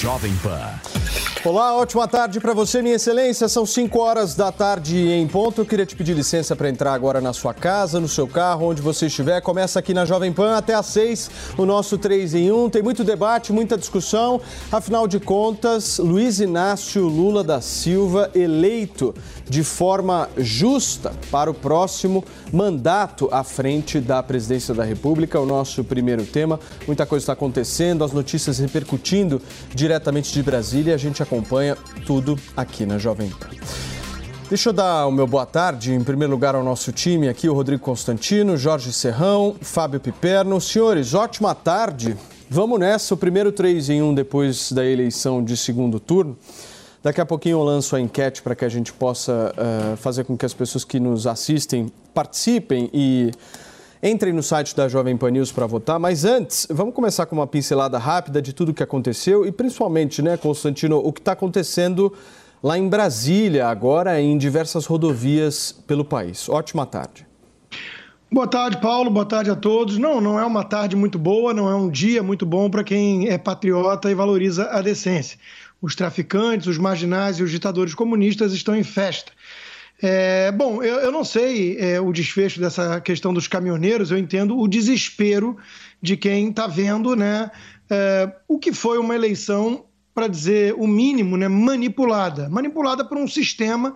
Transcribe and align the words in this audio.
Jovem 0.00 0.34
Pan. 0.42 0.99
Olá, 1.42 1.74
ótima 1.74 2.06
tarde 2.06 2.38
para 2.38 2.52
você, 2.52 2.82
minha 2.82 2.96
excelência. 2.96 3.48
São 3.48 3.64
5 3.64 3.98
horas 3.98 4.34
da 4.34 4.52
tarde 4.52 5.08
em 5.08 5.26
ponto. 5.26 5.62
Eu 5.62 5.64
queria 5.64 5.86
te 5.86 5.96
pedir 5.96 6.12
licença 6.12 6.54
para 6.54 6.68
entrar 6.68 6.92
agora 6.92 7.18
na 7.18 7.32
sua 7.32 7.54
casa, 7.54 7.98
no 7.98 8.08
seu 8.08 8.28
carro, 8.28 8.66
onde 8.66 8.82
você 8.82 9.06
estiver. 9.06 9.40
Começa 9.40 9.78
aqui 9.78 9.94
na 9.94 10.04
Jovem 10.04 10.34
Pan 10.34 10.54
até 10.54 10.74
às 10.74 10.84
6, 10.86 11.30
o 11.56 11.64
nosso 11.64 11.96
3 11.96 12.34
em 12.34 12.52
1. 12.52 12.68
Tem 12.68 12.82
muito 12.82 13.02
debate, 13.02 13.54
muita 13.54 13.78
discussão. 13.78 14.38
Afinal 14.70 15.08
de 15.08 15.18
contas, 15.18 15.96
Luiz 15.96 16.40
Inácio 16.40 17.08
Lula 17.08 17.42
da 17.42 17.62
Silva 17.62 18.30
eleito 18.34 19.14
de 19.48 19.64
forma 19.64 20.28
justa 20.36 21.14
para 21.30 21.50
o 21.50 21.54
próximo 21.54 22.22
mandato 22.52 23.30
à 23.32 23.42
frente 23.42 23.98
da 23.98 24.22
presidência 24.22 24.74
da 24.74 24.84
República. 24.84 25.40
O 25.40 25.46
nosso 25.46 25.82
primeiro 25.82 26.26
tema. 26.26 26.60
Muita 26.86 27.06
coisa 27.06 27.22
está 27.22 27.32
acontecendo, 27.32 28.04
as 28.04 28.12
notícias 28.12 28.58
repercutindo 28.58 29.40
diretamente 29.74 30.34
de 30.34 30.42
Brasília. 30.42 30.98
Gente 31.00 31.22
acompanha 31.22 31.78
tudo 32.04 32.38
aqui 32.54 32.84
na 32.84 32.98
Jovem 32.98 33.30
Pan. 33.30 33.48
Deixa 34.50 34.68
eu 34.68 34.72
dar 34.74 35.06
o 35.06 35.10
meu 35.10 35.26
boa 35.26 35.46
tarde, 35.46 35.94
em 35.94 36.04
primeiro 36.04 36.30
lugar, 36.30 36.54
ao 36.54 36.62
nosso 36.62 36.92
time 36.92 37.26
aqui, 37.26 37.48
o 37.48 37.54
Rodrigo 37.54 37.82
Constantino, 37.82 38.54
Jorge 38.54 38.92
Serrão, 38.92 39.56
Fábio 39.62 39.98
Piperno. 39.98 40.60
Senhores, 40.60 41.14
ótima 41.14 41.54
tarde. 41.54 42.14
Vamos 42.50 42.78
nessa, 42.78 43.14
o 43.14 43.16
primeiro 43.16 43.50
3 43.50 43.88
em 43.88 44.02
1 44.02 44.12
depois 44.12 44.72
da 44.72 44.84
eleição 44.84 45.42
de 45.42 45.56
segundo 45.56 45.98
turno. 45.98 46.36
Daqui 47.02 47.18
a 47.18 47.24
pouquinho 47.24 47.54
eu 47.54 47.64
lanço 47.64 47.96
a 47.96 48.00
enquete 48.00 48.42
para 48.42 48.54
que 48.54 48.66
a 48.66 48.68
gente 48.68 48.92
possa 48.92 49.54
uh, 49.56 49.96
fazer 49.96 50.24
com 50.24 50.36
que 50.36 50.44
as 50.44 50.52
pessoas 50.52 50.84
que 50.84 51.00
nos 51.00 51.26
assistem 51.26 51.90
participem 52.12 52.90
e 52.92 53.30
entrem 54.02 54.32
no 54.32 54.42
site 54.42 54.74
da 54.74 54.88
Jovem 54.88 55.16
Pan 55.16 55.30
News 55.30 55.52
para 55.52 55.66
votar. 55.66 55.98
Mas 55.98 56.24
antes, 56.24 56.66
vamos 56.70 56.94
começar 56.94 57.26
com 57.26 57.36
uma 57.36 57.46
pincelada 57.46 57.98
rápida 57.98 58.40
de 58.40 58.52
tudo 58.52 58.70
o 58.70 58.74
que 58.74 58.82
aconteceu 58.82 59.46
e 59.46 59.52
principalmente, 59.52 60.22
né, 60.22 60.36
Constantino, 60.36 60.98
o 60.98 61.12
que 61.12 61.20
está 61.20 61.32
acontecendo 61.32 62.12
lá 62.62 62.78
em 62.78 62.88
Brasília, 62.88 63.68
agora 63.68 64.20
em 64.20 64.36
diversas 64.36 64.86
rodovias 64.86 65.72
pelo 65.86 66.04
país. 66.04 66.48
Ótima 66.48 66.86
tarde. 66.86 67.26
Boa 68.32 68.46
tarde, 68.46 68.78
Paulo. 68.80 69.10
Boa 69.10 69.26
tarde 69.26 69.50
a 69.50 69.56
todos. 69.56 69.98
Não, 69.98 70.20
não 70.20 70.38
é 70.38 70.44
uma 70.44 70.62
tarde 70.62 70.94
muito 70.94 71.18
boa, 71.18 71.52
não 71.52 71.68
é 71.68 71.74
um 71.74 71.90
dia 71.90 72.22
muito 72.22 72.46
bom 72.46 72.70
para 72.70 72.84
quem 72.84 73.28
é 73.28 73.36
patriota 73.36 74.10
e 74.10 74.14
valoriza 74.14 74.66
a 74.70 74.80
decência 74.80 75.38
os 75.82 75.94
traficantes, 75.94 76.66
os 76.66 76.78
marginais 76.78 77.38
e 77.38 77.42
os 77.42 77.50
ditadores 77.50 77.94
comunistas 77.94 78.52
estão 78.52 78.76
em 78.76 78.82
festa. 78.82 79.32
É, 80.02 80.50
bom, 80.52 80.82
eu, 80.82 81.00
eu, 81.00 81.12
não 81.12 81.24
sei 81.24 81.76
é, 81.78 82.00
o 82.00 82.12
desfecho 82.12 82.58
dessa 82.58 83.00
questão 83.00 83.34
dos 83.34 83.46
caminhoneiros, 83.46 84.10
eu 84.10 84.16
entendo 84.16 84.58
o 84.58 84.66
desespero 84.66 85.58
de 86.00 86.16
quem 86.16 86.48
está 86.48 86.66
vendo 86.66 87.14
né, 87.14 87.50
é, 87.90 88.32
o 88.48 88.58
que 88.58 88.72
foi 88.72 88.98
uma 88.98 89.14
eleição, 89.14 89.84
para 90.14 90.26
dizer 90.26 90.74
o 90.74 90.86
mínimo, 90.86 91.36
né, 91.36 91.48
manipulada 91.48 92.48
manipulada 92.48 93.04
por 93.04 93.16
um 93.16 93.28
sistema 93.28 93.94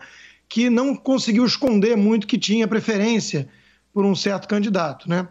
que 0.48 0.70
não 0.70 0.94
conseguiu 0.94 1.44
esconder 1.44 1.96
muito 1.96 2.26
que 2.26 2.38
tinha 2.38 2.68
preferência 2.68 3.48
por 3.92 4.04
um 4.04 4.14
certo 4.14 4.46
candidato. 4.46 5.08
Né? 5.08 5.26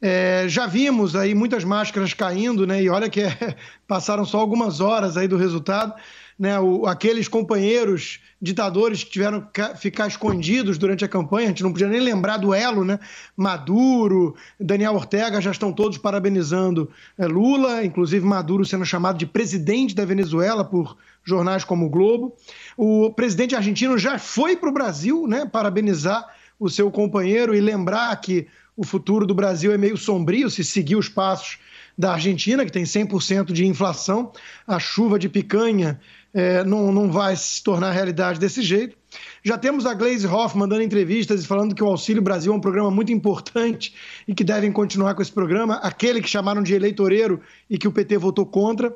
É, 0.00 0.46
já 0.48 0.66
vimos 0.66 1.14
aí 1.14 1.34
muitas 1.34 1.64
máscaras 1.64 2.12
caindo, 2.14 2.66
né? 2.66 2.82
E 2.82 2.88
olha 2.88 3.08
que 3.08 3.20
é, 3.20 3.56
passaram 3.86 4.24
só 4.24 4.38
algumas 4.38 4.80
horas 4.80 5.16
aí 5.16 5.28
do 5.28 5.36
resultado. 5.36 5.94
Né, 6.38 6.60
o, 6.60 6.86
aqueles 6.86 7.28
companheiros 7.28 8.20
ditadores 8.40 9.02
que 9.02 9.10
tiveram 9.10 9.40
que 9.40 9.74
ficar 9.76 10.06
escondidos 10.06 10.76
durante 10.76 11.02
a 11.02 11.08
campanha, 11.08 11.46
a 11.46 11.48
gente 11.48 11.62
não 11.62 11.72
podia 11.72 11.88
nem 11.88 12.00
lembrar 12.00 12.36
do 12.36 12.52
elo, 12.52 12.84
né? 12.84 12.98
Maduro, 13.34 14.36
Daniel 14.60 14.94
Ortega 14.94 15.40
já 15.40 15.50
estão 15.50 15.72
todos 15.72 15.96
parabenizando 15.96 16.90
é, 17.16 17.26
Lula, 17.26 17.82
inclusive 17.82 18.24
Maduro 18.24 18.66
sendo 18.66 18.84
chamado 18.84 19.16
de 19.16 19.24
presidente 19.24 19.94
da 19.94 20.04
Venezuela 20.04 20.62
por 20.62 20.98
jornais 21.24 21.64
como 21.64 21.86
o 21.86 21.90
Globo. 21.90 22.36
O 22.76 23.10
presidente 23.10 23.56
argentino 23.56 23.96
já 23.96 24.18
foi 24.18 24.56
para 24.56 24.68
o 24.68 24.72
Brasil, 24.72 25.26
né? 25.26 25.46
Parabenizar 25.46 26.26
o 26.58 26.68
seu 26.68 26.90
companheiro 26.90 27.54
e 27.54 27.60
lembrar 27.60 28.14
que 28.20 28.46
o 28.76 28.84
futuro 28.84 29.26
do 29.26 29.34
Brasil 29.34 29.72
é 29.72 29.78
meio 29.78 29.96
sombrio 29.96 30.50
se 30.50 30.62
seguir 30.62 30.96
os 30.96 31.08
passos 31.08 31.58
da 31.96 32.12
Argentina, 32.12 32.64
que 32.64 32.70
tem 32.70 32.84
100% 32.84 33.52
de 33.52 33.64
inflação. 33.64 34.32
A 34.66 34.78
chuva 34.78 35.18
de 35.18 35.28
picanha 35.28 35.98
é, 36.36 36.62
não, 36.62 36.92
não 36.92 37.10
vai 37.10 37.34
se 37.34 37.62
tornar 37.62 37.92
realidade 37.92 38.38
desse 38.38 38.60
jeito. 38.60 38.94
Já 39.42 39.56
temos 39.56 39.86
a 39.86 39.94
Glaze 39.94 40.26
Hoffman 40.26 40.68
dando 40.68 40.82
entrevistas 40.82 41.42
e 41.42 41.46
falando 41.46 41.74
que 41.74 41.82
o 41.82 41.86
Auxílio 41.86 42.20
Brasil 42.20 42.52
é 42.52 42.54
um 42.54 42.60
programa 42.60 42.90
muito 42.90 43.10
importante 43.10 43.94
e 44.28 44.34
que 44.34 44.44
devem 44.44 44.70
continuar 44.70 45.14
com 45.14 45.22
esse 45.22 45.32
programa, 45.32 45.76
aquele 45.76 46.20
que 46.20 46.28
chamaram 46.28 46.62
de 46.62 46.74
eleitoreiro 46.74 47.40
e 47.70 47.78
que 47.78 47.88
o 47.88 47.92
PT 47.92 48.18
votou 48.18 48.44
contra. 48.44 48.94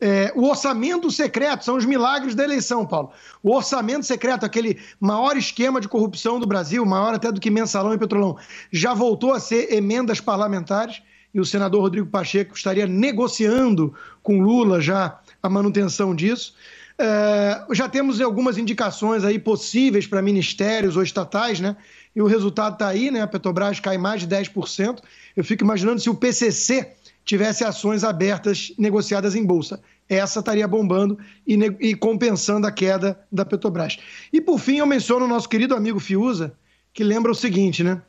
É, 0.00 0.32
o 0.34 0.48
orçamento 0.48 1.10
secreto 1.10 1.62
são 1.62 1.76
os 1.76 1.84
milagres 1.84 2.34
da 2.34 2.42
eleição, 2.42 2.86
Paulo. 2.86 3.10
O 3.42 3.54
orçamento 3.54 4.06
secreto, 4.06 4.46
aquele 4.46 4.78
maior 4.98 5.36
esquema 5.36 5.82
de 5.82 5.88
corrupção 5.88 6.40
do 6.40 6.46
Brasil, 6.46 6.86
maior 6.86 7.12
até 7.12 7.30
do 7.30 7.38
que 7.38 7.50
mensalão 7.50 7.92
e 7.92 7.98
petrolão, 7.98 8.38
já 8.72 8.94
voltou 8.94 9.34
a 9.34 9.40
ser 9.40 9.74
emendas 9.74 10.22
parlamentares 10.22 11.02
e 11.34 11.38
o 11.38 11.44
senador 11.44 11.82
Rodrigo 11.82 12.08
Pacheco 12.08 12.56
estaria 12.56 12.86
negociando 12.86 13.94
com 14.22 14.40
Lula 14.40 14.80
já 14.80 15.20
a 15.42 15.50
manutenção 15.50 16.14
disso. 16.14 16.54
É, 17.00 17.64
já 17.72 17.88
temos 17.88 18.20
algumas 18.20 18.58
indicações 18.58 19.22
aí 19.22 19.38
possíveis 19.38 20.06
para 20.06 20.20
ministérios 20.20 20.96
ou 20.96 21.02
estatais, 21.02 21.60
né? 21.60 21.76
E 22.14 22.20
o 22.20 22.26
resultado 22.26 22.72
está 22.72 22.88
aí, 22.88 23.10
né? 23.10 23.20
A 23.20 23.26
Petrobras 23.26 23.78
cai 23.78 23.96
mais 23.96 24.22
de 24.22 24.26
10%. 24.26 24.98
Eu 25.36 25.44
fico 25.44 25.62
imaginando 25.62 26.00
se 26.00 26.10
o 26.10 26.14
PCC 26.14 26.92
tivesse 27.24 27.62
ações 27.62 28.02
abertas 28.02 28.72
negociadas 28.76 29.36
em 29.36 29.44
bolsa. 29.44 29.80
Essa 30.08 30.40
estaria 30.40 30.66
bombando 30.66 31.18
e, 31.46 31.54
e, 31.78 31.94
compensando 31.94 32.66
a 32.66 32.72
queda 32.72 33.20
da 33.30 33.44
Petrobras. 33.44 33.98
E 34.32 34.40
por 34.40 34.58
fim, 34.58 34.78
eu 34.78 34.86
menciono 34.86 35.26
o 35.26 35.28
nosso 35.28 35.48
querido 35.48 35.76
amigo 35.76 36.00
Fiuza, 36.00 36.54
que 36.92 37.04
lembra 37.04 37.30
o 37.30 37.34
seguinte, 37.34 37.84
né? 37.84 38.02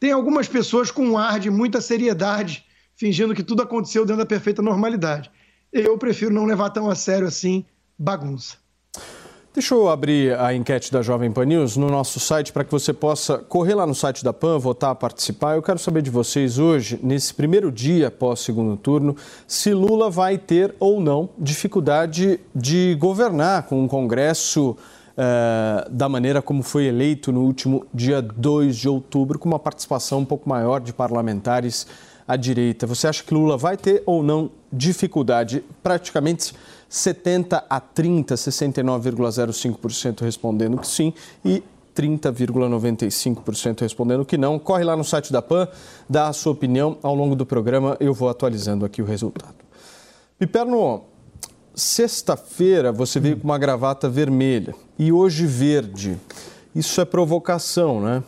Tem 0.00 0.10
algumas 0.10 0.48
pessoas 0.48 0.90
com 0.90 1.06
um 1.06 1.18
ar 1.18 1.38
de 1.38 1.50
muita 1.50 1.80
seriedade, 1.80 2.64
fingindo 2.96 3.34
que 3.34 3.42
tudo 3.42 3.62
aconteceu 3.62 4.04
dentro 4.04 4.22
da 4.22 4.26
perfeita 4.26 4.60
normalidade. 4.60 5.30
Eu 5.72 5.96
prefiro 5.98 6.32
não 6.32 6.46
levar 6.46 6.70
tão 6.70 6.90
a 6.90 6.94
sério 6.94 7.28
assim 7.28 7.64
bagunça. 7.98 8.56
Deixa 9.54 9.72
eu 9.72 9.88
abrir 9.88 10.36
a 10.36 10.52
enquete 10.52 10.90
da 10.90 11.00
Jovem 11.00 11.30
Pan 11.30 11.44
News 11.44 11.76
no 11.76 11.86
nosso 11.88 12.18
site 12.18 12.52
para 12.52 12.64
que 12.64 12.72
você 12.72 12.92
possa 12.92 13.38
correr 13.38 13.76
lá 13.76 13.86
no 13.86 13.94
site 13.94 14.24
da 14.24 14.32
PAN, 14.32 14.58
votar, 14.58 14.92
participar. 14.96 15.54
Eu 15.54 15.62
quero 15.62 15.78
saber 15.78 16.02
de 16.02 16.10
vocês 16.10 16.58
hoje, 16.58 16.98
nesse 17.00 17.32
primeiro 17.32 17.70
dia 17.70 18.08
após 18.08 18.40
segundo 18.40 18.76
turno, 18.76 19.16
se 19.46 19.72
Lula 19.72 20.10
vai 20.10 20.38
ter 20.38 20.74
ou 20.80 21.00
não 21.00 21.28
dificuldade 21.38 22.40
de 22.52 22.96
governar 22.98 23.62
com 23.68 23.80
um 23.80 23.86
Congresso 23.86 24.76
eh, 25.16 25.86
da 25.88 26.08
maneira 26.08 26.42
como 26.42 26.60
foi 26.60 26.86
eleito 26.86 27.30
no 27.30 27.42
último 27.42 27.86
dia 27.94 28.20
2 28.20 28.74
de 28.74 28.88
outubro, 28.88 29.38
com 29.38 29.48
uma 29.48 29.60
participação 29.60 30.18
um 30.18 30.24
pouco 30.24 30.48
maior 30.48 30.80
de 30.80 30.92
parlamentares 30.92 31.86
à 32.26 32.34
direita. 32.34 32.88
Você 32.88 33.06
acha 33.06 33.22
que 33.22 33.32
Lula 33.32 33.56
vai 33.56 33.76
ter 33.76 34.02
ou 34.04 34.24
não 34.24 34.50
dificuldade? 34.72 35.62
Praticamente 35.80 36.52
70 36.94 37.64
a 37.68 37.80
30, 37.80 38.36
69,05% 38.36 40.20
respondendo 40.20 40.78
que 40.78 40.86
sim 40.86 41.12
e 41.44 41.60
30,95% 41.92 43.80
respondendo 43.80 44.24
que 44.24 44.38
não. 44.38 44.60
Corre 44.60 44.84
lá 44.84 44.96
no 44.96 45.02
site 45.02 45.32
da 45.32 45.42
PAN, 45.42 45.66
dá 46.08 46.28
a 46.28 46.32
sua 46.32 46.52
opinião. 46.52 46.96
Ao 47.02 47.12
longo 47.12 47.34
do 47.34 47.44
programa 47.44 47.96
eu 47.98 48.14
vou 48.14 48.28
atualizando 48.28 48.84
aqui 48.84 49.02
o 49.02 49.04
resultado. 49.04 49.56
Piperno, 50.38 51.02
sexta-feira 51.74 52.92
você 52.92 53.18
veio 53.18 53.38
com 53.38 53.44
uma 53.44 53.58
gravata 53.58 54.08
vermelha 54.08 54.72
e 54.96 55.10
hoje 55.10 55.46
verde. 55.46 56.16
Isso 56.72 57.00
é 57.00 57.04
provocação, 57.04 58.00
né? 58.00 58.22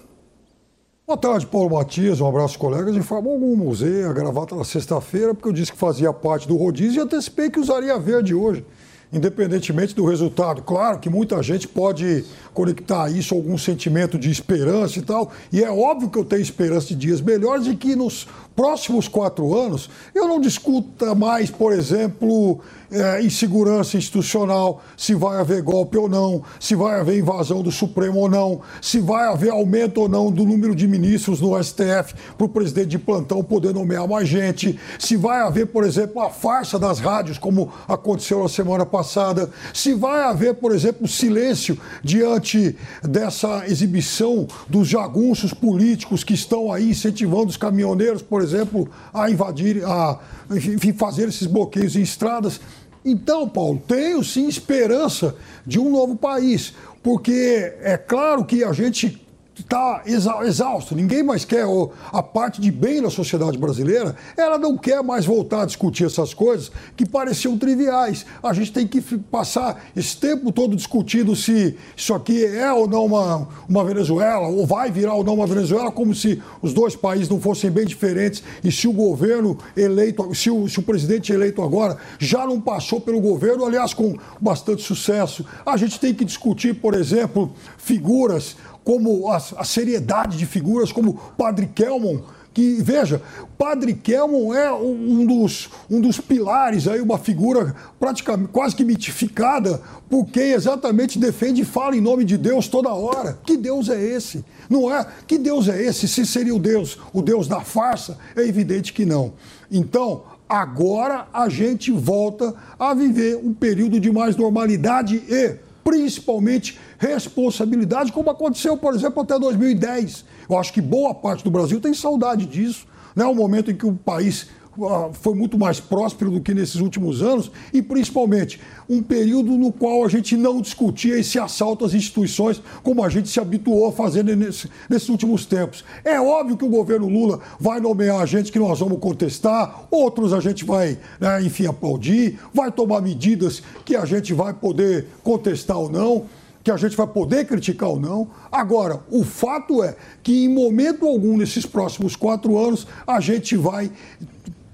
Boa 1.06 1.16
tarde, 1.16 1.46
Paulo 1.46 1.70
Matias. 1.70 2.20
Um 2.20 2.26
abraço, 2.26 2.58
colegas. 2.58 2.96
Informou 2.96 3.34
algum 3.34 3.68
usei 3.68 4.02
a 4.02 4.12
gravata 4.12 4.56
na 4.56 4.64
sexta-feira 4.64 5.32
porque 5.32 5.48
eu 5.48 5.52
disse 5.52 5.70
que 5.70 5.78
fazia 5.78 6.12
parte 6.12 6.48
do 6.48 6.56
rodízio 6.56 6.98
e 6.98 7.04
antecipei 7.04 7.48
que 7.48 7.60
usaria 7.60 7.96
verde 7.96 8.34
hoje. 8.34 8.64
independentemente 9.12 9.94
do 9.94 10.04
resultado. 10.04 10.62
Claro 10.62 10.98
que 10.98 11.08
muita 11.08 11.42
gente 11.42 11.68
pode 11.68 12.24
conectar 12.52 13.08
isso 13.10 13.34
a 13.34 13.36
algum 13.36 13.56
sentimento 13.56 14.18
de 14.18 14.30
esperança 14.30 14.98
e 14.98 15.02
tal, 15.02 15.30
e 15.52 15.62
é 15.62 15.70
óbvio 15.70 16.10
que 16.10 16.18
eu 16.18 16.24
tenho 16.24 16.42
esperança 16.42 16.88
de 16.88 16.96
dias 16.96 17.20
melhores 17.20 17.66
e 17.66 17.76
que 17.76 17.94
nos 17.94 18.26
próximos 18.54 19.06
quatro 19.06 19.54
anos 19.54 19.90
eu 20.14 20.26
não 20.26 20.40
discuta 20.40 21.14
mais, 21.14 21.50
por 21.50 21.72
exemplo, 21.72 22.60
é, 22.90 23.22
insegurança 23.22 23.96
institucional, 23.96 24.82
se 24.96 25.14
vai 25.14 25.40
haver 25.40 25.62
golpe 25.62 25.96
ou 25.98 26.08
não, 26.08 26.42
se 26.60 26.74
vai 26.74 27.00
haver 27.00 27.18
invasão 27.18 27.62
do 27.62 27.72
Supremo 27.72 28.20
ou 28.20 28.28
não, 28.28 28.60
se 28.80 29.00
vai 29.00 29.26
haver 29.28 29.50
aumento 29.50 30.02
ou 30.02 30.08
não 30.08 30.30
do 30.30 30.44
número 30.44 30.74
de 30.74 30.86
ministros 30.86 31.40
no 31.40 31.62
STF 31.62 32.14
para 32.36 32.46
o 32.46 32.48
presidente 32.48 32.88
de 32.88 32.98
plantão 32.98 33.42
poder 33.42 33.74
nomear 33.74 34.06
mais 34.08 34.28
gente, 34.28 34.78
se 34.98 35.16
vai 35.16 35.40
haver, 35.40 35.66
por 35.66 35.84
exemplo, 35.84 36.20
a 36.20 36.30
farsa 36.30 36.78
das 36.78 36.98
rádios, 36.98 37.38
como 37.38 37.72
aconteceu 37.88 38.42
na 38.42 38.48
semana 38.48 38.86
passada, 38.86 39.50
se 39.72 39.94
vai 39.94 40.22
haver, 40.22 40.54
por 40.54 40.72
exemplo, 40.72 41.08
silêncio 41.08 41.78
diante 42.02 42.76
dessa 43.02 43.64
exibição 43.66 44.46
dos 44.68 44.88
jagunços 44.88 45.52
políticos 45.52 46.22
que 46.22 46.34
estão 46.34 46.72
aí 46.72 46.90
incentivando 46.90 47.46
os 47.46 47.56
caminhoneiros, 47.56 48.22
por 48.22 48.42
exemplo, 48.42 48.88
a 49.12 49.30
invadir, 49.30 49.84
a 49.84 50.18
enfim, 50.50 50.92
fazer 50.92 51.28
esses 51.28 51.46
bloqueios 51.46 51.96
em 51.96 52.02
estradas. 52.02 52.60
Então, 53.08 53.48
Paulo, 53.48 53.80
tenho 53.86 54.24
sim 54.24 54.48
esperança 54.48 55.36
de 55.64 55.78
um 55.78 55.88
novo 55.88 56.16
país, 56.16 56.74
porque 57.04 57.72
é 57.80 57.96
claro 57.96 58.44
que 58.44 58.64
a 58.64 58.72
gente 58.72 59.24
está 59.62 60.02
exausto, 60.06 60.94
ninguém 60.94 61.22
mais 61.22 61.44
quer 61.44 61.66
a 62.12 62.22
parte 62.22 62.60
de 62.60 62.70
bem 62.70 63.00
da 63.00 63.10
sociedade 63.10 63.58
brasileira, 63.58 64.14
ela 64.36 64.58
não 64.58 64.76
quer 64.76 65.02
mais 65.02 65.24
voltar 65.24 65.62
a 65.62 65.66
discutir 65.66 66.04
essas 66.04 66.34
coisas 66.34 66.70
que 66.96 67.06
pareciam 67.06 67.56
triviais. 67.56 68.26
A 68.42 68.52
gente 68.52 68.72
tem 68.72 68.86
que 68.86 69.00
passar 69.00 69.84
esse 69.96 70.16
tempo 70.16 70.52
todo 70.52 70.76
discutindo 70.76 71.34
se 71.34 71.76
isso 71.96 72.12
aqui 72.14 72.44
é 72.44 72.70
ou 72.72 72.86
não 72.86 73.06
uma, 73.06 73.48
uma 73.68 73.84
Venezuela, 73.84 74.48
ou 74.48 74.66
vai 74.66 74.90
virar 74.90 75.14
ou 75.14 75.24
não 75.24 75.34
uma 75.34 75.46
Venezuela, 75.46 75.90
como 75.90 76.14
se 76.14 76.42
os 76.60 76.74
dois 76.74 76.94
países 76.94 77.28
não 77.28 77.40
fossem 77.40 77.70
bem 77.70 77.86
diferentes 77.86 78.42
e 78.62 78.70
se 78.70 78.86
o 78.86 78.92
governo 78.92 79.58
eleito, 79.76 80.34
se 80.34 80.50
o, 80.50 80.68
se 80.68 80.78
o 80.78 80.82
presidente 80.82 81.32
eleito 81.32 81.62
agora 81.62 81.96
já 82.18 82.46
não 82.46 82.60
passou 82.60 83.00
pelo 83.00 83.20
governo, 83.20 83.64
aliás, 83.64 83.94
com 83.94 84.16
bastante 84.40 84.82
sucesso. 84.82 85.44
A 85.64 85.76
gente 85.76 85.98
tem 85.98 86.12
que 86.12 86.24
discutir, 86.24 86.74
por 86.74 86.94
exemplo, 86.94 87.52
figuras 87.78 88.56
como 88.86 89.28
a, 89.28 89.36
a 89.36 89.64
seriedade 89.64 90.38
de 90.38 90.46
figuras 90.46 90.92
como 90.92 91.14
Padre 91.36 91.66
Kelmon, 91.66 92.20
que, 92.54 92.80
veja, 92.80 93.20
Padre 93.58 93.92
Kelmon 93.94 94.54
é 94.54 94.72
um 94.72 95.26
dos, 95.26 95.68
um 95.90 96.00
dos 96.00 96.20
pilares, 96.20 96.86
aí, 96.86 97.00
uma 97.00 97.18
figura 97.18 97.74
praticamente 97.98 98.48
quase 98.52 98.76
que 98.76 98.84
mitificada 98.84 99.82
por 100.08 100.26
quem 100.26 100.52
exatamente 100.52 101.18
defende 101.18 101.62
e 101.62 101.64
fala 101.64 101.96
em 101.96 102.00
nome 102.00 102.24
de 102.24 102.38
Deus 102.38 102.68
toda 102.68 102.88
hora. 102.94 103.36
Que 103.44 103.56
Deus 103.56 103.88
é 103.88 104.00
esse? 104.00 104.44
Não 104.70 104.94
é? 104.94 105.04
Que 105.26 105.36
Deus 105.36 105.68
é 105.68 105.82
esse? 105.82 106.06
Se 106.06 106.24
seria 106.24 106.54
o 106.54 106.60
Deus, 106.60 106.96
o 107.12 107.20
Deus 107.20 107.48
da 107.48 107.60
farsa? 107.60 108.16
É 108.36 108.46
evidente 108.46 108.92
que 108.92 109.04
não. 109.04 109.32
Então, 109.68 110.22
agora 110.48 111.26
a 111.34 111.48
gente 111.48 111.90
volta 111.90 112.54
a 112.78 112.94
viver 112.94 113.36
um 113.36 113.52
período 113.52 113.98
de 113.98 114.12
mais 114.12 114.36
normalidade 114.36 115.16
e 115.28 115.56
principalmente 115.82 116.78
responsabilidade, 116.98 118.12
como 118.12 118.30
aconteceu, 118.30 118.76
por 118.76 118.94
exemplo, 118.94 119.22
até 119.22 119.38
2010. 119.38 120.24
Eu 120.48 120.58
acho 120.58 120.72
que 120.72 120.80
boa 120.80 121.14
parte 121.14 121.44
do 121.44 121.50
Brasil 121.50 121.80
tem 121.80 121.94
saudade 121.94 122.46
disso. 122.46 122.86
Né? 123.14 123.24
O 123.24 123.34
momento 123.34 123.70
em 123.70 123.76
que 123.76 123.86
o 123.86 123.94
país 123.94 124.48
ah, 124.82 125.08
foi 125.10 125.34
muito 125.34 125.58
mais 125.58 125.80
próspero 125.80 126.30
do 126.30 126.40
que 126.40 126.52
nesses 126.52 126.76
últimos 126.76 127.22
anos 127.22 127.50
e, 127.72 127.80
principalmente, 127.80 128.60
um 128.88 129.02
período 129.02 129.52
no 129.52 129.72
qual 129.72 130.04
a 130.04 130.08
gente 130.08 130.36
não 130.36 130.60
discutia 130.60 131.18
esse 131.18 131.38
assalto 131.38 131.84
às 131.84 131.94
instituições 131.94 132.60
como 132.82 133.02
a 133.02 133.08
gente 133.08 133.28
se 133.28 133.40
habituou 133.40 133.88
a 133.88 133.92
fazer 133.92 134.22
nesse, 134.22 134.68
nesses 134.88 135.08
últimos 135.08 135.46
tempos. 135.46 135.82
É 136.04 136.20
óbvio 136.20 136.58
que 136.58 136.64
o 136.64 136.68
governo 136.68 137.08
Lula 137.08 137.40
vai 137.58 137.80
nomear 137.80 138.20
agentes 138.20 138.50
que 138.50 138.58
nós 138.58 138.78
vamos 138.78 138.98
contestar, 138.98 139.86
outros 139.90 140.34
a 140.34 140.40
gente 140.40 140.64
vai, 140.64 140.98
né, 141.18 141.42
enfim, 141.42 141.66
aplaudir, 141.66 142.38
vai 142.52 142.70
tomar 142.70 143.00
medidas 143.00 143.62
que 143.84 143.96
a 143.96 144.04
gente 144.04 144.34
vai 144.34 144.52
poder 144.52 145.06
contestar 145.22 145.78
ou 145.78 145.90
não 145.90 146.26
que 146.66 146.70
a 146.72 146.76
gente 146.76 146.96
vai 146.96 147.06
poder 147.06 147.46
criticar 147.46 147.90
ou 147.90 148.00
não. 148.00 148.28
Agora, 148.50 149.00
o 149.08 149.22
fato 149.22 149.84
é 149.84 149.94
que 150.20 150.46
em 150.46 150.48
momento 150.48 151.06
algum 151.06 151.36
nesses 151.36 151.64
próximos 151.64 152.16
quatro 152.16 152.58
anos 152.58 152.88
a 153.06 153.20
gente 153.20 153.56
vai 153.56 153.88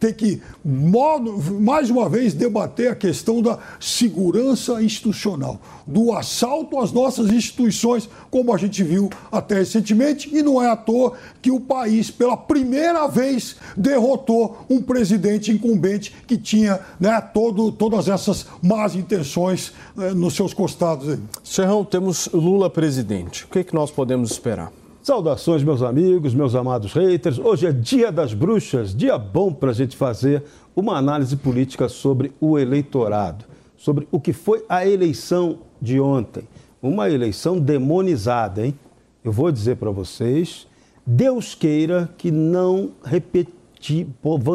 ter 0.02 0.14
que, 0.14 0.42
mais 0.64 1.88
uma 1.88 2.08
vez, 2.08 2.34
debater 2.34 2.90
a 2.90 2.94
questão 2.96 3.40
da 3.40 3.60
segurança 3.78 4.82
institucional, 4.82 5.60
do 5.86 6.12
assalto 6.12 6.80
às 6.80 6.90
nossas 6.90 7.30
instituições, 7.30 8.08
como 8.28 8.52
a 8.52 8.58
gente 8.58 8.82
viu 8.82 9.08
até 9.30 9.54
recentemente, 9.54 10.28
e 10.36 10.42
não 10.42 10.60
é 10.60 10.68
à 10.68 10.74
toa 10.74 11.12
que 11.40 11.52
o 11.52 11.60
país, 11.60 12.10
pela 12.10 12.36
primeira 12.36 13.06
vez, 13.06 13.54
derrotou 13.76 14.66
um 14.68 14.82
presidente 14.82 15.52
incumbente 15.52 16.12
que 16.26 16.36
tinha 16.36 16.80
né, 16.98 17.20
todo, 17.32 17.70
todas 17.70 18.08
essas 18.08 18.46
más 18.60 18.96
intenções 18.96 19.72
né, 19.94 20.12
nos 20.12 20.34
seus 20.34 20.52
costados. 20.52 21.16
Serrão, 21.44 21.84
temos 21.84 22.28
Lula 22.32 22.68
presidente. 22.68 23.44
O 23.44 23.48
que, 23.48 23.60
é 23.60 23.64
que 23.64 23.72
nós 23.74 23.88
podemos 23.88 24.32
esperar? 24.32 24.81
Saudações, 25.02 25.64
meus 25.64 25.82
amigos, 25.82 26.32
meus 26.32 26.54
amados 26.54 26.92
haters. 26.92 27.36
Hoje 27.36 27.66
é 27.66 27.72
dia 27.72 28.12
das 28.12 28.32
bruxas, 28.32 28.94
dia 28.94 29.18
bom 29.18 29.52
para 29.52 29.70
a 29.70 29.74
gente 29.74 29.96
fazer 29.96 30.44
uma 30.76 30.96
análise 30.96 31.34
política 31.36 31.88
sobre 31.88 32.30
o 32.40 32.56
eleitorado, 32.56 33.44
sobre 33.76 34.06
o 34.12 34.20
que 34.20 34.32
foi 34.32 34.64
a 34.68 34.86
eleição 34.86 35.58
de 35.80 35.98
ontem. 35.98 36.44
Uma 36.80 37.10
eleição 37.10 37.58
demonizada, 37.58 38.64
hein? 38.64 38.78
Eu 39.24 39.32
vou 39.32 39.50
dizer 39.50 39.74
para 39.74 39.90
vocês, 39.90 40.68
Deus 41.04 41.52
queira 41.52 42.08
que 42.16 42.30
não 42.30 42.92
repetir, 43.04 44.06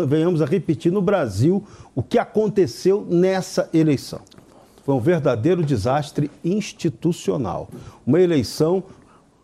venhamos 0.07 0.41
a 0.41 0.45
repetir 0.45 0.93
no 0.93 1.01
Brasil 1.01 1.61
o 1.93 2.01
que 2.01 2.17
aconteceu 2.17 3.05
nessa 3.09 3.69
eleição. 3.73 4.21
Foi 4.85 4.95
um 4.95 5.01
verdadeiro 5.01 5.61
desastre 5.61 6.31
institucional. 6.41 7.67
Uma 8.05 8.21
eleição 8.21 8.81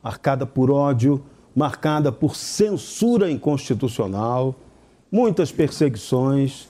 marcada 0.04 0.46
por 0.46 0.70
ódio, 0.70 1.24
marcada 1.56 2.12
por 2.12 2.36
censura 2.36 3.32
inconstitucional, 3.32 4.56
muitas 5.12 5.52
perseguições. 5.52 6.68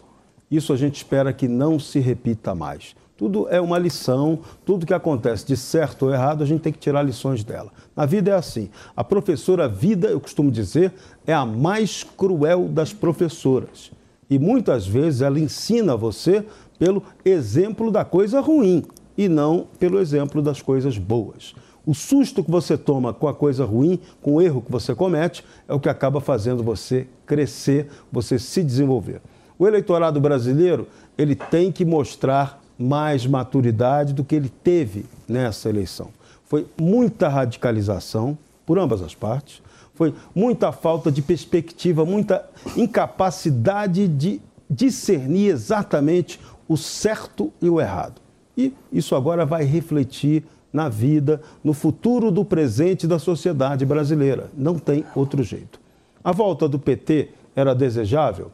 Isso 0.52 0.72
a 0.72 0.78
gente 0.78 0.98
espera 0.98 1.34
que 1.34 1.48
não 1.48 1.80
se 1.80 2.00
repita 2.00 2.54
mais. 2.54 2.96
Tudo 3.16 3.48
é 3.50 3.62
uma 3.62 3.78
lição, 3.78 4.40
tudo 4.66 4.86
que 4.86 4.94
acontece 4.94 5.46
de 5.46 5.56
certo 5.56 6.08
ou 6.08 6.14
errado, 6.14 6.44
a 6.44 6.46
gente 6.46 6.62
tem 6.62 6.74
que 6.74 6.80
tirar 6.80 7.04
lições 7.04 7.44
dela. 7.44 7.72
Na 7.96 8.06
vida 8.06 8.32
é 8.32 8.34
assim. 8.34 8.70
A 8.96 9.04
professora 9.04 9.68
vida, 9.68 10.08
eu 10.10 10.20
costumo 10.20 10.52
dizer, 10.52 10.94
é 11.26 11.34
a 11.34 11.46
mais 11.46 12.04
cruel 12.04 12.68
das 12.68 12.92
professoras. 12.92 13.92
E 14.30 14.40
muitas 14.40 14.88
vezes 14.88 15.22
ela 15.22 15.40
ensina 15.40 15.96
você 15.96 16.44
pelo 16.78 17.04
exemplo 17.24 17.92
da 17.92 18.04
coisa 18.04 18.42
ruim 18.42 18.84
e 19.18 19.30
não 19.30 19.68
pelo 19.80 20.00
exemplo 20.00 20.42
das 20.42 20.62
coisas 20.62 20.98
boas. 20.98 21.54
O 21.86 21.94
susto 21.94 22.44
que 22.44 22.50
você 22.50 22.78
toma 22.78 23.14
com 23.14 23.28
a 23.28 23.34
coisa 23.34 23.66
ruim, 23.66 24.00
com 24.22 24.36
o 24.36 24.42
erro 24.42 24.62
que 24.62 24.72
você 24.72 24.96
comete, 24.96 25.44
é 25.68 25.74
o 25.74 25.80
que 25.80 25.90
acaba 25.90 26.22
fazendo 26.22 26.64
você 26.64 27.08
crescer, 27.26 27.90
você 28.12 28.40
se 28.40 28.64
desenvolver. 28.64 29.22
O 29.60 29.68
eleitorado 29.68 30.20
brasileiro, 30.22 30.88
ele 31.18 31.36
tem 31.36 31.72
que 31.72 31.84
mostrar 31.84 32.62
mais 32.80 33.28
maturidade 33.28 34.14
do 34.14 34.24
que 34.24 34.36
ele 34.36 34.50
teve 34.50 35.06
nessa 35.28 35.70
eleição. 35.70 36.10
Foi 36.46 36.66
muita 36.80 37.28
radicalização 37.28 38.38
por 38.66 38.80
ambas 38.80 39.02
as 39.02 39.14
partes, 39.14 39.62
foi 39.94 40.14
muita 40.34 40.72
falta 40.72 41.12
de 41.12 41.22
perspectiva, 41.22 42.06
muita 42.06 42.46
incapacidade 42.78 44.08
de 44.08 44.42
discernir 44.70 45.50
exatamente 45.50 46.40
o 46.68 46.78
certo 46.78 47.52
e 47.62 47.70
o 47.70 47.80
errado. 47.80 48.22
E 48.58 48.74
isso 48.92 49.16
agora 49.16 49.46
vai 49.46 49.64
refletir 49.66 50.44
na 50.74 50.90
vida, 50.90 51.40
no 51.64 51.72
futuro 51.72 52.32
do 52.32 52.44
presente 52.44 53.06
da 53.06 53.20
sociedade 53.20 53.86
brasileira. 53.86 54.50
Não 54.58 54.80
tem 54.80 55.06
outro 55.16 55.44
jeito. 55.44 55.80
A 56.24 56.32
volta 56.32 56.68
do 56.68 56.80
PT 56.80 57.30
era 57.56 57.76
desejável? 57.76 58.52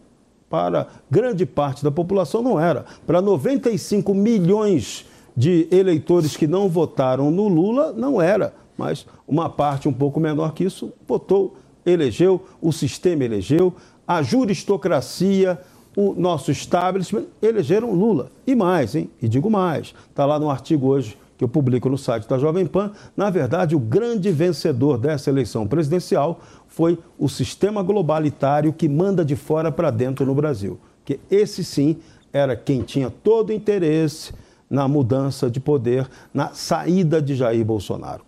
Para 0.50 0.88
grande 1.10 1.46
parte 1.46 1.84
da 1.84 1.92
população 1.92 2.42
não 2.42 2.60
era. 2.60 2.86
Para 3.08 3.22
95 3.22 4.14
milhões 4.14 5.06
de 5.38 5.68
eleitores 5.72 6.36
que 6.36 6.48
não 6.48 6.68
votaram 6.68 7.32
no 7.32 7.48
Lula, 7.48 7.94
não 7.94 8.22
era. 8.22 8.54
Mas 8.78 9.06
uma 9.26 9.50
parte 9.50 9.88
um 9.88 9.94
pouco 9.94 10.20
menor 10.20 10.54
que 10.54 10.66
isso 10.66 10.92
votou, 11.08 11.56
elegeu, 11.86 12.44
o 12.62 12.74
sistema 12.74 13.24
elegeu, 13.24 13.74
a 14.08 14.22
juristocracia, 14.22 15.60
o 15.96 16.14
nosso 16.14 16.52
establishment 16.52 17.26
elegeram 17.42 17.94
Lula. 17.94 18.32
E 18.46 18.56
mais, 18.56 18.96
hein? 18.96 19.10
E 19.22 19.28
digo 19.28 19.50
mais, 19.50 19.94
está 20.10 20.26
lá 20.26 20.40
no 20.40 20.50
artigo 20.50 20.88
hoje 20.88 21.18
que 21.40 21.44
eu 21.46 21.48
publico 21.48 21.88
no 21.88 21.98
site 21.98 22.28
da 22.28 22.38
Jovem 22.38 22.66
Pan, 22.66 22.92
na 23.16 23.30
verdade, 23.30 23.74
o 23.74 23.80
grande 23.80 24.30
vencedor 24.30 24.98
dessa 24.98 25.30
eleição 25.30 25.66
presidencial 25.66 26.42
foi 26.68 27.00
o 27.18 27.30
sistema 27.30 27.82
globalitário 27.82 28.74
que 28.74 28.90
manda 28.90 29.24
de 29.24 29.38
fora 29.38 29.72
para 29.72 29.90
dentro 29.90 30.26
no 30.26 30.36
Brasil. 30.36 30.78
Que 31.06 31.18
esse 31.32 31.64
sim 31.64 31.96
era 32.34 32.58
quem 32.58 32.82
tinha 32.82 33.10
todo 33.10 33.54
interesse 33.54 34.34
na 34.70 34.86
mudança 34.86 35.50
de 35.50 35.62
poder, 35.62 36.10
na 36.34 36.50
saída 36.50 37.22
de 37.22 37.36
Jair 37.36 37.64
Bolsonaro. 37.64 38.26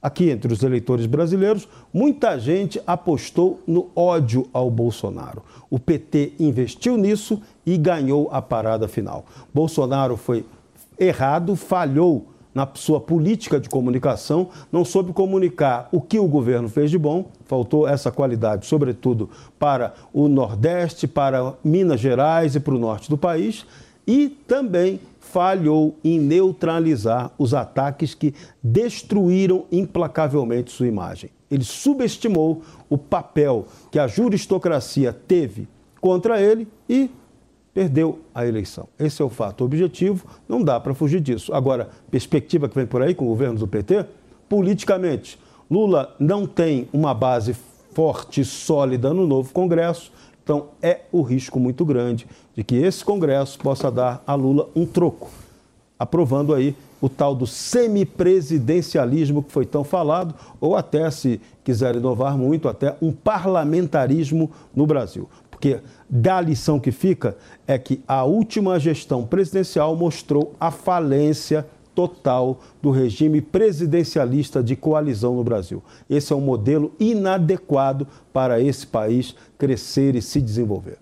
Aqui 0.00 0.30
entre 0.30 0.50
os 0.50 0.62
eleitores 0.62 1.04
brasileiros, 1.04 1.68
muita 1.92 2.38
gente 2.38 2.80
apostou 2.86 3.60
no 3.66 3.90
ódio 3.94 4.48
ao 4.54 4.70
Bolsonaro. 4.70 5.42
O 5.68 5.78
PT 5.78 6.32
investiu 6.40 6.96
nisso 6.96 7.42
e 7.66 7.76
ganhou 7.76 8.30
a 8.32 8.40
parada 8.40 8.88
final. 8.88 9.26
Bolsonaro 9.52 10.16
foi 10.16 10.46
errado, 10.98 11.54
falhou 11.56 12.32
na 12.54 12.68
sua 12.74 13.00
política 13.00 13.58
de 13.58 13.68
comunicação, 13.68 14.48
não 14.70 14.84
soube 14.84 15.12
comunicar 15.12 15.88
o 15.90 16.00
que 16.00 16.18
o 16.18 16.28
governo 16.28 16.68
fez 16.68 16.90
de 16.90 16.98
bom, 16.98 17.26
faltou 17.46 17.88
essa 17.88 18.10
qualidade, 18.10 18.66
sobretudo 18.66 19.28
para 19.58 19.94
o 20.12 20.28
Nordeste, 20.28 21.08
para 21.08 21.54
Minas 21.64 22.00
Gerais 22.00 22.54
e 22.54 22.60
para 22.60 22.74
o 22.74 22.78
norte 22.78 23.10
do 23.10 23.18
país, 23.18 23.66
e 24.06 24.28
também 24.28 25.00
falhou 25.18 25.96
em 26.04 26.20
neutralizar 26.20 27.32
os 27.36 27.54
ataques 27.54 28.14
que 28.14 28.34
destruíram 28.62 29.64
implacavelmente 29.72 30.70
sua 30.70 30.86
imagem. 30.86 31.30
Ele 31.50 31.64
subestimou 31.64 32.62
o 32.88 32.96
papel 32.96 33.66
que 33.90 33.98
a 33.98 34.06
juristocracia 34.06 35.12
teve 35.12 35.66
contra 36.00 36.40
ele 36.40 36.68
e 36.88 37.10
perdeu 37.74 38.20
a 38.32 38.46
eleição. 38.46 38.88
Esse 38.98 39.20
é 39.20 39.24
o 39.24 39.28
fato 39.28 39.64
objetivo, 39.64 40.24
não 40.48 40.62
dá 40.62 40.78
para 40.78 40.94
fugir 40.94 41.20
disso. 41.20 41.52
Agora, 41.52 41.90
perspectiva 42.10 42.68
que 42.68 42.76
vem 42.76 42.86
por 42.86 43.02
aí 43.02 43.14
com 43.14 43.24
o 43.24 43.28
governo 43.28 43.58
do 43.58 43.66
PT, 43.66 44.06
politicamente, 44.48 45.38
Lula 45.68 46.14
não 46.18 46.46
tem 46.46 46.88
uma 46.92 47.12
base 47.12 47.56
forte 47.92 48.42
e 48.42 48.44
sólida 48.44 49.12
no 49.12 49.26
novo 49.26 49.52
Congresso, 49.52 50.12
então 50.42 50.68
é 50.80 51.00
o 51.10 51.22
risco 51.22 51.58
muito 51.58 51.84
grande 51.84 52.26
de 52.54 52.62
que 52.62 52.76
esse 52.76 53.04
Congresso 53.04 53.58
possa 53.58 53.90
dar 53.90 54.22
a 54.26 54.34
Lula 54.34 54.68
um 54.76 54.86
troco, 54.86 55.30
aprovando 55.98 56.54
aí 56.54 56.76
o 57.00 57.08
tal 57.08 57.34
do 57.34 57.46
semipresidencialismo 57.46 59.42
que 59.42 59.52
foi 59.52 59.66
tão 59.66 59.84
falado, 59.84 60.34
ou 60.60 60.74
até, 60.74 61.10
se 61.10 61.40
quiser 61.62 61.96
inovar 61.96 62.36
muito, 62.38 62.68
até 62.68 62.96
um 63.00 63.12
parlamentarismo 63.12 64.50
no 64.74 64.86
Brasil. 64.86 65.28
Porque 65.64 65.80
da 66.10 66.42
lição 66.42 66.78
que 66.78 66.92
fica 66.92 67.38
é 67.66 67.78
que 67.78 68.02
a 68.06 68.22
última 68.22 68.78
gestão 68.78 69.24
presidencial 69.24 69.96
mostrou 69.96 70.52
a 70.60 70.70
falência 70.70 71.66
total 71.94 72.60
do 72.82 72.90
regime 72.90 73.40
presidencialista 73.40 74.62
de 74.62 74.76
coalizão 74.76 75.34
no 75.34 75.42
Brasil. 75.42 75.82
Esse 76.10 76.34
é 76.34 76.36
um 76.36 76.40
modelo 76.42 76.92
inadequado 77.00 78.06
para 78.30 78.60
esse 78.60 78.86
país 78.86 79.34
crescer 79.56 80.14
e 80.14 80.20
se 80.20 80.38
desenvolver. 80.38 80.98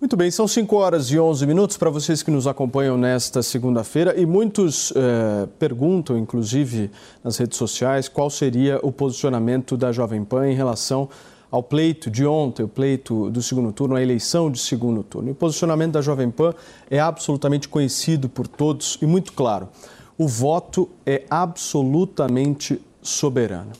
Muito 0.00 0.16
bem, 0.16 0.28
são 0.28 0.48
5 0.48 0.74
horas 0.74 1.10
e 1.12 1.18
11 1.18 1.46
minutos 1.46 1.76
para 1.76 1.90
vocês 1.90 2.20
que 2.20 2.32
nos 2.32 2.48
acompanham 2.48 2.98
nesta 2.98 3.44
segunda-feira 3.44 4.18
e 4.18 4.26
muitos 4.26 4.92
eh, 4.96 5.46
perguntam, 5.56 6.18
inclusive 6.18 6.90
nas 7.22 7.36
redes 7.36 7.56
sociais, 7.56 8.08
qual 8.08 8.28
seria 8.28 8.80
o 8.82 8.90
posicionamento 8.90 9.76
da 9.76 9.92
Jovem 9.92 10.24
Pan 10.24 10.48
em 10.48 10.54
relação 10.54 11.08
ao 11.50 11.62
pleito 11.62 12.10
de 12.10 12.26
ontem, 12.26 12.62
o 12.62 12.68
pleito 12.68 13.30
do 13.30 13.42
segundo 13.42 13.72
turno, 13.72 13.96
a 13.96 14.02
eleição 14.02 14.50
de 14.50 14.58
segundo 14.58 15.02
turno. 15.02 15.28
E 15.28 15.32
o 15.32 15.34
posicionamento 15.34 15.92
da 15.92 16.02
Jovem 16.02 16.30
Pan 16.30 16.54
é 16.90 17.00
absolutamente 17.00 17.68
conhecido 17.68 18.28
por 18.28 18.46
todos 18.46 18.98
e 19.00 19.06
muito 19.06 19.32
claro. 19.32 19.68
O 20.16 20.28
voto 20.28 20.88
é 21.06 21.24
absolutamente 21.30 22.80
soberano. 23.00 23.72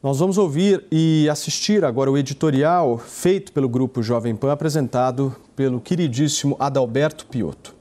Nós 0.00 0.20
vamos 0.20 0.38
ouvir 0.38 0.84
e 0.92 1.28
assistir 1.28 1.84
agora 1.84 2.10
o 2.10 2.16
editorial 2.16 2.98
feito 2.98 3.52
pelo 3.52 3.68
grupo 3.68 4.00
Jovem 4.00 4.36
Pan, 4.36 4.52
apresentado 4.52 5.34
pelo 5.56 5.80
queridíssimo 5.80 6.56
Adalberto 6.60 7.26
Piotto. 7.26 7.74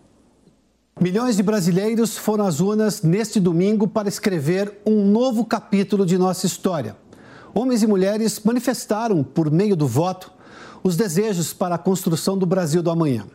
Milhões 1.00 1.36
de 1.36 1.44
brasileiros 1.44 2.18
foram 2.18 2.48
às 2.48 2.60
urnas 2.60 3.04
neste 3.04 3.40
domingo 3.40 3.88
para 3.88 4.08
escrever 4.08 4.80
um 4.84 5.06
novo 5.06 5.46
capítulo 5.46 6.08
de 6.08 6.18
nossa 6.18 6.48
história 6.48 6.96
homens 7.58 7.82
e 7.82 7.88
mulheres 7.88 8.40
manifestaram, 8.44 9.24
por 9.24 9.50
meio 9.50 9.76
do 9.76 9.88
voto, 9.88 10.32
os 10.84 10.96
desejos 10.96 11.54
para 11.54 11.74
a 11.74 11.78
construção 11.80 12.38
do 12.38 12.46
Brasil 12.46 12.84
do 12.84 12.92
amanhã. 12.92 13.26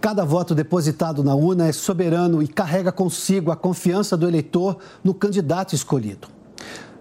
Cada 0.00 0.24
voto 0.24 0.54
depositado 0.54 1.24
na 1.24 1.34
urna 1.34 1.66
é 1.66 1.72
soberano 1.72 2.40
e 2.40 2.46
carrega 2.46 2.92
consigo 2.92 3.50
a 3.50 3.56
confiança 3.56 4.16
do 4.16 4.28
eleitor 4.28 4.78
no 5.02 5.12
candidato 5.12 5.74
escolhido. 5.74 6.28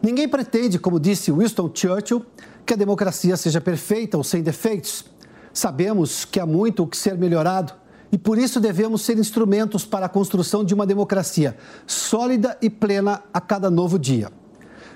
Ninguém 0.01 0.27
pretende, 0.27 0.79
como 0.79 0.99
disse 0.99 1.31
Winston 1.31 1.69
Churchill, 1.71 2.25
que 2.65 2.73
a 2.73 2.77
democracia 2.77 3.37
seja 3.37 3.61
perfeita 3.61 4.17
ou 4.17 4.23
sem 4.23 4.41
defeitos. 4.41 5.05
Sabemos 5.53 6.25
que 6.25 6.39
há 6.39 6.45
muito 6.45 6.81
o 6.83 6.87
que 6.87 6.97
ser 6.97 7.17
melhorado 7.17 7.73
e 8.11 8.17
por 8.17 8.39
isso 8.39 8.59
devemos 8.59 9.03
ser 9.03 9.17
instrumentos 9.19 9.85
para 9.85 10.07
a 10.07 10.09
construção 10.09 10.63
de 10.63 10.73
uma 10.73 10.87
democracia 10.87 11.55
sólida 11.85 12.57
e 12.61 12.69
plena 12.69 13.21
a 13.31 13.39
cada 13.39 13.69
novo 13.69 13.99
dia. 13.99 14.40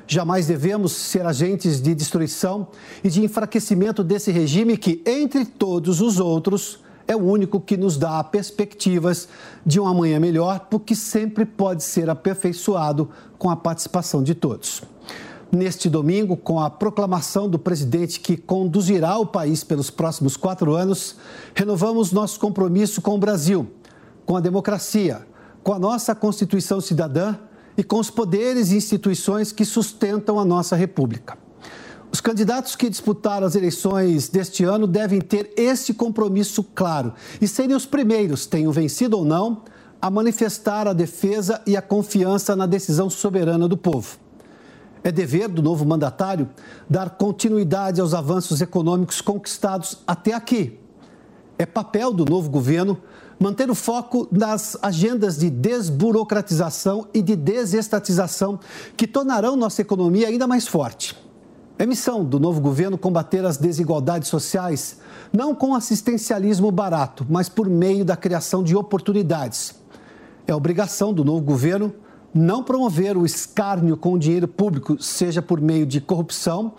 Jamais 0.07 0.47
devemos 0.47 0.91
ser 0.91 1.25
agentes 1.25 1.81
de 1.81 1.95
destruição 1.95 2.67
e 3.03 3.09
de 3.09 3.23
enfraquecimento 3.23 4.03
desse 4.03 4.31
regime 4.31 4.77
que, 4.77 5.01
entre 5.05 5.45
todos 5.45 5.99
os 5.99 6.19
outros, 6.19 6.79
é 7.07 7.15
o 7.15 7.19
único 7.19 7.59
que 7.59 7.77
nos 7.77 7.97
dá 7.97 8.23
perspectivas 8.23 9.27
de 9.65 9.79
um 9.79 9.87
amanhã 9.87 10.19
melhor, 10.19 10.67
porque 10.69 10.95
sempre 10.95 11.45
pode 11.45 11.83
ser 11.83 12.09
aperfeiçoado 12.09 13.09
com 13.37 13.49
a 13.49 13.55
participação 13.55 14.23
de 14.23 14.33
todos. 14.33 14.83
Neste 15.51 15.89
domingo, 15.89 16.35
com 16.35 16.59
a 16.59 16.69
proclamação 16.69 17.47
do 17.47 17.57
presidente 17.57 18.19
que 18.19 18.35
conduzirá 18.35 19.17
o 19.17 19.25
país 19.25 19.63
pelos 19.63 19.89
próximos 19.89 20.35
quatro 20.35 20.73
anos, 20.73 21.15
renovamos 21.53 22.11
nosso 22.11 22.39
compromisso 22.39 23.01
com 23.01 23.15
o 23.15 23.19
Brasil, 23.19 23.67
com 24.25 24.35
a 24.35 24.41
democracia, 24.41 25.25
com 25.63 25.73
a 25.73 25.79
nossa 25.79 26.13
Constituição 26.13 26.81
Cidadã 26.81 27.35
e 27.77 27.83
com 27.83 27.99
os 27.99 28.09
poderes 28.09 28.71
e 28.71 28.77
instituições 28.77 29.51
que 29.51 29.65
sustentam 29.65 30.39
a 30.39 30.45
nossa 30.45 30.75
República. 30.75 31.37
Os 32.11 32.21
candidatos 32.21 32.75
que 32.75 32.89
disputaram 32.89 33.45
as 33.45 33.55
eleições 33.55 34.29
deste 34.29 34.63
ano 34.63 34.87
devem 34.87 35.19
ter 35.19 35.51
esse 35.57 35.93
compromisso 35.93 36.63
claro 36.63 37.13
e 37.41 37.47
serem 37.47 37.75
os 37.75 37.85
primeiros, 37.85 38.45
tenham 38.45 38.71
vencido 38.71 39.17
ou 39.17 39.25
não, 39.25 39.63
a 40.01 40.09
manifestar 40.09 40.87
a 40.87 40.93
defesa 40.93 41.61
e 41.65 41.75
a 41.75 41.81
confiança 41.81 42.55
na 42.55 42.65
decisão 42.65 43.09
soberana 43.09 43.67
do 43.67 43.75
povo. 43.75 44.17
É 45.03 45.11
dever 45.11 45.49
do 45.49 45.61
novo 45.61 45.85
mandatário 45.85 46.49
dar 46.89 47.11
continuidade 47.11 47.99
aos 47.99 48.13
avanços 48.13 48.61
econômicos 48.61 49.19
conquistados 49.19 49.97
até 50.07 50.33
aqui. 50.33 50.79
É 51.57 51.65
papel 51.65 52.11
do 52.11 52.25
novo 52.25 52.49
governo 52.49 52.97
manter 53.39 53.69
o 53.69 53.75
foco 53.75 54.27
nas 54.31 54.77
agendas 54.81 55.37
de 55.37 55.49
desburocratização 55.49 57.07
e 57.13 57.21
de 57.21 57.35
desestatização 57.35 58.59
que 58.95 59.07
tornarão 59.07 59.55
nossa 59.55 59.81
economia 59.81 60.27
ainda 60.27 60.47
mais 60.47 60.67
forte. 60.67 61.15
É 61.77 61.85
missão 61.85 62.23
do 62.23 62.39
novo 62.39 62.61
governo 62.61 62.97
combater 62.97 63.45
as 63.45 63.57
desigualdades 63.57 64.29
sociais, 64.29 64.99
não 65.33 65.53
com 65.53 65.75
assistencialismo 65.75 66.71
barato, 66.71 67.25
mas 67.29 67.49
por 67.49 67.69
meio 67.69 68.05
da 68.05 68.15
criação 68.15 68.63
de 68.63 68.75
oportunidades. 68.75 69.75
É 70.47 70.55
obrigação 70.55 71.13
do 71.13 71.25
novo 71.25 71.41
governo 71.41 71.93
não 72.33 72.63
promover 72.63 73.17
o 73.17 73.25
escárnio 73.25 73.97
com 73.97 74.13
o 74.13 74.19
dinheiro 74.19 74.47
público, 74.47 75.01
seja 75.01 75.41
por 75.41 75.59
meio 75.59 75.85
de 75.85 75.99
corrupção 76.01 76.73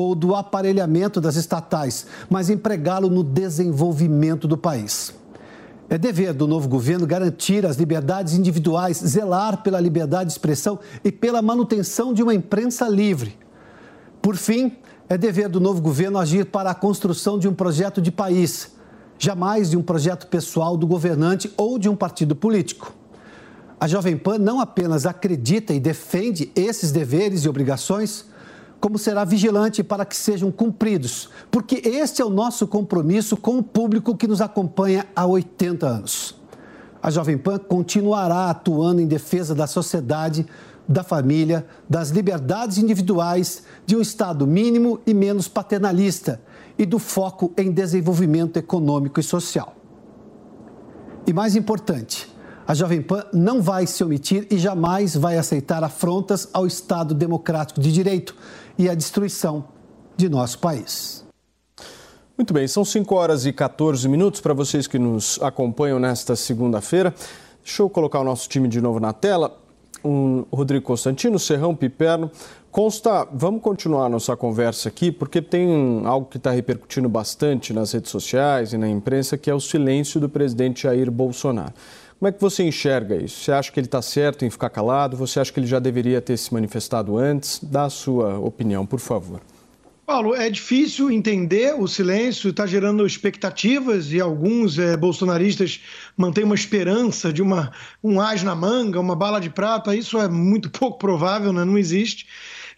ou 0.00 0.14
do 0.14 0.34
aparelhamento 0.34 1.20
das 1.20 1.36
estatais, 1.36 2.06
mas 2.30 2.48
empregá-lo 2.48 3.10
no 3.10 3.22
desenvolvimento 3.22 4.48
do 4.48 4.56
país. 4.56 5.12
É 5.90 5.98
dever 5.98 6.32
do 6.32 6.46
novo 6.46 6.68
governo 6.68 7.06
garantir 7.06 7.66
as 7.66 7.76
liberdades 7.76 8.34
individuais, 8.34 8.98
zelar 8.98 9.62
pela 9.62 9.80
liberdade 9.80 10.26
de 10.26 10.32
expressão 10.32 10.78
e 11.04 11.12
pela 11.12 11.42
manutenção 11.42 12.14
de 12.14 12.22
uma 12.22 12.32
imprensa 12.32 12.88
livre. 12.88 13.36
Por 14.22 14.36
fim, 14.36 14.72
é 15.08 15.18
dever 15.18 15.48
do 15.48 15.60
novo 15.60 15.82
governo 15.82 16.18
agir 16.18 16.46
para 16.46 16.70
a 16.70 16.74
construção 16.74 17.38
de 17.38 17.48
um 17.48 17.52
projeto 17.52 18.00
de 18.00 18.12
país, 18.12 18.70
jamais 19.18 19.68
de 19.68 19.76
um 19.76 19.82
projeto 19.82 20.28
pessoal 20.28 20.76
do 20.76 20.86
governante 20.86 21.52
ou 21.56 21.78
de 21.78 21.88
um 21.88 21.96
partido 21.96 22.34
político. 22.34 22.94
A 23.78 23.88
Jovem 23.88 24.16
Pan 24.16 24.38
não 24.38 24.60
apenas 24.60 25.04
acredita 25.04 25.74
e 25.74 25.80
defende 25.80 26.52
esses 26.54 26.92
deveres 26.92 27.44
e 27.44 27.48
obrigações, 27.48 28.29
como 28.80 28.98
será 28.98 29.24
vigilante 29.24 29.84
para 29.84 30.06
que 30.06 30.16
sejam 30.16 30.50
cumpridos, 30.50 31.28
porque 31.50 31.82
este 31.84 32.22
é 32.22 32.24
o 32.24 32.30
nosso 32.30 32.66
compromisso 32.66 33.36
com 33.36 33.58
o 33.58 33.62
público 33.62 34.16
que 34.16 34.26
nos 34.26 34.40
acompanha 34.40 35.06
há 35.14 35.26
80 35.26 35.86
anos. 35.86 36.34
A 37.02 37.10
Jovem 37.10 37.36
Pan 37.36 37.58
continuará 37.58 38.50
atuando 38.50 39.00
em 39.00 39.06
defesa 39.06 39.54
da 39.54 39.66
sociedade, 39.66 40.46
da 40.88 41.02
família, 41.02 41.66
das 41.88 42.08
liberdades 42.10 42.78
individuais, 42.78 43.62
de 43.86 43.96
um 43.96 44.00
Estado 44.00 44.46
mínimo 44.46 45.00
e 45.06 45.14
menos 45.14 45.46
paternalista 45.46 46.40
e 46.78 46.84
do 46.84 46.98
foco 46.98 47.52
em 47.56 47.70
desenvolvimento 47.70 48.56
econômico 48.56 49.20
e 49.20 49.22
social. 49.22 49.76
E 51.26 51.32
mais 51.32 51.54
importante, 51.54 52.28
a 52.66 52.74
Jovem 52.74 53.02
Pan 53.02 53.24
não 53.32 53.60
vai 53.60 53.86
se 53.86 54.02
omitir 54.02 54.46
e 54.50 54.58
jamais 54.58 55.16
vai 55.16 55.36
aceitar 55.36 55.82
afrontas 55.82 56.48
ao 56.52 56.66
Estado 56.66 57.14
democrático 57.14 57.80
de 57.80 57.92
direito 57.92 58.34
e 58.80 58.88
a 58.88 58.94
destruição 58.94 59.62
de 60.16 60.26
nosso 60.30 60.58
país. 60.58 61.22
Muito 62.34 62.54
bem, 62.54 62.66
são 62.66 62.82
5 62.82 63.14
horas 63.14 63.44
e 63.44 63.52
14 63.52 64.08
minutos 64.08 64.40
para 64.40 64.54
vocês 64.54 64.86
que 64.86 64.98
nos 64.98 65.38
acompanham 65.42 65.98
nesta 65.98 66.34
segunda-feira. 66.34 67.14
Deixa 67.62 67.82
eu 67.82 67.90
colocar 67.90 68.20
o 68.20 68.24
nosso 68.24 68.48
time 68.48 68.66
de 68.68 68.80
novo 68.80 68.98
na 68.98 69.12
tela. 69.12 69.54
Um, 70.02 70.46
Rodrigo 70.50 70.82
Constantino, 70.82 71.38
Serrão, 71.38 71.76
Piperno. 71.76 72.30
Consta, 72.70 73.28
vamos 73.30 73.60
continuar 73.60 74.08
nossa 74.08 74.34
conversa 74.34 74.88
aqui, 74.88 75.12
porque 75.12 75.42
tem 75.42 76.00
algo 76.06 76.28
que 76.30 76.38
está 76.38 76.50
repercutindo 76.50 77.06
bastante 77.06 77.74
nas 77.74 77.92
redes 77.92 78.10
sociais 78.10 78.72
e 78.72 78.78
na 78.78 78.88
imprensa, 78.88 79.36
que 79.36 79.50
é 79.50 79.54
o 79.54 79.60
silêncio 79.60 80.18
do 80.18 80.28
presidente 80.30 80.84
Jair 80.84 81.10
Bolsonaro. 81.10 81.74
Como 82.20 82.28
é 82.28 82.32
que 82.32 82.40
você 82.40 82.62
enxerga 82.62 83.16
isso? 83.16 83.42
Você 83.42 83.50
acha 83.50 83.72
que 83.72 83.80
ele 83.80 83.86
está 83.86 84.02
certo 84.02 84.44
em 84.44 84.50
ficar 84.50 84.68
calado? 84.68 85.16
Você 85.16 85.40
acha 85.40 85.50
que 85.50 85.58
ele 85.58 85.66
já 85.66 85.78
deveria 85.78 86.20
ter 86.20 86.36
se 86.36 86.52
manifestado 86.52 87.16
antes? 87.16 87.58
Dá 87.62 87.84
a 87.84 87.88
sua 87.88 88.38
opinião, 88.38 88.84
por 88.84 89.00
favor. 89.00 89.40
Paulo, 90.04 90.34
é 90.34 90.50
difícil 90.50 91.10
entender 91.10 91.74
o 91.74 91.88
silêncio, 91.88 92.50
está 92.50 92.66
gerando 92.66 93.06
expectativas 93.06 94.12
e 94.12 94.20
alguns 94.20 94.78
é, 94.78 94.98
bolsonaristas 94.98 95.80
mantêm 96.14 96.44
uma 96.44 96.54
esperança 96.54 97.32
de 97.32 97.40
uma, 97.40 97.72
um 98.04 98.20
as 98.20 98.42
na 98.42 98.54
manga, 98.54 99.00
uma 99.00 99.16
bala 99.16 99.40
de 99.40 99.48
prata. 99.48 99.96
Isso 99.96 100.18
é 100.18 100.28
muito 100.28 100.68
pouco 100.78 100.98
provável, 100.98 101.54
né? 101.54 101.64
não 101.64 101.78
existe. 101.78 102.26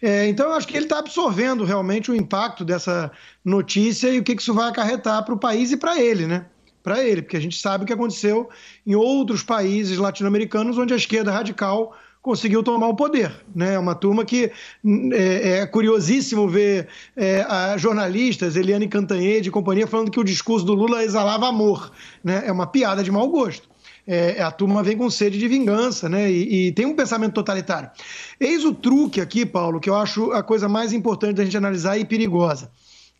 É, 0.01 0.25
então, 0.25 0.45
eu 0.45 0.53
acho 0.53 0.69
que 0.69 0.77
ele 0.77 0.85
está 0.85 0.99
absorvendo 0.99 1.65
realmente 1.65 2.09
o 2.09 2.15
impacto 2.15 2.63
dessa 2.63 3.11
notícia 3.43 4.07
e 4.07 4.19
o 4.19 4.23
que, 4.23 4.37
que 4.37 4.41
isso 4.41 4.53
vai 4.53 4.69
acarretar 4.69 5.25
para 5.25 5.33
o 5.33 5.37
país 5.37 5.69
e 5.73 5.75
para 5.75 6.01
ele, 6.01 6.27
né? 6.27 6.45
Para 6.83 7.03
ele, 7.03 7.21
porque 7.21 7.37
a 7.37 7.39
gente 7.39 7.57
sabe 7.57 7.83
o 7.83 7.87
que 7.87 7.93
aconteceu 7.93 8.49
em 8.85 8.93
outros 8.93 9.41
países 9.41 9.97
latino-americanos 9.97 10.77
onde 10.77 10.93
a 10.93 10.97
esquerda 10.97 11.31
radical 11.31 11.95
conseguiu 12.21 12.61
tomar 12.61 12.87
o 12.87 12.95
poder. 12.95 13.33
Né? 13.55 13.75
É 13.75 13.79
uma 13.79 13.95
turma 13.95 14.25
que 14.25 14.51
é, 15.13 15.59
é 15.59 15.65
curiosíssimo 15.65 16.47
ver 16.47 16.87
é, 17.15 17.45
jornalistas, 17.77 18.55
Eliane 18.55 18.87
Cantanhede 18.87 19.49
e 19.49 19.51
companhia, 19.51 19.87
falando 19.87 20.11
que 20.11 20.19
o 20.19 20.23
discurso 20.23 20.65
do 20.65 20.73
Lula 20.73 21.03
exalava 21.03 21.47
amor. 21.47 21.91
Né? 22.23 22.43
É 22.45 22.51
uma 22.51 22.67
piada 22.67 23.03
de 23.03 23.11
mau 23.11 23.27
gosto 23.29 23.73
é, 24.05 24.41
a 24.41 24.51
turma 24.51 24.83
vem 24.83 24.97
com 24.97 25.09
sede 25.09 25.39
de 25.39 25.47
vingança, 25.47 26.09
né? 26.09 26.29
E, 26.29 26.67
e, 26.67 26.71
tem 26.73 26.85
um 26.85 26.95
pensamento 26.95 27.33
totalitário. 27.33 27.89
Eis 28.39 28.65
o 28.65 28.73
truque 28.73 29.21
aqui, 29.21 29.45
Paulo, 29.45 29.79
que 29.79 29.89
eu 29.89 29.95
acho 29.95 30.31
a 30.31 30.43
coisa 30.43 30.67
mais 30.67 30.91
importante 30.91 31.35
da 31.35 31.43
gente 31.43 31.55
analisar 31.55 31.97
e 31.97 32.05
perigosa. 32.05 32.69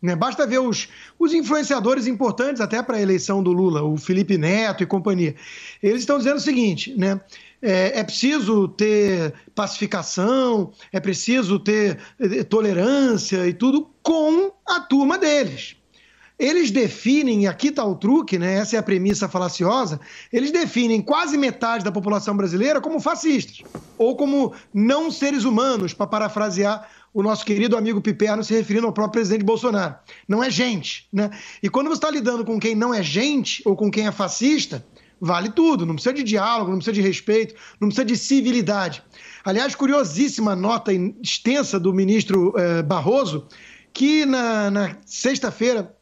Né? 0.04 0.14
Basta 0.14 0.46
ver 0.46 0.58
os, 0.58 0.86
os 1.18 1.32
influenciadores 1.32 2.06
importantes 2.06 2.60
até 2.60 2.82
para 2.82 2.98
a 2.98 3.00
eleição 3.00 3.42
do 3.42 3.50
Lula, 3.52 3.82
o 3.82 3.96
Felipe 3.96 4.36
Neto 4.36 4.82
e 4.82 4.86
companhia. 4.86 5.34
Eles 5.82 6.00
estão 6.00 6.18
dizendo 6.18 6.36
o 6.36 6.40
seguinte, 6.40 6.94
né? 6.94 7.18
É, 7.62 8.00
é, 8.00 8.04
preciso 8.04 8.68
ter 8.68 9.32
pacificação, 9.54 10.70
é 10.92 11.00
preciso 11.00 11.58
ter 11.58 11.98
é, 12.20 12.44
tolerância 12.44 13.48
e 13.48 13.54
tudo 13.54 13.88
com 14.02 14.52
a 14.66 14.78
turma 14.80 15.16
deles. 15.16 15.74
Eles 16.38 16.70
definem, 16.70 17.44
e 17.44 17.46
aqui 17.46 17.68
está 17.68 17.82
o 17.82 17.94
truque, 17.94 18.38
né? 18.38 18.56
essa 18.56 18.76
é 18.76 18.78
a 18.78 18.82
premissa 18.82 19.26
falaciosa, 19.26 19.98
eles 20.30 20.50
definem 20.50 21.00
quase 21.00 21.38
metade 21.38 21.82
da 21.82 21.92
população 21.92 22.36
brasileira 22.36 22.80
como 22.80 23.00
fascistas, 23.00 23.62
ou 23.96 24.16
como 24.16 24.52
não 24.74 25.10
seres 25.10 25.44
humanos, 25.44 25.94
para 25.94 26.08
parafrasear 26.08 26.86
o 27.14 27.22
nosso 27.22 27.46
querido 27.46 27.76
amigo 27.76 28.00
Piperno 28.00 28.42
se 28.42 28.52
referindo 28.52 28.88
ao 28.88 28.92
próprio 28.92 29.22
presidente 29.22 29.44
Bolsonaro. 29.44 29.94
Não 30.28 30.42
é 30.42 30.50
gente. 30.50 31.06
Né? 31.12 31.30
E 31.62 31.70
quando 31.70 31.86
você 31.86 31.94
está 31.94 32.10
lidando 32.10 32.44
com 32.44 32.58
quem 32.58 32.74
não 32.74 32.92
é 32.92 33.04
gente, 33.04 33.62
ou 33.64 33.76
com 33.76 33.88
quem 33.88 34.08
é 34.08 34.12
fascista, 34.12 34.84
vale 35.20 35.48
tudo. 35.50 35.86
Não 35.86 35.94
precisa 35.94 36.12
de 36.12 36.24
diálogo, 36.24 36.72
não 36.72 36.78
precisa 36.78 36.92
de 36.92 37.00
respeito, 37.00 37.54
não 37.80 37.86
precisa 37.86 38.04
de 38.04 38.16
civilidade. 38.16 39.00
Aliás, 39.44 39.76
curiosíssima 39.76 40.56
nota 40.56 40.92
extensa 40.92 41.78
do 41.78 41.94
ministro 41.94 42.52
eh, 42.56 42.82
Barroso, 42.82 43.46
que 43.92 44.26
na, 44.26 44.70
na 44.70 44.96
sexta-feira 45.06 45.94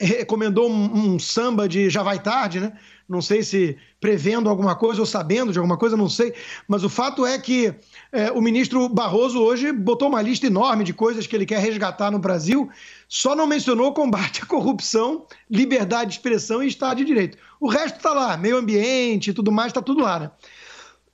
recomendou 0.00 0.70
um, 0.70 1.14
um, 1.14 1.18
samba 1.18 1.68
de 1.68 1.90
Já 1.90 2.02
Vai 2.02 2.22
Tarde, 2.22 2.60
né? 2.60 2.72
Não 3.08 3.22
sei 3.22 3.42
se 3.42 3.76
prevendo 3.98 4.50
alguma 4.50 4.76
coisa 4.76 5.00
ou 5.00 5.06
sabendo 5.06 5.50
de 5.50 5.58
alguma 5.58 5.78
coisa, 5.78 5.96
não 5.96 6.10
sei. 6.10 6.34
Mas 6.68 6.84
o 6.84 6.90
fato 6.90 7.24
é 7.24 7.38
que 7.38 7.74
é, 8.12 8.30
o 8.30 8.40
ministro 8.42 8.86
Barroso 8.88 9.40
hoje 9.40 9.72
botou 9.72 10.08
uma 10.08 10.20
lista 10.20 10.46
enorme 10.46 10.84
de 10.84 10.92
coisas 10.92 11.26
que 11.26 11.34
ele 11.34 11.46
quer 11.46 11.58
resgatar 11.60 12.10
no 12.10 12.18
Brasil, 12.18 12.68
só 13.08 13.34
não 13.34 13.46
mencionou 13.46 13.94
combate 13.94 14.42
à 14.42 14.46
corrupção, 14.46 15.24
liberdade 15.50 16.10
de 16.10 16.16
expressão 16.16 16.62
e 16.62 16.68
Estado 16.68 16.98
de 16.98 17.06
Direito. 17.06 17.38
O 17.58 17.68
resto 17.68 17.96
está 17.96 18.12
lá, 18.12 18.36
meio 18.36 18.58
ambiente 18.58 19.30
e 19.30 19.32
tudo 19.32 19.50
mais, 19.50 19.68
está 19.68 19.80
tudo 19.80 20.02
lá, 20.02 20.20
né? 20.20 20.30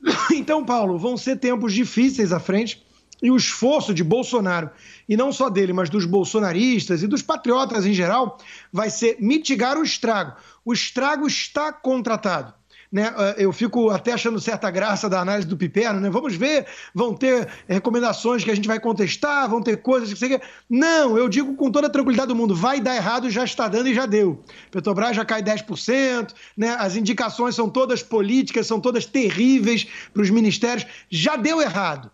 Então, 0.34 0.64
Paulo, 0.64 0.98
vão 0.98 1.16
ser 1.16 1.36
tempos 1.36 1.72
difíceis 1.72 2.32
à 2.32 2.40
frente 2.40 2.83
e 3.24 3.30
o 3.30 3.36
esforço 3.36 3.94
de 3.94 4.04
Bolsonaro, 4.04 4.68
e 5.08 5.16
não 5.16 5.32
só 5.32 5.48
dele, 5.48 5.72
mas 5.72 5.88
dos 5.88 6.04
bolsonaristas 6.04 7.02
e 7.02 7.06
dos 7.06 7.22
patriotas 7.22 7.86
em 7.86 7.94
geral, 7.94 8.36
vai 8.70 8.90
ser 8.90 9.16
mitigar 9.18 9.78
o 9.78 9.82
estrago. 9.82 10.34
O 10.62 10.74
estrago 10.74 11.26
está 11.26 11.72
contratado. 11.72 12.52
Né? 12.92 13.10
Ah, 13.16 13.34
eu 13.38 13.50
fico 13.50 13.88
até 13.88 14.12
achando 14.12 14.38
certa 14.38 14.70
graça 14.70 15.08
da 15.08 15.20
análise 15.20 15.48
do 15.48 15.56
Piperno, 15.56 16.00
né? 16.00 16.10
Vamos 16.10 16.36
ver, 16.36 16.66
vão 16.94 17.14
ter 17.14 17.48
recomendações 17.66 18.44
que 18.44 18.50
a 18.50 18.54
gente 18.54 18.68
vai 18.68 18.78
contestar, 18.78 19.48
vão 19.48 19.62
ter 19.62 19.78
coisas 19.78 20.12
que 20.12 20.18
você 20.18 20.38
Não, 20.68 21.16
eu 21.16 21.26
digo 21.26 21.54
com 21.54 21.70
toda 21.70 21.86
a 21.86 21.90
tranquilidade 21.90 22.28
do 22.28 22.36
mundo, 22.36 22.54
vai 22.54 22.78
dar 22.78 22.94
errado, 22.94 23.30
já 23.30 23.42
está 23.42 23.68
dando 23.68 23.88
e 23.88 23.94
já 23.94 24.04
deu. 24.04 24.44
Petrobras 24.70 25.16
já 25.16 25.24
cai 25.24 25.42
10%, 25.42 26.34
né? 26.54 26.76
As 26.78 26.94
indicações 26.94 27.54
são 27.54 27.70
todas 27.70 28.02
políticas, 28.02 28.66
são 28.66 28.78
todas 28.78 29.06
terríveis 29.06 29.86
para 30.12 30.22
os 30.22 30.28
ministérios, 30.28 30.86
já 31.08 31.36
deu 31.36 31.62
errado 31.62 32.10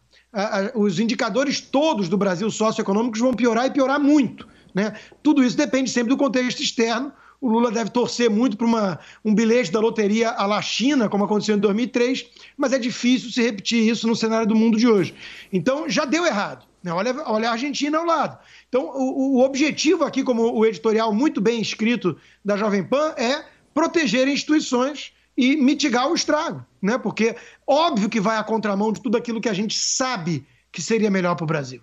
os 0.74 0.98
indicadores 0.98 1.60
todos 1.60 2.08
do 2.08 2.16
Brasil 2.16 2.50
socioeconômicos 2.50 3.20
vão 3.20 3.34
piorar 3.34 3.66
e 3.66 3.70
piorar 3.70 3.98
muito. 3.98 4.46
Né? 4.74 4.94
Tudo 5.22 5.42
isso 5.42 5.56
depende 5.56 5.90
sempre 5.90 6.10
do 6.10 6.16
contexto 6.16 6.62
externo. 6.62 7.12
O 7.40 7.48
Lula 7.48 7.70
deve 7.70 7.90
torcer 7.90 8.28
muito 8.28 8.56
para 8.56 8.98
um 9.24 9.34
bilhete 9.34 9.72
da 9.72 9.80
loteria 9.80 10.30
à 10.30 10.46
la 10.46 10.60
China, 10.60 11.08
como 11.08 11.24
aconteceu 11.24 11.56
em 11.56 11.58
2003, 11.58 12.26
mas 12.56 12.72
é 12.72 12.78
difícil 12.78 13.30
se 13.30 13.42
repetir 13.42 13.88
isso 13.88 14.06
no 14.06 14.14
cenário 14.14 14.46
do 14.46 14.54
mundo 14.54 14.76
de 14.76 14.86
hoje. 14.86 15.14
Então, 15.50 15.88
já 15.88 16.04
deu 16.04 16.26
errado. 16.26 16.66
Né? 16.82 16.92
Olha, 16.92 17.14
olha 17.26 17.48
a 17.48 17.52
Argentina 17.52 17.96
ao 17.96 18.04
lado. 18.04 18.38
Então, 18.68 18.84
o, 18.94 19.38
o 19.38 19.44
objetivo 19.44 20.04
aqui, 20.04 20.22
como 20.22 20.52
o 20.52 20.66
editorial 20.66 21.14
muito 21.14 21.40
bem 21.40 21.62
escrito 21.62 22.16
da 22.44 22.58
Jovem 22.58 22.84
Pan, 22.84 23.14
é 23.16 23.42
proteger 23.72 24.28
instituições 24.28 25.12
e 25.40 25.56
mitigar 25.56 26.06
o 26.06 26.14
estrago, 26.14 26.62
né? 26.82 26.98
Porque 26.98 27.34
óbvio 27.66 28.10
que 28.10 28.20
vai 28.20 28.36
à 28.36 28.44
contramão 28.44 28.92
de 28.92 29.00
tudo 29.00 29.16
aquilo 29.16 29.40
que 29.40 29.48
a 29.48 29.54
gente 29.54 29.74
sabe 29.74 30.46
que 30.70 30.82
seria 30.82 31.10
melhor 31.10 31.34
para 31.34 31.44
o 31.44 31.46
Brasil. 31.46 31.80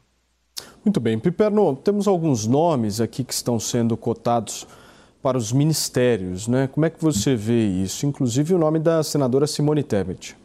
Muito 0.86 1.00
bem, 1.00 1.18
Piperno, 1.18 1.76
temos 1.76 2.08
alguns 2.08 2.46
nomes 2.46 3.02
aqui 3.02 3.24
que 3.24 3.34
estão 3.34 3.60
sendo 3.60 3.98
cotados 3.98 4.68
para 5.24 5.36
os 5.36 5.52
ministérios, 5.52 6.48
né? 6.48 6.68
Como 6.68 6.86
é 6.86 6.90
que 6.92 7.02
você 7.02 7.36
vê 7.36 7.66
isso? 7.66 8.06
Inclusive 8.06 8.54
o 8.54 8.60
nome 8.60 8.78
da 8.78 9.02
senadora 9.02 9.48
Simone 9.48 9.82
Tebet. 9.82 10.38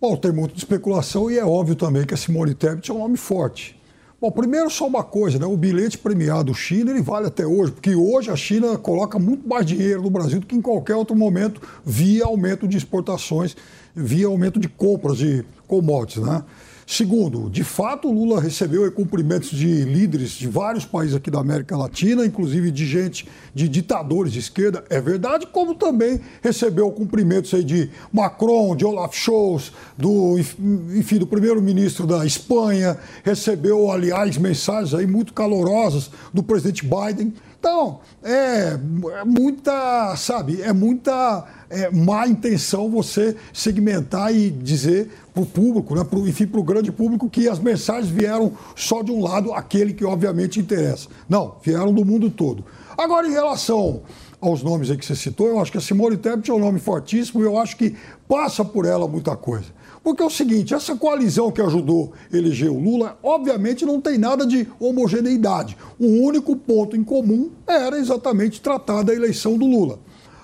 Bom, 0.00 0.16
tem 0.16 0.32
muita 0.32 0.56
especulação 0.56 1.30
e 1.30 1.38
é 1.38 1.44
óbvio 1.44 1.76
também 1.76 2.06
que 2.06 2.14
a 2.14 2.16
Simone 2.16 2.54
Tebet 2.54 2.90
é 2.90 2.94
um 2.94 3.00
nome 3.00 3.18
forte. 3.18 3.77
Bom, 4.20 4.32
primeiro 4.32 4.68
só 4.68 4.84
uma 4.88 5.04
coisa, 5.04 5.38
né? 5.38 5.46
O 5.46 5.56
bilhete 5.56 5.96
premiado 5.96 6.52
China 6.52 6.90
ele 6.90 7.00
vale 7.00 7.28
até 7.28 7.46
hoje, 7.46 7.70
porque 7.70 7.94
hoje 7.94 8.32
a 8.32 8.36
China 8.36 8.76
coloca 8.76 9.16
muito 9.16 9.48
mais 9.48 9.64
dinheiro 9.64 10.02
no 10.02 10.10
Brasil 10.10 10.40
do 10.40 10.46
que 10.46 10.56
em 10.56 10.60
qualquer 10.60 10.96
outro 10.96 11.14
momento 11.14 11.62
via 11.84 12.24
aumento 12.24 12.66
de 12.66 12.76
exportações, 12.76 13.56
via 13.94 14.26
aumento 14.26 14.58
de 14.58 14.68
compras 14.68 15.18
de 15.18 15.44
commodities, 15.68 16.24
né? 16.24 16.42
Segundo, 16.90 17.50
de 17.50 17.62
fato, 17.64 18.10
Lula 18.10 18.40
recebeu 18.40 18.90
cumprimentos 18.90 19.50
de 19.50 19.84
líderes 19.84 20.30
de 20.30 20.48
vários 20.48 20.86
países 20.86 21.14
aqui 21.14 21.30
da 21.30 21.38
América 21.38 21.76
Latina, 21.76 22.24
inclusive 22.24 22.70
de 22.70 22.86
gente, 22.86 23.28
de 23.54 23.68
ditadores 23.68 24.32
de 24.32 24.38
esquerda, 24.38 24.82
é 24.88 24.98
verdade, 24.98 25.46
como 25.48 25.74
também 25.74 26.18
recebeu 26.40 26.90
cumprimentos 26.90 27.52
aí 27.52 27.62
de 27.62 27.90
Macron, 28.10 28.74
de 28.74 28.86
Olaf 28.86 29.14
Scholz, 29.14 29.70
do, 29.98 30.38
enfim, 30.38 31.18
do 31.18 31.26
primeiro-ministro 31.26 32.06
da 32.06 32.24
Espanha, 32.24 32.96
recebeu, 33.22 33.92
aliás, 33.92 34.38
mensagens 34.38 34.94
aí 34.94 35.06
muito 35.06 35.34
calorosas 35.34 36.10
do 36.32 36.42
presidente 36.42 36.86
Biden. 36.86 37.34
Então, 37.60 38.00
é, 38.22 38.78
é 39.20 39.24
muita, 39.26 40.16
sabe, 40.16 40.62
é 40.62 40.72
muita 40.72 41.44
é, 41.70 41.90
má 41.90 42.26
intenção 42.26 42.90
você 42.90 43.36
segmentar 43.52 44.34
e 44.34 44.50
dizer 44.50 45.10
para 45.32 45.42
o 45.42 45.46
público, 45.46 45.94
né, 45.94 46.04
pro, 46.04 46.26
enfim, 46.26 46.46
para 46.46 46.60
o 46.60 46.64
grande 46.64 46.90
público, 46.90 47.28
que 47.28 47.48
as 47.48 47.58
mensagens 47.58 48.10
vieram 48.10 48.52
só 48.74 49.02
de 49.02 49.12
um 49.12 49.22
lado, 49.22 49.52
aquele 49.52 49.92
que 49.92 50.04
obviamente 50.04 50.58
interessa. 50.58 51.08
Não, 51.28 51.56
vieram 51.62 51.92
do 51.92 52.04
mundo 52.04 52.30
todo. 52.30 52.64
Agora, 52.96 53.28
em 53.28 53.32
relação 53.32 54.02
aos 54.40 54.62
nomes 54.62 54.90
aí 54.90 54.96
que 54.96 55.04
você 55.04 55.16
citou, 55.16 55.48
eu 55.48 55.60
acho 55.60 55.72
que 55.72 55.78
a 55.78 55.80
Simone 55.80 56.16
Tebet 56.16 56.50
é 56.50 56.54
um 56.54 56.58
nome 56.58 56.78
fortíssimo 56.78 57.40
e 57.40 57.44
eu 57.44 57.58
acho 57.58 57.76
que 57.76 57.94
passa 58.28 58.64
por 58.64 58.84
ela 58.84 59.06
muita 59.06 59.36
coisa. 59.36 59.66
Porque 60.02 60.22
é 60.22 60.26
o 60.26 60.30
seguinte, 60.30 60.74
essa 60.74 60.96
coalizão 60.96 61.50
que 61.50 61.60
ajudou 61.60 62.12
eleger 62.32 62.70
o 62.70 62.78
Lula, 62.78 63.18
obviamente 63.22 63.84
não 63.84 64.00
tem 64.00 64.16
nada 64.16 64.46
de 64.46 64.66
homogeneidade. 64.78 65.76
O 65.98 66.06
único 66.06 66.56
ponto 66.56 66.96
em 66.96 67.04
comum 67.04 67.50
era 67.66 67.98
exatamente 67.98 68.60
tratar 68.60 69.02
da 69.02 69.14
eleição 69.14 69.58
do 69.58 69.66
Lula. 69.66 69.98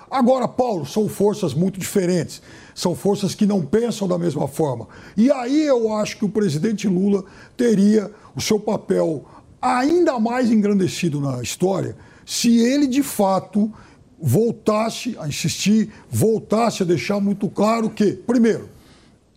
Agora, 0.09 0.47
Paulo, 0.47 0.85
são 0.85 1.09
forças 1.09 1.53
muito 1.53 1.79
diferentes, 1.79 2.41
são 2.73 2.95
forças 2.95 3.33
que 3.33 3.45
não 3.45 3.65
pensam 3.65 4.07
da 4.07 4.17
mesma 4.17 4.47
forma. 4.47 4.87
E 5.17 5.31
aí 5.31 5.65
eu 5.65 5.93
acho 5.93 6.17
que 6.17 6.25
o 6.25 6.29
presidente 6.29 6.87
Lula 6.87 7.23
teria 7.57 8.11
o 8.35 8.41
seu 8.41 8.59
papel 8.59 9.25
ainda 9.61 10.19
mais 10.19 10.51
engrandecido 10.51 11.19
na 11.19 11.41
história 11.41 11.95
se 12.25 12.59
ele 12.59 12.87
de 12.87 13.03
fato 13.03 13.71
voltasse 14.19 15.15
a 15.19 15.27
insistir, 15.27 15.91
voltasse 16.09 16.83
a 16.83 16.85
deixar 16.85 17.19
muito 17.19 17.49
claro 17.49 17.89
que, 17.89 18.13
primeiro, 18.13 18.69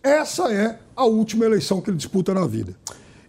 essa 0.01 0.51
é 0.51 0.79
a 0.95 1.05
última 1.05 1.45
eleição 1.45 1.81
que 1.81 1.89
ele 1.89 1.97
disputa 1.97 2.33
na 2.33 2.47
vida. 2.47 2.75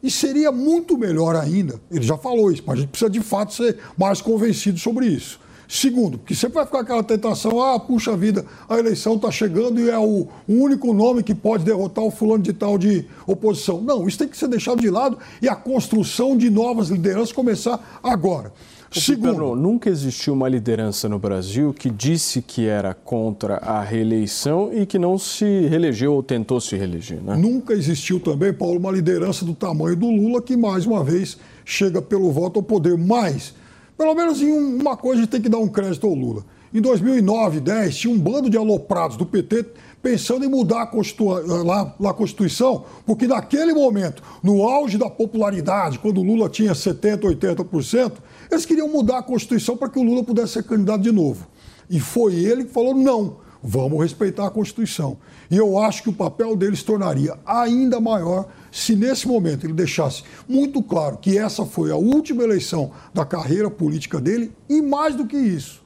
E 0.02 0.10
seria 0.10 0.50
muito 0.50 0.96
melhor 0.96 1.36
ainda, 1.36 1.78
ele 1.90 2.04
já 2.04 2.16
falou 2.16 2.50
isso, 2.50 2.62
mas 2.66 2.78
a 2.78 2.80
gente 2.80 2.90
precisa 2.90 3.10
de 3.10 3.20
fato 3.20 3.52
ser 3.52 3.78
mais 3.98 4.22
convencido 4.22 4.78
sobre 4.78 5.06
isso. 5.06 5.38
Segundo, 5.72 6.18
porque 6.18 6.34
sempre 6.34 6.56
vai 6.56 6.66
ficar 6.66 6.80
aquela 6.80 7.04
tentação, 7.04 7.62
ah, 7.62 7.78
puxa 7.78 8.16
vida, 8.16 8.44
a 8.68 8.76
eleição 8.76 9.14
está 9.14 9.30
chegando 9.30 9.78
e 9.78 9.88
é 9.88 9.96
o 9.96 10.26
único 10.48 10.92
nome 10.92 11.22
que 11.22 11.32
pode 11.32 11.64
derrotar 11.64 12.02
o 12.02 12.10
fulano 12.10 12.42
de 12.42 12.52
tal 12.52 12.76
de 12.76 13.06
oposição. 13.24 13.80
Não, 13.80 14.08
isso 14.08 14.18
tem 14.18 14.26
que 14.26 14.36
ser 14.36 14.48
deixado 14.48 14.80
de 14.80 14.90
lado 14.90 15.16
e 15.40 15.48
a 15.48 15.54
construção 15.54 16.36
de 16.36 16.50
novas 16.50 16.88
lideranças 16.88 17.30
começar 17.30 18.00
agora. 18.02 18.52
Segundo, 18.90 19.28
Pedro, 19.28 19.54
nunca 19.54 19.88
existiu 19.88 20.34
uma 20.34 20.48
liderança 20.48 21.08
no 21.08 21.20
Brasil 21.20 21.72
que 21.72 21.88
disse 21.88 22.42
que 22.42 22.66
era 22.66 22.92
contra 22.92 23.58
a 23.58 23.80
reeleição 23.80 24.72
e 24.72 24.84
que 24.84 24.98
não 24.98 25.16
se 25.16 25.44
reelegeu 25.68 26.14
ou 26.14 26.22
tentou 26.24 26.60
se 26.60 26.74
reeleger, 26.74 27.22
né? 27.22 27.36
Nunca 27.36 27.74
existiu 27.74 28.18
também, 28.18 28.52
Paulo, 28.52 28.80
uma 28.80 28.90
liderança 28.90 29.44
do 29.44 29.54
tamanho 29.54 29.94
do 29.94 30.10
Lula 30.10 30.42
que, 30.42 30.56
mais 30.56 30.84
uma 30.84 31.04
vez, 31.04 31.38
chega 31.64 32.02
pelo 32.02 32.32
voto 32.32 32.58
ao 32.58 32.64
poder. 32.64 32.98
Mas, 32.98 33.54
pelo 34.00 34.14
menos 34.14 34.40
em 34.40 34.50
uma 34.50 34.96
coisa 34.96 35.26
tem 35.26 35.42
que 35.42 35.48
dar 35.50 35.58
um 35.58 35.68
crédito 35.68 36.06
ao 36.06 36.14
Lula. 36.14 36.42
Em 36.72 36.80
2009, 36.80 37.60
10, 37.60 37.94
tinha 37.98 38.14
um 38.14 38.18
bando 38.18 38.48
de 38.48 38.56
aloprados 38.56 39.14
do 39.18 39.26
PT 39.26 39.66
pensando 40.02 40.42
em 40.42 40.48
mudar 40.48 40.84
a, 40.84 40.86
Constitu... 40.86 41.26
lá, 41.26 41.94
a 42.02 42.14
Constituição, 42.14 42.86
porque 43.04 43.26
naquele 43.26 43.74
momento, 43.74 44.22
no 44.42 44.66
auge 44.66 44.96
da 44.96 45.10
popularidade, 45.10 45.98
quando 45.98 46.16
o 46.16 46.24
Lula 46.24 46.48
tinha 46.48 46.72
70%, 46.72 47.24
80%, 47.24 48.12
eles 48.50 48.64
queriam 48.64 48.88
mudar 48.88 49.18
a 49.18 49.22
Constituição 49.22 49.76
para 49.76 49.90
que 49.90 49.98
o 49.98 50.02
Lula 50.02 50.24
pudesse 50.24 50.54
ser 50.54 50.62
candidato 50.62 51.02
de 51.02 51.12
novo. 51.12 51.46
E 51.90 52.00
foi 52.00 52.36
ele 52.36 52.64
que 52.64 52.72
falou: 52.72 52.94
não, 52.94 53.36
vamos 53.62 54.00
respeitar 54.00 54.46
a 54.46 54.50
Constituição. 54.50 55.18
E 55.50 55.58
eu 55.58 55.78
acho 55.78 56.04
que 56.04 56.08
o 56.08 56.14
papel 56.14 56.56
dele 56.56 56.74
se 56.74 56.86
tornaria 56.86 57.36
ainda 57.44 58.00
maior 58.00 58.48
se 58.70 58.94
nesse 58.94 59.26
momento 59.26 59.66
ele 59.66 59.72
deixasse 59.72 60.22
muito 60.48 60.82
claro 60.82 61.18
que 61.18 61.36
essa 61.36 61.64
foi 61.64 61.90
a 61.90 61.96
última 61.96 62.42
eleição 62.42 62.92
da 63.12 63.24
carreira 63.24 63.70
política 63.70 64.20
dele 64.20 64.52
e 64.68 64.80
mais 64.80 65.14
do 65.14 65.26
que 65.26 65.36
isso, 65.36 65.82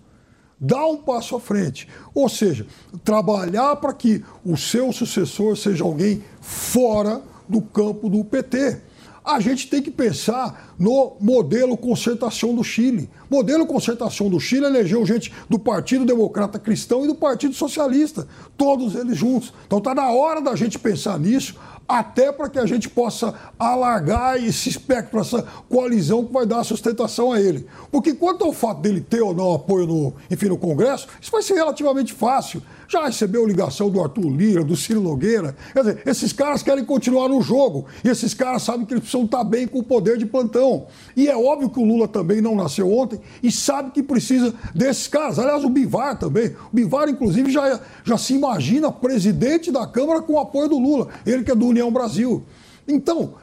dar 0.61 0.87
um 0.87 0.97
passo 0.97 1.37
à 1.37 1.41
frente. 1.41 1.89
Ou 2.15 2.29
seja, 2.29 2.67
trabalhar 3.05 3.77
para 3.77 3.93
que 3.93 4.23
o 4.45 4.57
seu 4.57 4.93
sucessor 4.93 5.57
seja 5.57 5.85
alguém 5.85 6.23
fora 6.41 7.23
do 7.49 7.61
campo 7.61 8.09
do 8.09 8.25
PT 8.25 8.81
a 9.25 9.41
gente 9.41 9.69
tem 9.69 9.81
que 9.81 9.91
pensar 9.91 10.75
no 10.79 11.17
modelo 11.19 11.79
concertação 11.79 12.55
do 12.55 12.63
Chile. 12.63 13.09
Modelo 13.31 13.65
concertação 13.65 14.29
do 14.29 14.39
Chile 14.39 14.67
elegeu 14.67 15.05
gente 15.07 15.33
do 15.49 15.59
Partido 15.59 16.05
Democrata 16.05 16.59
Cristão 16.59 17.05
e 17.05 17.07
do 17.07 17.15
Partido 17.15 17.55
Socialista, 17.55 18.29
todos 18.55 18.95
eles 18.95 19.17
juntos. 19.17 19.55
Então 19.67 19.79
está 19.79 19.95
na 19.95 20.11
hora 20.11 20.43
da 20.43 20.55
gente 20.55 20.79
pensar 20.79 21.19
nisso, 21.19 21.55
até 21.89 22.33
para 22.33 22.49
que 22.49 22.59
a 22.59 22.67
gente 22.67 22.89
possa 22.89 23.35
alargar 23.59 24.37
esse 24.37 24.69
espectro, 24.69 25.21
essa 25.21 25.43
coalizão 25.69 26.25
que 26.25 26.33
vai 26.33 26.47
dar 26.47 26.65
sustentação 26.65 27.33
a 27.33 27.41
ele. 27.41 27.67
Porque 27.91 28.15
quanto 28.15 28.45
ao 28.45 28.53
fato 28.53 28.81
dele 28.81 29.01
ter 29.01 29.21
ou 29.21 29.35
não 29.35 29.55
apoio 29.55 29.87
no, 29.87 30.15
enfim, 30.31 30.47
no 30.47 30.59
Congresso, 30.59 31.09
isso 31.21 31.31
vai 31.31 31.43
ser 31.43 31.55
relativamente 31.55 32.13
fácil 32.13 32.63
já 32.95 33.07
recebeu 33.07 33.45
ligação 33.45 33.91
do 33.91 34.01
Arthur 34.01 34.29
Lira, 34.31 34.63
do 34.63 34.77
Ciro 34.77 35.01
Nogueira. 35.01 35.57
Quer 35.73 35.81
dizer, 35.81 36.03
esses 36.07 36.33
caras 36.33 36.63
querem 36.63 36.85
continuar 36.85 37.29
no 37.29 37.43
jogo. 37.43 37.87
E 38.05 38.09
esses 38.09 38.33
caras 38.35 38.63
sabem 38.63 38.87
que 38.87 38.95
eles 38.95 39.03
precisam 39.03 39.25
estar 39.25 39.43
bem 39.43 39.67
com 39.67 39.81
o 39.81 39.83
poder 39.83 40.17
de 40.17 40.25
plantão. 40.25 40.87
E 41.17 41.29
é 41.29 41.37
óbvio 41.37 41.69
que 41.69 41.81
o 41.81 41.85
Lula 41.85 42.07
também 42.07 42.41
não 42.41 42.55
nasceu 42.55 42.91
ontem 42.93 43.21
e 43.43 43.51
sabe 43.51 43.91
que 43.91 44.03
precisa 44.03 44.55
desses 44.73 45.09
caras. 45.09 45.41
Aliás, 45.41 45.65
o 45.65 45.69
Bivar 45.69 46.17
também. 46.19 46.55
O 46.73 46.75
Bivar, 46.75 47.09
inclusive, 47.09 47.51
já, 47.51 47.81
já 48.05 48.17
se 48.17 48.35
imagina 48.35 48.93
presidente 48.93 49.73
da 49.73 49.87
Câmara 49.87 50.23
com 50.23 50.35
o 50.35 50.39
apoio 50.39 50.69
do 50.69 50.79
Lula. 50.79 51.09
Ele 51.27 51.43
que 51.43 51.51
é 51.51 51.55
do 51.55 51.67
União 51.67 51.93
Brasil. 51.93 52.45
Então, 52.87 53.35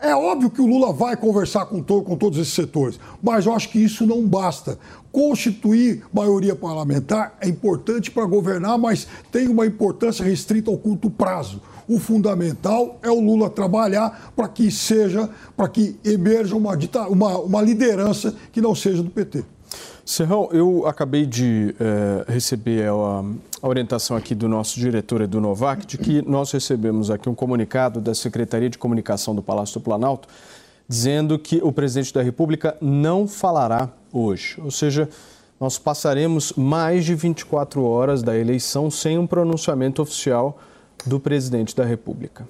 é 0.00 0.14
óbvio 0.14 0.50
que 0.50 0.62
o 0.62 0.66
Lula 0.66 0.92
vai 0.92 1.16
conversar 1.16 1.66
com, 1.66 1.82
to 1.82 2.02
com 2.02 2.16
todos 2.16 2.38
esses 2.38 2.54
setores, 2.54 2.98
mas 3.22 3.46
eu 3.46 3.54
acho 3.54 3.68
que 3.68 3.78
isso 3.78 4.06
não 4.06 4.26
basta. 4.26 4.78
Constituir 5.12 6.04
maioria 6.12 6.54
parlamentar 6.54 7.36
é 7.40 7.48
importante 7.48 8.10
para 8.10 8.24
governar, 8.24 8.78
mas 8.78 9.06
tem 9.30 9.48
uma 9.48 9.66
importância 9.66 10.24
restrita 10.24 10.70
ao 10.70 10.78
curto 10.78 11.10
prazo. 11.10 11.60
O 11.88 11.98
fundamental 11.98 12.98
é 13.02 13.10
o 13.10 13.20
Lula 13.20 13.50
trabalhar 13.50 14.32
para 14.36 14.48
que 14.48 14.70
seja, 14.70 15.28
para 15.56 15.68
que 15.68 15.96
emerja 16.04 16.56
uma, 16.56 16.76
uma, 17.08 17.38
uma 17.38 17.62
liderança 17.62 18.34
que 18.52 18.60
não 18.60 18.74
seja 18.74 19.02
do 19.02 19.10
PT. 19.10 19.44
Serrão, 20.04 20.48
eu 20.52 20.86
acabei 20.86 21.26
de 21.26 21.74
eh, 21.78 22.24
receber 22.26 22.88
a, 22.88 23.24
a, 23.62 23.68
orientação 23.68 24.16
aqui 24.16 24.34
do 24.34 24.48
nosso 24.48 24.78
diretor 24.78 25.20
Edu 25.20 25.40
Novak 25.40 25.86
de 25.86 25.98
que 25.98 26.22
nós 26.28 26.50
recebemos 26.50 27.10
aqui 27.10 27.28
um 27.28 27.34
comunicado 27.34 28.00
da 28.00 28.14
Secretaria 28.14 28.70
de 28.70 28.78
Comunicação 28.78 29.34
do 29.34 29.42
Palácio 29.42 29.80
do 29.80 29.84
Planalto 29.84 30.28
dizendo 30.88 31.38
que 31.38 31.60
o 31.62 31.70
presidente 31.70 32.12
da 32.12 32.20
República 32.20 32.76
não 32.80 33.28
falará 33.28 33.88
hoje. 34.12 34.60
Ou 34.60 34.72
seja, 34.72 35.08
nós 35.60 35.78
passaremos 35.78 36.52
mais 36.54 37.04
de 37.04 37.14
24 37.14 37.84
horas 37.84 38.22
da 38.22 38.36
eleição 38.36 38.90
sem 38.90 39.16
um 39.16 39.26
pronunciamento 39.26 40.02
oficial 40.02 40.58
do 41.06 41.20
presidente 41.20 41.76
da 41.76 41.84
República. 41.84 42.48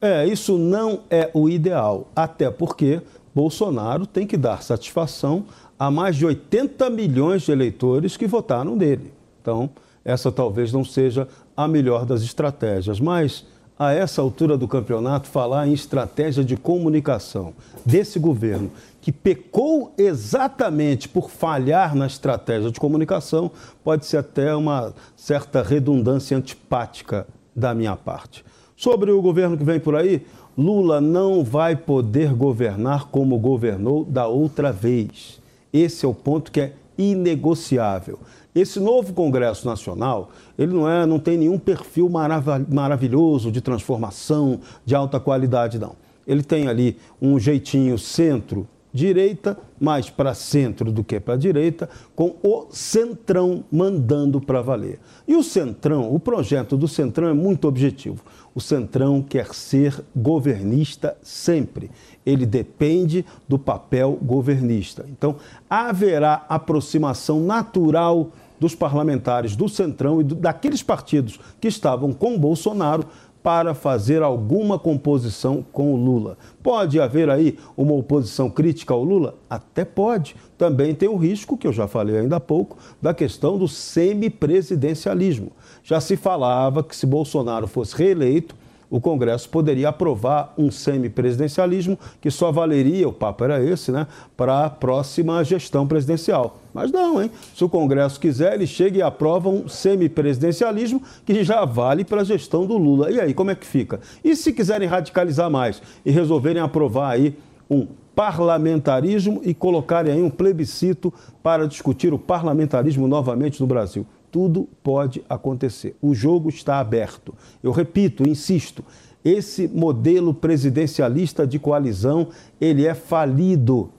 É, 0.00 0.24
isso 0.24 0.56
não 0.56 1.00
é 1.10 1.30
o 1.34 1.48
ideal, 1.48 2.08
até 2.14 2.50
porque 2.50 3.02
Bolsonaro 3.34 4.06
tem 4.06 4.26
que 4.26 4.36
dar 4.36 4.62
satisfação 4.62 5.44
a 5.78 5.90
mais 5.90 6.16
de 6.16 6.24
80 6.24 6.88
milhões 6.90 7.42
de 7.42 7.52
eleitores 7.52 8.16
que 8.16 8.26
votaram 8.26 8.76
nele. 8.76 9.12
Então, 9.40 9.68
essa 10.04 10.32
talvez 10.32 10.72
não 10.72 10.84
seja 10.84 11.28
a 11.56 11.68
melhor 11.68 12.04
das 12.04 12.22
estratégias, 12.22 13.00
mas 13.00 13.44
a 13.78 13.92
essa 13.92 14.20
altura 14.20 14.58
do 14.58 14.68
campeonato, 14.68 15.26
falar 15.26 15.66
em 15.66 15.72
estratégia 15.72 16.44
de 16.44 16.54
comunicação 16.54 17.54
desse 17.84 18.18
governo, 18.18 18.70
que 19.00 19.10
pecou 19.10 19.94
exatamente 19.96 21.08
por 21.08 21.30
falhar 21.30 21.94
na 21.94 22.06
estratégia 22.06 22.70
de 22.70 22.78
comunicação, 22.78 23.50
pode 23.82 24.04
ser 24.04 24.18
até 24.18 24.54
uma 24.54 24.92
certa 25.16 25.62
redundância 25.62 26.36
antipática 26.36 27.26
da 27.56 27.74
minha 27.74 27.96
parte. 27.96 28.44
Sobre 28.76 29.10
o 29.10 29.22
governo 29.22 29.56
que 29.56 29.64
vem 29.64 29.80
por 29.80 29.96
aí, 29.96 30.26
Lula 30.56 31.00
não 31.00 31.42
vai 31.42 31.74
poder 31.74 32.34
governar 32.34 33.06
como 33.06 33.38
governou 33.38 34.04
da 34.04 34.26
outra 34.26 34.70
vez. 34.70 35.40
Esse 35.72 36.04
é 36.04 36.08
o 36.08 36.12
ponto 36.12 36.52
que 36.52 36.60
é 36.60 36.72
inegociável. 36.98 38.18
Esse 38.54 38.80
novo 38.80 39.12
Congresso 39.12 39.66
Nacional, 39.66 40.30
ele 40.58 40.72
não, 40.72 40.88
é, 40.88 41.06
não 41.06 41.20
tem 41.20 41.38
nenhum 41.38 41.58
perfil 41.58 42.08
marav 42.08 42.66
maravilhoso 42.68 43.50
de 43.50 43.60
transformação, 43.60 44.60
de 44.84 44.94
alta 44.94 45.20
qualidade, 45.20 45.78
não. 45.78 45.94
Ele 46.26 46.42
tem 46.42 46.66
ali 46.66 46.96
um 47.22 47.38
jeitinho 47.38 47.96
centro-direita, 47.96 49.56
mais 49.80 50.10
para 50.10 50.34
centro 50.34 50.90
do 50.90 51.04
que 51.04 51.20
para 51.20 51.36
direita, 51.36 51.88
com 52.14 52.34
o 52.42 52.66
centrão 52.70 53.64
mandando 53.70 54.40
para 54.40 54.60
valer. 54.60 54.98
E 55.28 55.36
o 55.36 55.44
centrão, 55.44 56.12
o 56.12 56.18
projeto 56.18 56.76
do 56.76 56.88
centrão 56.88 57.28
é 57.28 57.32
muito 57.32 57.68
objetivo. 57.68 58.22
O 58.54 58.60
centrão 58.60 59.22
quer 59.22 59.54
ser 59.54 60.04
governista 60.14 61.16
sempre 61.22 61.90
ele 62.24 62.46
depende 62.46 63.24
do 63.48 63.58
papel 63.58 64.18
governista. 64.22 65.04
Então, 65.08 65.36
haverá 65.68 66.44
aproximação 66.48 67.40
natural 67.40 68.30
dos 68.58 68.74
parlamentares 68.74 69.56
do 69.56 69.68
Centrão 69.68 70.20
e 70.20 70.24
do, 70.24 70.34
daqueles 70.34 70.82
partidos 70.82 71.40
que 71.60 71.68
estavam 71.68 72.12
com 72.12 72.38
Bolsonaro 72.38 73.06
para 73.42 73.72
fazer 73.72 74.22
alguma 74.22 74.78
composição 74.78 75.64
com 75.72 75.94
o 75.94 75.96
Lula. 75.96 76.36
Pode 76.62 77.00
haver 77.00 77.30
aí 77.30 77.58
uma 77.74 77.94
oposição 77.94 78.50
crítica 78.50 78.92
ao 78.92 79.02
Lula? 79.02 79.34
Até 79.48 79.82
pode. 79.82 80.36
Também 80.58 80.94
tem 80.94 81.08
o 81.08 81.16
risco, 81.16 81.56
que 81.56 81.66
eu 81.66 81.72
já 81.72 81.88
falei 81.88 82.18
ainda 82.18 82.36
há 82.36 82.40
pouco, 82.40 82.76
da 83.00 83.14
questão 83.14 83.56
do 83.56 83.66
semipresidencialismo. 83.66 85.52
Já 85.82 86.00
se 86.00 86.16
falava 86.16 86.82
que 86.82 86.94
se 86.94 87.06
Bolsonaro 87.06 87.66
fosse 87.66 87.96
reeleito, 87.96 88.54
o 88.90 89.00
Congresso 89.00 89.48
poderia 89.48 89.88
aprovar 89.88 90.52
um 90.58 90.70
semipresidencialismo 90.70 91.96
que 92.20 92.30
só 92.30 92.50
valeria, 92.50 93.08
o 93.08 93.12
papo 93.12 93.44
era 93.44 93.62
esse, 93.62 93.92
né, 93.92 94.06
para 94.36 94.66
a 94.66 94.70
próxima 94.70 95.44
gestão 95.44 95.86
presidencial. 95.86 96.58
Mas 96.74 96.90
não, 96.90 97.22
hein? 97.22 97.30
Se 97.54 97.64
o 97.64 97.68
Congresso 97.68 98.18
quiser, 98.18 98.54
ele 98.54 98.66
chega 98.66 98.98
e 98.98 99.02
aprova 99.02 99.48
um 99.48 99.68
semipresidencialismo 99.68 101.00
que 101.24 101.44
já 101.44 101.64
vale 101.64 102.04
para 102.04 102.22
a 102.22 102.24
gestão 102.24 102.66
do 102.66 102.76
Lula. 102.76 103.10
E 103.12 103.20
aí, 103.20 103.32
como 103.32 103.52
é 103.52 103.54
que 103.54 103.66
fica? 103.66 104.00
E 104.24 104.34
se 104.34 104.52
quiserem 104.52 104.88
radicalizar 104.88 105.48
mais 105.48 105.80
e 106.04 106.10
resolverem 106.10 106.60
aprovar 106.60 107.12
aí 107.12 107.36
um 107.68 107.86
parlamentarismo 108.14 109.40
e 109.44 109.54
colocarem 109.54 110.12
aí 110.12 110.22
um 110.22 110.30
plebiscito 110.30 111.14
para 111.42 111.66
discutir 111.66 112.12
o 112.12 112.18
parlamentarismo 112.18 113.06
novamente 113.06 113.60
no 113.60 113.66
Brasil? 113.66 114.04
Tudo 114.30 114.68
pode 114.82 115.22
acontecer. 115.28 115.96
O 116.00 116.14
jogo 116.14 116.48
está 116.48 116.78
aberto. 116.78 117.34
Eu 117.62 117.72
repito, 117.72 118.28
insisto, 118.28 118.84
esse 119.24 119.68
modelo 119.68 120.32
presidencialista 120.32 121.46
de 121.46 121.58
coalizão, 121.58 122.28
ele 122.60 122.86
é 122.86 122.94
falido. 122.94 123.90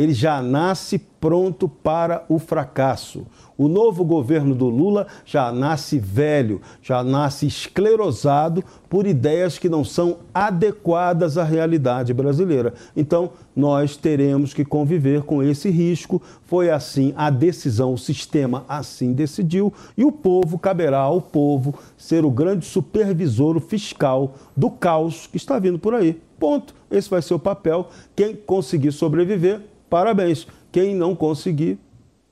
Ele 0.00 0.14
já 0.14 0.40
nasce 0.40 0.98
pronto 0.98 1.68
para 1.68 2.24
o 2.26 2.38
fracasso. 2.38 3.26
O 3.58 3.68
novo 3.68 4.02
governo 4.02 4.54
do 4.54 4.70
Lula 4.70 5.06
já 5.26 5.52
nasce 5.52 5.98
velho, 5.98 6.62
já 6.80 7.04
nasce 7.04 7.46
esclerosado 7.46 8.64
por 8.88 9.06
ideias 9.06 9.58
que 9.58 9.68
não 9.68 9.84
são 9.84 10.16
adequadas 10.32 11.36
à 11.36 11.44
realidade 11.44 12.14
brasileira. 12.14 12.72
Então, 12.96 13.32
nós 13.54 13.94
teremos 13.94 14.54
que 14.54 14.64
conviver 14.64 15.24
com 15.24 15.42
esse 15.42 15.68
risco. 15.68 16.22
Foi 16.46 16.70
assim 16.70 17.12
a 17.14 17.28
decisão, 17.28 17.92
o 17.92 17.98
sistema 17.98 18.64
assim 18.66 19.12
decidiu, 19.12 19.70
e 19.98 20.02
o 20.02 20.10
povo 20.10 20.58
caberá 20.58 21.00
ao 21.00 21.20
povo 21.20 21.74
ser 21.98 22.24
o 22.24 22.30
grande 22.30 22.64
supervisor 22.64 23.60
fiscal 23.60 24.34
do 24.56 24.70
caos 24.70 25.26
que 25.26 25.36
está 25.36 25.58
vindo 25.58 25.78
por 25.78 25.92
aí. 25.94 26.18
Ponto. 26.38 26.74
Esse 26.90 27.10
vai 27.10 27.20
ser 27.20 27.34
o 27.34 27.38
papel. 27.38 27.90
Quem 28.16 28.34
conseguir 28.34 28.90
sobreviver, 28.92 29.60
parabéns. 29.90 30.46
Quem 30.72 30.94
não 30.94 31.14
conseguir, 31.14 31.78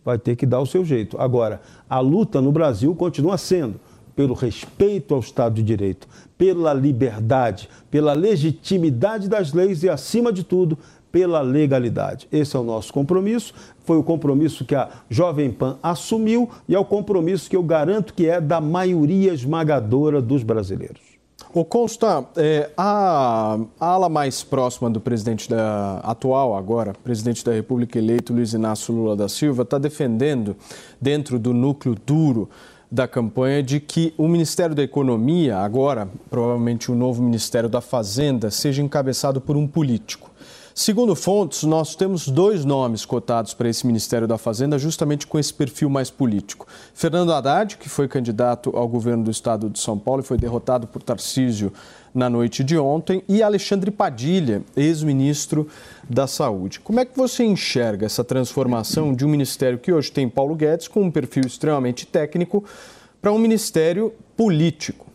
vai 0.05 0.17
ter 0.17 0.37
que 0.37 0.47
dar 0.47 0.61
o 0.61 0.67
seu 0.67 0.85
jeito. 0.85 1.21
Agora, 1.21 1.61
a 1.91 2.01
luta 2.01 2.41
no 2.41 2.53
Brasil 2.53 2.95
continua 2.95 3.37
sendo 3.37 3.81
pelo 4.17 4.35
respeito 4.35 5.15
ao 5.15 5.21
Estado 5.21 5.57
de 5.57 5.63
Direito, 5.63 6.09
pela 6.37 6.73
liberdade, 6.73 7.69
pela 7.91 8.15
legitimidade 8.15 9.29
das 9.29 9.53
leis 9.53 9.83
e, 9.83 9.89
acima 9.89 10.33
de 10.33 10.43
tudo, 10.43 10.79
pela 11.13 11.41
legalidade. 11.41 12.29
Esse 12.31 12.57
é 12.57 12.59
o 12.59 12.65
nosso 12.65 12.93
compromisso. 12.93 13.55
Foi 13.85 13.97
o 13.97 14.03
compromisso 14.03 14.65
que 14.65 14.75
a 14.75 14.89
Jovem 15.09 15.51
Pan 15.51 15.79
assumiu 15.83 16.51
e 16.69 16.75
é 16.75 16.79
o 16.79 16.85
compromisso 16.85 17.49
que 17.49 17.57
eu 17.57 17.63
garanto 17.63 18.15
que 18.15 18.27
é 18.27 18.41
da 18.41 18.61
maioria 18.61 19.33
esmagadora 19.33 20.21
dos 20.21 20.43
brasileiros. 20.43 21.08
O 21.59 21.65
Consta, 21.65 22.25
é, 22.37 22.71
a, 22.77 23.59
a, 23.81 23.87
ala 23.87 24.09
mais 24.09 24.45
próxima 24.45 24.89
do 24.89 25.01
presidente 25.01 25.51
da, 25.51 25.99
atual, 26.05 26.57
agora, 26.57 26.93
presidente 27.03 27.45
da 27.45 27.53
República 27.53 27.99
eleito, 27.99 28.33
Luiz 28.33 28.53
Inácio 28.53 28.95
Lula 28.95 29.17
da 29.17 29.29
Silva, 29.29 29.65
está 29.65 29.77
defendendo, 29.77 30.55
dentro 31.01 31.37
do 31.37 31.53
núcleo 31.53 31.97
duro 32.07 32.49
da 32.89 33.09
campanha, 33.09 33.61
de 33.61 33.81
que 33.81 34.15
o 34.17 34.29
Ministério 34.29 34.73
da 34.73 34.85
Economia, 34.85 35.59
agora 35.59 36.09
provavelmente 36.31 36.93
o 36.93 36.95
novo 36.95 37.21
Ministério 37.25 37.69
da 37.69 37.81
Fazenda, 37.81 38.53
seja 38.53 38.81
encabeçado 38.81 39.41
por 39.41 39.57
um 39.57 39.67
político. 39.67 40.28
Segundo 40.79 41.17
fontes, 41.17 41.65
nós 41.65 41.97
temos 41.97 42.29
dois 42.29 42.65
nomes 42.65 43.05
cotados 43.05 43.53
para 43.53 43.69
esse 43.69 43.85
Ministério 43.85 44.29
da 44.29 44.39
Fazenda, 44.39 44.79
justamente 44.79 45.27
com 45.27 45.37
esse 45.37 45.53
perfil 45.53 45.91
mais 45.91 46.09
político. 46.09 46.69
Fernando 46.95 47.33
Haddad, 47.33 47.77
que 47.77 47.89
foi 47.89 48.07
candidato 48.07 48.71
ao 48.77 48.87
governo 48.87 49.25
do 49.25 49.31
estado 49.33 49.69
de 49.69 49.81
São 49.81 49.99
Paulo 49.99 50.23
e 50.23 50.25
foi 50.25 50.39
derrotado 50.39 50.87
por 50.87 51.03
Tarcísio 51.03 51.73
na 52.15 52.31
noite 52.31 52.63
de 52.63 52.79
ontem, 52.79 53.25
e 53.29 53.43
Alexandre 53.43 53.91
Padilha, 53.91 54.63
ex-ministro 54.77 55.67
da 56.09 56.29
Saúde. 56.29 56.79
Como 56.79 57.01
é 57.01 57.05
que 57.05 57.17
você 57.17 57.43
enxerga 57.43 58.07
essa 58.07 58.23
transformação 58.23 59.13
de 59.13 59.25
um 59.25 59.29
ministério 59.29 59.81
que 59.81 59.93
hoje 59.93 60.13
tem 60.13 60.29
Paulo 60.29 60.55
Guedes, 60.55 60.87
com 60.87 61.03
um 61.03 61.11
perfil 61.11 61.43
extremamente 61.45 62.07
técnico, 62.07 62.63
para 63.21 63.33
um 63.33 63.39
ministério 63.39 64.15
político? 64.37 65.09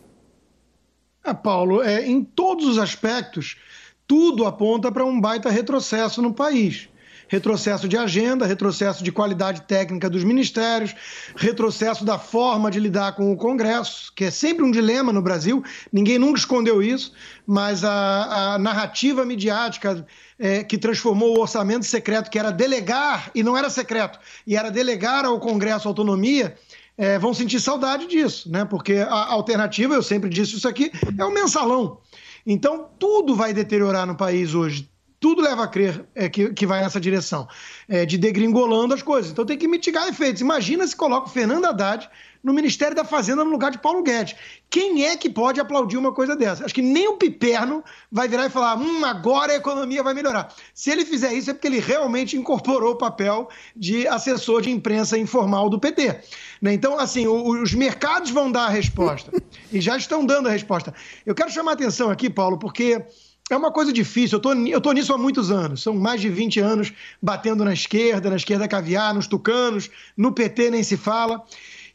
É, 1.24 1.32
Paulo, 1.32 1.80
é, 1.80 2.06
em 2.06 2.22
todos 2.22 2.66
os 2.66 2.76
aspectos 2.76 3.56
tudo 4.06 4.46
aponta 4.46 4.90
para 4.90 5.04
um 5.04 5.20
baita 5.20 5.50
retrocesso 5.50 6.20
no 6.20 6.32
país. 6.32 6.88
Retrocesso 7.26 7.88
de 7.88 7.96
agenda, 7.96 8.46
retrocesso 8.46 9.02
de 9.02 9.10
qualidade 9.10 9.62
técnica 9.62 10.10
dos 10.10 10.22
ministérios, 10.22 10.94
retrocesso 11.34 12.04
da 12.04 12.18
forma 12.18 12.70
de 12.70 12.78
lidar 12.78 13.16
com 13.16 13.32
o 13.32 13.36
Congresso, 13.36 14.12
que 14.14 14.24
é 14.24 14.30
sempre 14.30 14.62
um 14.62 14.70
dilema 14.70 15.10
no 15.12 15.22
Brasil, 15.22 15.64
ninguém 15.90 16.18
nunca 16.18 16.38
escondeu 16.38 16.82
isso, 16.82 17.12
mas 17.46 17.82
a, 17.82 18.54
a 18.54 18.58
narrativa 18.58 19.24
midiática 19.24 20.06
é, 20.38 20.62
que 20.62 20.76
transformou 20.76 21.36
o 21.36 21.40
orçamento 21.40 21.86
secreto, 21.86 22.30
que 22.30 22.38
era 22.38 22.50
delegar, 22.50 23.30
e 23.34 23.42
não 23.42 23.56
era 23.56 23.70
secreto, 23.70 24.18
e 24.46 24.54
era 24.54 24.70
delegar 24.70 25.24
ao 25.24 25.40
Congresso 25.40 25.88
autonomia, 25.88 26.54
é, 26.96 27.18
vão 27.18 27.34
sentir 27.34 27.58
saudade 27.58 28.06
disso, 28.06 28.50
né? 28.50 28.64
Porque 28.64 28.96
a 28.96 29.32
alternativa, 29.32 29.94
eu 29.94 30.02
sempre 30.02 30.30
disse 30.30 30.56
isso 30.56 30.68
aqui, 30.68 30.92
é 31.18 31.24
o 31.24 31.32
mensalão. 31.32 31.98
Então, 32.46 32.90
tudo 32.98 33.34
vai 33.34 33.52
deteriorar 33.54 34.06
no 34.06 34.16
país 34.16 34.54
hoje. 34.54 34.90
Tudo 35.24 35.40
leva 35.40 35.64
a 35.64 35.66
crer 35.66 36.04
é, 36.14 36.28
que, 36.28 36.52
que 36.52 36.66
vai 36.66 36.82
nessa 36.82 37.00
direção, 37.00 37.48
é, 37.88 38.04
de 38.04 38.18
degringolando 38.18 38.92
as 38.92 39.00
coisas. 39.00 39.30
Então 39.30 39.46
tem 39.46 39.56
que 39.56 39.66
mitigar 39.66 40.06
efeitos. 40.06 40.42
Imagina 40.42 40.86
se 40.86 40.94
coloca 40.94 41.28
o 41.28 41.30
Fernando 41.30 41.64
Haddad 41.64 42.10
no 42.42 42.52
Ministério 42.52 42.94
da 42.94 43.06
Fazenda 43.06 43.42
no 43.42 43.50
lugar 43.50 43.70
de 43.70 43.78
Paulo 43.78 44.02
Guedes. 44.02 44.36
Quem 44.68 45.06
é 45.06 45.16
que 45.16 45.30
pode 45.30 45.58
aplaudir 45.58 45.96
uma 45.96 46.12
coisa 46.12 46.36
dessa? 46.36 46.66
Acho 46.66 46.74
que 46.74 46.82
nem 46.82 47.08
o 47.08 47.16
Piperno 47.16 47.82
vai 48.12 48.28
virar 48.28 48.44
e 48.44 48.50
falar: 48.50 48.76
hum, 48.76 49.02
agora 49.02 49.52
a 49.52 49.56
economia 49.56 50.02
vai 50.02 50.12
melhorar. 50.12 50.54
Se 50.74 50.90
ele 50.90 51.06
fizer 51.06 51.32
isso, 51.32 51.50
é 51.50 51.54
porque 51.54 51.68
ele 51.68 51.80
realmente 51.80 52.36
incorporou 52.36 52.92
o 52.92 52.96
papel 52.96 53.48
de 53.74 54.06
assessor 54.06 54.60
de 54.60 54.70
imprensa 54.70 55.16
informal 55.16 55.70
do 55.70 55.80
PT. 55.80 56.20
Né? 56.60 56.74
Então, 56.74 56.98
assim, 56.98 57.26
os 57.26 57.72
mercados 57.72 58.30
vão 58.30 58.52
dar 58.52 58.66
a 58.66 58.68
resposta. 58.68 59.32
e 59.72 59.80
já 59.80 59.96
estão 59.96 60.26
dando 60.26 60.50
a 60.50 60.52
resposta. 60.52 60.92
Eu 61.24 61.34
quero 61.34 61.50
chamar 61.50 61.70
a 61.70 61.74
atenção 61.74 62.10
aqui, 62.10 62.28
Paulo, 62.28 62.58
porque 62.58 63.02
é 63.50 63.56
uma 63.56 63.70
coisa 63.70 63.92
difícil. 63.92 64.36
Eu 64.36 64.40
tô, 64.40 64.54
eu 64.54 64.80
tô 64.80 64.92
nisso 64.92 65.12
há 65.12 65.18
muitos 65.18 65.50
anos. 65.50 65.82
São 65.82 65.94
mais 65.94 66.20
de 66.20 66.28
20 66.30 66.60
anos 66.60 66.92
batendo 67.20 67.64
na 67.64 67.72
esquerda, 67.72 68.30
na 68.30 68.36
esquerda 68.36 68.66
caviar, 68.66 69.14
nos 69.14 69.26
tucanos, 69.26 69.90
no 70.16 70.32
PT 70.32 70.70
nem 70.70 70.82
se 70.82 70.96
fala. 70.96 71.44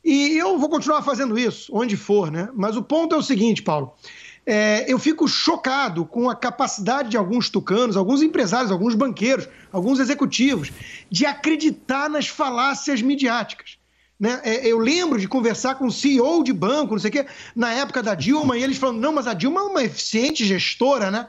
E 0.03 0.37
eu 0.37 0.57
vou 0.57 0.69
continuar 0.69 1.01
fazendo 1.01 1.37
isso, 1.37 1.71
onde 1.75 1.97
for, 1.97 2.31
né? 2.31 2.49
Mas 2.55 2.77
o 2.77 2.83
ponto 2.83 3.15
é 3.15 3.17
o 3.17 3.23
seguinte, 3.23 3.61
Paulo. 3.61 3.93
É, 4.45 4.85
eu 4.87 4.97
fico 4.97 5.27
chocado 5.27 6.05
com 6.05 6.29
a 6.29 6.35
capacidade 6.35 7.09
de 7.09 7.17
alguns 7.17 7.49
tucanos, 7.49 7.97
alguns 7.97 8.21
empresários, 8.21 8.71
alguns 8.71 8.95
banqueiros, 8.95 9.47
alguns 9.71 9.99
executivos, 9.99 10.71
de 11.09 11.25
acreditar 11.25 12.09
nas 12.09 12.27
falácias 12.27 13.01
midiáticas. 13.01 13.77
Né? 14.19 14.41
É, 14.43 14.67
eu 14.67 14.77
lembro 14.77 15.19
de 15.19 15.27
conversar 15.27 15.75
com 15.75 15.87
o 15.87 15.91
CEO 15.91 16.43
de 16.43 16.51
banco, 16.51 16.93
não 16.93 16.99
sei 16.99 17.09
o 17.09 17.13
quê, 17.13 17.25
na 17.55 17.73
época 17.73 18.03
da 18.03 18.15
Dilma, 18.15 18.57
e 18.57 18.63
eles 18.63 18.77
falando: 18.77 18.99
não, 18.99 19.13
mas 19.13 19.27
a 19.27 19.33
Dilma 19.33 19.61
é 19.61 19.63
uma 19.63 19.83
eficiente 19.83 20.45
gestora, 20.45 21.09
né? 21.09 21.27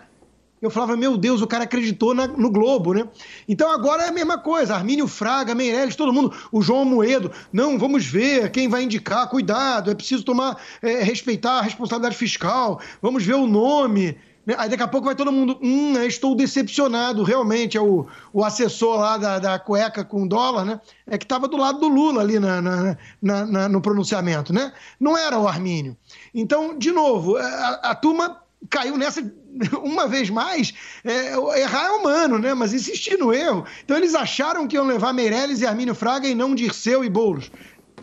Eu 0.60 0.70
falava, 0.70 0.96
meu 0.96 1.16
Deus, 1.16 1.40
o 1.40 1.46
cara 1.46 1.64
acreditou 1.64 2.14
na, 2.14 2.26
no 2.26 2.50
Globo, 2.50 2.92
né? 2.92 3.08
Então 3.48 3.72
agora 3.72 4.04
é 4.04 4.08
a 4.08 4.12
mesma 4.12 4.38
coisa. 4.38 4.74
Armínio 4.74 5.06
Fraga, 5.06 5.54
Meirelles, 5.54 5.96
todo 5.96 6.12
mundo, 6.12 6.34
o 6.52 6.60
João 6.60 6.84
Moedo. 6.84 7.30
Não, 7.52 7.78
vamos 7.78 8.04
ver 8.04 8.50
quem 8.50 8.68
vai 8.68 8.82
indicar, 8.82 9.28
cuidado, 9.28 9.90
é 9.90 9.94
preciso 9.94 10.22
tomar, 10.22 10.60
é, 10.82 11.02
respeitar 11.02 11.58
a 11.58 11.62
responsabilidade 11.62 12.16
fiscal, 12.16 12.80
vamos 13.00 13.24
ver 13.24 13.34
o 13.34 13.46
nome. 13.46 14.18
Né? 14.44 14.54
Aí 14.58 14.68
daqui 14.68 14.82
a 14.82 14.88
pouco 14.88 15.06
vai 15.06 15.14
todo 15.14 15.32
mundo, 15.32 15.58
hum, 15.62 15.96
estou 16.02 16.34
decepcionado, 16.34 17.22
realmente. 17.22 17.78
É 17.78 17.80
o, 17.80 18.06
o 18.32 18.44
assessor 18.44 18.98
lá 18.98 19.16
da, 19.16 19.38
da 19.38 19.58
cueca 19.58 20.04
com 20.04 20.26
dólar, 20.26 20.64
né? 20.64 20.80
É 21.06 21.16
que 21.16 21.24
estava 21.24 21.48
do 21.48 21.56
lado 21.56 21.78
do 21.78 21.88
Lula 21.88 22.20
ali 22.20 22.38
na, 22.38 22.60
na, 22.60 22.96
na, 23.22 23.46
na, 23.46 23.68
no 23.68 23.80
pronunciamento, 23.80 24.52
né? 24.52 24.72
Não 24.98 25.16
era 25.16 25.38
o 25.38 25.48
Armínio. 25.48 25.96
Então, 26.34 26.76
de 26.76 26.90
novo, 26.92 27.36
a, 27.36 27.80
a 27.82 27.94
turma 27.94 28.42
caiu 28.68 28.96
nessa 28.96 29.22
uma 29.82 30.06
vez 30.06 30.28
mais. 30.30 30.74
É, 31.04 31.34
errar 31.60 31.86
é 31.86 31.90
humano, 31.92 32.38
né? 32.38 32.54
Mas 32.54 32.72
insistir 32.72 33.18
no 33.18 33.32
erro. 33.32 33.64
Então 33.84 33.96
eles 33.96 34.14
acharam 34.14 34.66
que 34.66 34.76
iam 34.76 34.86
levar 34.86 35.12
Meirelles 35.12 35.60
e 35.60 35.66
Armínio 35.66 35.94
Fraga 35.94 36.28
e 36.28 36.34
não 36.34 36.54
Dirceu 36.54 37.04
e 37.04 37.08
Boulos. 37.08 37.50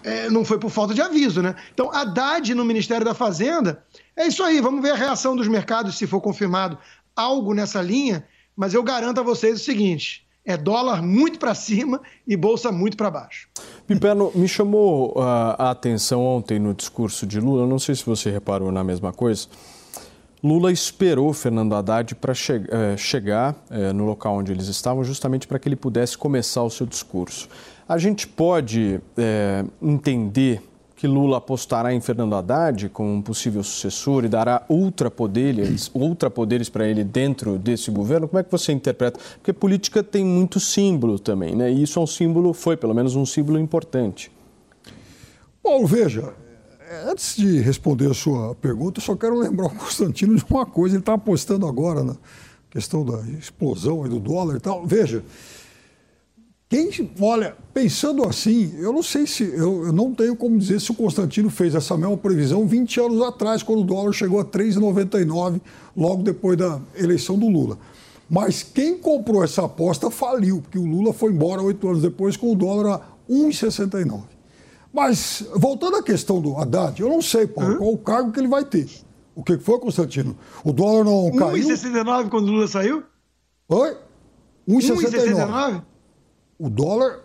É, 0.04 0.30
não 0.30 0.46
foi 0.46 0.60
por 0.60 0.70
falta 0.70 0.94
de 0.94 1.02
aviso, 1.02 1.42
né? 1.42 1.56
Então, 1.74 1.92
Haddad 1.92 2.54
no 2.54 2.64
Ministério 2.64 3.04
da 3.04 3.14
Fazenda, 3.14 3.84
é 4.16 4.28
isso 4.28 4.44
aí. 4.44 4.62
Vamos 4.62 4.82
ver 4.82 4.92
a 4.92 4.96
reação 4.96 5.36
dos 5.36 5.48
mercados 5.48 5.98
se 5.98 6.08
for 6.08 6.22
confirmado 6.22 6.78
algo 7.16 7.54
nessa 7.54 7.82
linha. 7.82 8.26
Mas 8.56 8.74
eu 8.74 8.84
garanto 8.84 9.20
a 9.20 9.24
vocês 9.24 9.60
o 9.60 9.64
seguinte: 9.64 10.26
é 10.46 10.56
dólar 10.56 11.02
muito 11.02 11.40
para 11.40 11.54
cima 11.54 12.02
e 12.28 12.38
bolsa 12.38 12.72
muito 12.72 12.96
para 12.96 13.10
baixo. 13.10 13.50
Piperno, 13.86 14.32
me 14.34 14.48
chamou 14.48 15.12
uh, 15.18 15.56
a 15.58 15.72
atenção 15.72 16.24
ontem 16.24 16.60
no 16.60 16.74
discurso 16.74 17.26
de 17.26 17.40
Lula, 17.40 17.68
não 17.68 17.80
sei 17.80 17.96
se 17.96 18.06
você 18.06 18.30
reparou 18.30 18.72
na 18.72 18.84
mesma 18.84 19.12
coisa 19.12 19.48
Lula 20.44 20.72
esperou 20.72 21.34
Fernando 21.34 21.74
Haddad 21.74 22.14
para 22.16 22.34
che 22.34 22.62
eh, 22.70 22.96
chegar 22.96 23.56
eh, 23.72 23.92
no 23.92 24.06
local 24.06 24.38
onde 24.38 24.52
eles 24.52 24.68
estavam, 24.68 25.04
justamente 25.04 25.48
para 25.48 25.58
que 25.58 25.68
ele 25.68 25.76
pudesse 25.76 26.18
começar 26.18 26.62
o 26.64 26.70
seu 26.70 26.86
discurso. 26.86 27.50
A 27.90 27.98
gente 27.98 28.28
pode 28.28 29.02
eh, 29.18 29.66
entender 29.82 30.62
que 30.96 31.08
Lula 31.08 31.38
apostará 31.38 31.94
em 31.94 32.02
Fernando 32.02 32.36
Haddad 32.36 32.90
como 32.90 33.14
um 33.14 33.22
possível 33.22 33.64
sucessor 33.64 34.26
e 34.26 34.28
dará 34.28 34.64
ultrapoderes, 34.70 35.90
ultrapoderes 35.94 36.70
para 36.70 36.88
ele 36.88 37.04
dentro 37.04 37.58
desse 37.58 37.90
governo? 37.90 38.28
Como 38.28 38.40
é 38.40 38.44
que 38.44 38.52
você 38.52 38.72
interpreta? 38.72 39.20
Porque 39.38 39.54
política 39.54 40.04
tem 40.04 40.24
muito 40.24 40.60
símbolo 40.60 41.18
também, 41.18 41.56
né? 41.56 41.72
E 41.72 41.82
isso 41.82 42.00
é 42.00 42.02
um 42.02 42.08
símbolo, 42.08 42.54
foi 42.54 42.78
pelo 42.78 42.94
menos 42.94 43.16
um 43.16 43.26
símbolo 43.26 43.60
importante. 43.60 44.32
Paulo, 45.64 45.86
veja, 45.86 46.34
antes 47.10 47.36
de 47.36 47.60
responder 47.60 48.10
a 48.10 48.14
sua 48.14 48.56
pergunta, 48.56 49.00
eu 49.00 49.04
só 49.04 49.16
quero 49.16 49.38
lembrar 49.38 49.68
o 49.68 49.76
Constantino 49.76 50.36
de 50.36 50.46
uma 50.50 50.66
coisa. 50.66 50.96
Ele 50.96 51.02
está 51.02 51.14
apostando 51.14 51.68
agora 51.68 52.04
na 52.04 52.16
questão 52.70 53.06
da 53.06 53.20
explosão 53.38 54.08
do 54.08 54.20
dólar 54.20 54.58
e 54.58 54.60
tal. 54.60 54.86
Veja, 54.86 55.24
quem, 56.70 56.90
olha, 57.22 57.56
pensando 57.74 58.24
assim, 58.24 58.74
eu 58.78 58.92
não 58.92 59.02
sei 59.02 59.26
se, 59.26 59.44
eu, 59.44 59.86
eu, 59.86 59.94
não 59.94 60.14
tenho 60.14 60.36
como 60.36 60.58
dizer 60.58 60.82
se 60.82 60.92
o 60.92 60.96
Constantino 60.96 61.50
fez 61.50 61.74
essa 61.74 61.98
mesma 61.98 62.18
previsão 62.18 62.68
20 62.68 63.00
anos 63.00 63.22
atrás, 63.22 63.64
quando 63.64 63.82
o 63.82 63.86
dólar 63.86 64.12
chegou 64.12 64.40
a 64.40 64.46
3,99, 64.46 65.62
logo 65.96 66.24
depois 66.24 66.58
da 66.58 66.82
eleição 66.96 67.40
do 67.40 67.48
Lula. 67.48 67.78
Mas 68.30 68.64
quem 68.64 68.98
comprou 68.98 69.44
essa 69.44 69.64
aposta 69.64 70.12
faliu, 70.12 70.62
porque 70.62 70.78
o 70.78 70.86
Lula 70.86 71.14
foi 71.14 71.32
embora 71.32 71.62
oito 71.62 71.88
anos 71.88 72.02
depois 72.02 72.36
com 72.36 72.52
o 72.52 72.56
dólar 72.56 72.96
a 72.96 73.02
1,69. 73.32 74.37
Mas, 74.94 75.46
voltando 75.56 75.98
à 75.98 76.04
questão 76.04 76.42
do 76.42 76.56
Haddad, 76.58 77.02
eu 77.02 77.10
não 77.10 77.22
sei, 77.22 77.46
Paulo, 77.46 77.74
hum? 77.74 77.78
qual 77.78 77.94
o 77.94 77.98
cargo 77.98 78.32
que 78.32 78.40
ele 78.40 78.48
vai 78.48 78.66
ter. 78.66 78.90
O 79.36 79.44
que 79.44 79.58
foi, 79.58 79.80
Constantino? 79.80 80.36
O 80.64 80.74
dólar 80.74 81.04
não 81.04 81.32
caiu? 81.32 81.68
1,69 81.68 82.30
quando 82.30 82.50
o 82.50 82.52
Lula 82.54 82.68
saiu? 82.68 83.04
Oi? 83.70 83.98
1,69. 84.68 85.84
O 86.58 86.70
dólar. 86.70 87.20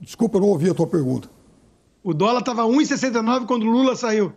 Desculpa, 0.00 0.36
eu 0.36 0.42
não 0.42 0.48
ouvi 0.48 0.68
a 0.68 0.74
tua 0.74 0.86
pergunta. 0.86 1.30
O 2.02 2.12
dólar 2.12 2.40
estava 2.40 2.62
1,69 2.64 3.46
quando 3.46 3.62
o 3.62 3.70
Lula 3.70 3.96
saiu. 3.96 4.32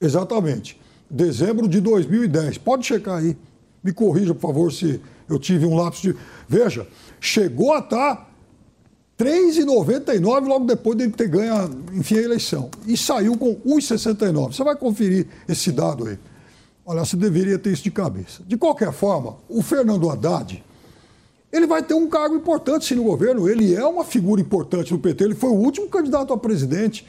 Exatamente. 0.00 0.78
Dezembro 1.08 1.66
de 1.66 1.80
2010. 1.80 2.58
Pode 2.58 2.86
checar 2.86 3.16
aí. 3.18 3.36
Me 3.82 3.92
corrija, 3.92 4.34
por 4.34 4.42
favor, 4.42 4.70
se 4.70 5.00
eu 5.28 5.38
tive 5.38 5.64
um 5.64 5.74
lapso 5.74 6.02
de. 6.02 6.16
Veja, 6.46 6.86
chegou 7.18 7.72
a 7.72 7.78
estar 7.78 8.16
tá 8.16 8.29
3,99 9.20 10.46
logo 10.46 10.64
depois 10.64 10.96
dele 10.96 11.10
ter 11.10 11.28
ganho, 11.28 11.52
enfim, 11.92 12.16
a 12.16 12.22
eleição. 12.22 12.70
E 12.86 12.96
saiu 12.96 13.36
com 13.36 13.54
1,69. 13.56 14.54
Você 14.54 14.64
vai 14.64 14.74
conferir 14.74 15.26
esse 15.46 15.70
dado 15.70 16.06
aí. 16.06 16.18
Olha, 16.86 17.04
você 17.04 17.18
deveria 17.18 17.58
ter 17.58 17.70
isso 17.70 17.82
de 17.82 17.90
cabeça. 17.90 18.42
De 18.46 18.56
qualquer 18.56 18.90
forma, 18.94 19.36
o 19.46 19.60
Fernando 19.60 20.08
Haddad, 20.08 20.64
ele 21.52 21.66
vai 21.66 21.82
ter 21.82 21.92
um 21.92 22.08
cargo 22.08 22.34
importante 22.34 22.86
sim 22.86 22.94
no 22.94 23.04
governo. 23.04 23.46
Ele 23.46 23.74
é 23.74 23.84
uma 23.84 24.04
figura 24.04 24.40
importante 24.40 24.90
no 24.90 24.98
PT. 24.98 25.22
Ele 25.22 25.34
foi 25.34 25.50
o 25.50 25.54
último 25.54 25.86
candidato 25.88 26.32
a 26.32 26.38
presidente. 26.38 27.06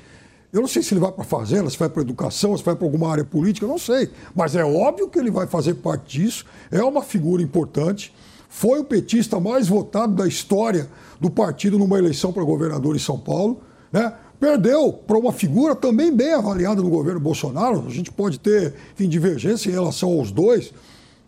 Eu 0.51 0.59
não 0.59 0.67
sei 0.67 0.83
se 0.83 0.93
ele 0.93 0.99
vai 0.99 1.13
para 1.13 1.21
a 1.21 1.25
fazenda, 1.25 1.69
se 1.69 1.77
vai 1.77 1.87
para 1.87 2.01
a 2.01 2.03
educação, 2.03 2.57
se 2.57 2.63
vai 2.63 2.75
para 2.75 2.85
alguma 2.85 3.09
área 3.09 3.23
política, 3.23 3.65
eu 3.65 3.69
não 3.69 3.77
sei. 3.77 4.09
Mas 4.35 4.53
é 4.53 4.65
óbvio 4.65 5.07
que 5.07 5.17
ele 5.17 5.31
vai 5.31 5.47
fazer 5.47 5.75
parte 5.75 6.19
disso. 6.19 6.45
É 6.69 6.83
uma 6.83 7.01
figura 7.01 7.41
importante. 7.41 8.13
Foi 8.49 8.81
o 8.81 8.83
petista 8.83 9.39
mais 9.39 9.69
votado 9.69 10.13
da 10.13 10.27
história 10.27 10.89
do 11.21 11.29
partido 11.29 11.77
numa 11.77 11.99
eleição 11.99 12.33
para 12.33 12.43
governador 12.43 12.95
em 12.95 12.99
São 12.99 13.17
Paulo. 13.17 13.61
Né? 13.93 14.11
Perdeu 14.39 14.91
para 14.91 15.19
uma 15.19 15.31
figura 15.31 15.75
também 15.75 16.11
bem 16.11 16.33
avaliada 16.33 16.81
no 16.81 16.89
governo 16.89 17.19
Bolsonaro. 17.19 17.85
A 17.87 17.91
gente 17.91 18.11
pode 18.11 18.39
ter 18.39 18.73
enfim, 18.93 19.07
divergência 19.07 19.69
em 19.69 19.71
relação 19.71 20.09
aos 20.09 20.31
dois, 20.31 20.73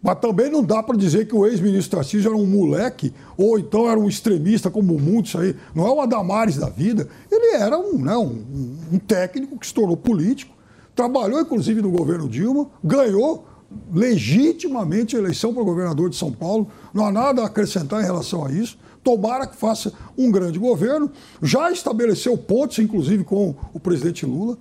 mas 0.01 0.17
também 0.17 0.49
não 0.49 0.63
dá 0.63 0.81
para 0.81 0.97
dizer 0.97 1.27
que 1.27 1.35
o 1.35 1.45
ex-ministro 1.45 1.97
Tarcísio 1.97 2.27
era 2.27 2.35
um 2.35 2.47
moleque 2.47 3.13
ou 3.37 3.59
então 3.59 3.87
era 3.87 3.99
um 3.99 4.09
extremista, 4.09 4.71
como 4.71 4.99
muitos 4.99 5.35
aí. 5.35 5.55
Não 5.75 5.85
é 5.85 5.91
o 5.91 6.01
Adamares 6.01 6.57
da 6.57 6.69
vida. 6.69 7.07
Ele 7.31 7.55
era 7.55 7.77
um, 7.77 7.99
né, 7.99 8.17
um, 8.17 8.75
um 8.93 8.97
técnico 8.97 9.59
que 9.59 9.67
se 9.67 9.73
tornou 9.75 9.95
político, 9.95 10.55
trabalhou 10.95 11.39
inclusive 11.39 11.83
no 11.83 11.91
governo 11.91 12.27
Dilma, 12.27 12.67
ganhou 12.83 13.45
legitimamente 13.93 15.15
a 15.15 15.19
eleição 15.19 15.53
para 15.53 15.63
governador 15.63 16.09
de 16.09 16.15
São 16.15 16.31
Paulo. 16.31 16.67
Não 16.91 17.05
há 17.05 17.11
nada 17.11 17.43
a 17.43 17.45
acrescentar 17.45 18.01
em 18.01 18.05
relação 18.05 18.43
a 18.43 18.51
isso. 18.51 18.77
Tomara 19.03 19.45
que 19.45 19.55
faça 19.55 19.91
um 20.17 20.31
grande 20.31 20.57
governo. 20.57 21.11
Já 21.41 21.71
estabeleceu 21.71 22.37
pontos, 22.37 22.79
inclusive, 22.79 23.23
com 23.23 23.55
o 23.73 23.79
presidente 23.79 24.25
Lula. 24.25 24.57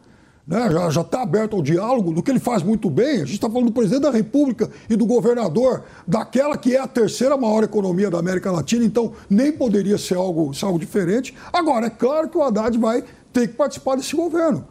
Né? 0.46 0.68
Já 0.90 1.02
está 1.02 1.22
aberto 1.22 1.54
ao 1.54 1.62
diálogo, 1.62 2.10
no 2.10 2.22
que 2.22 2.30
ele 2.30 2.40
faz 2.40 2.62
muito 2.62 2.90
bem. 2.90 3.16
A 3.16 3.24
gente 3.24 3.34
está 3.34 3.48
falando 3.48 3.66
do 3.66 3.72
presidente 3.72 4.02
da 4.02 4.10
República 4.10 4.68
e 4.90 4.96
do 4.96 5.06
governador 5.06 5.84
daquela 6.06 6.56
que 6.56 6.74
é 6.74 6.80
a 6.80 6.86
terceira 6.86 7.36
maior 7.36 7.62
economia 7.62 8.10
da 8.10 8.18
América 8.18 8.50
Latina, 8.50 8.84
então 8.84 9.12
nem 9.30 9.52
poderia 9.52 9.96
ser 9.96 10.16
algo, 10.16 10.52
ser 10.52 10.64
algo 10.64 10.78
diferente. 10.78 11.34
Agora, 11.52 11.86
é 11.86 11.90
claro 11.90 12.28
que 12.28 12.36
o 12.36 12.42
Haddad 12.42 12.76
vai 12.76 13.04
ter 13.32 13.48
que 13.48 13.54
participar 13.54 13.96
desse 13.96 14.14
governo. 14.16 14.66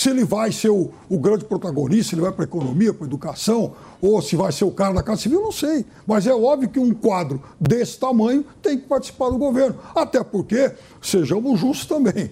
Se 0.00 0.08
ele 0.08 0.24
vai 0.24 0.50
ser 0.50 0.70
o, 0.70 0.90
o 1.10 1.18
grande 1.18 1.44
protagonista, 1.44 2.08
se 2.08 2.14
ele 2.14 2.22
vai 2.22 2.32
para 2.32 2.44
a 2.44 2.48
economia, 2.48 2.94
para 2.94 3.04
a 3.04 3.06
educação, 3.06 3.74
ou 4.00 4.22
se 4.22 4.34
vai 4.34 4.50
ser 4.50 4.64
o 4.64 4.70
cara 4.70 4.94
da 4.94 5.02
Casa 5.02 5.20
Civil, 5.20 5.42
não 5.42 5.52
sei. 5.52 5.84
Mas 6.06 6.26
é 6.26 6.32
óbvio 6.32 6.70
que 6.70 6.80
um 6.80 6.94
quadro 6.94 7.42
desse 7.60 7.98
tamanho 7.98 8.42
tem 8.62 8.78
que 8.78 8.86
participar 8.86 9.28
do 9.28 9.36
governo. 9.36 9.78
Até 9.94 10.24
porque, 10.24 10.72
sejamos 11.02 11.60
justos 11.60 11.84
também, 11.84 12.30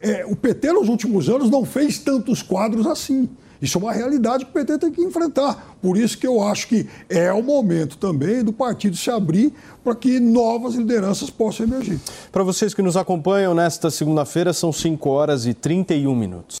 é, 0.00 0.24
o 0.26 0.36
PT 0.36 0.74
nos 0.74 0.88
últimos 0.88 1.28
anos 1.28 1.50
não 1.50 1.64
fez 1.64 1.98
tantos 1.98 2.40
quadros 2.40 2.86
assim. 2.86 3.28
Isso 3.60 3.78
é 3.78 3.80
uma 3.80 3.92
realidade 3.92 4.44
que 4.44 4.50
o 4.52 4.54
PT 4.54 4.78
tem 4.78 4.92
que 4.92 5.02
enfrentar. 5.02 5.76
Por 5.82 5.96
isso 5.96 6.16
que 6.16 6.26
eu 6.26 6.40
acho 6.40 6.68
que 6.68 6.86
é 7.08 7.32
o 7.32 7.42
momento 7.42 7.98
também 7.98 8.44
do 8.44 8.52
partido 8.52 8.96
se 8.96 9.10
abrir 9.10 9.52
para 9.82 9.96
que 9.96 10.20
novas 10.20 10.76
lideranças 10.76 11.30
possam 11.30 11.66
emergir. 11.66 11.98
Para 12.30 12.44
vocês 12.44 12.72
que 12.72 12.82
nos 12.82 12.96
acompanham 12.96 13.54
nesta 13.56 13.90
segunda-feira, 13.90 14.52
são 14.52 14.72
5 14.72 15.10
horas 15.10 15.46
e 15.46 15.52
31 15.52 16.14
minutos. 16.14 16.60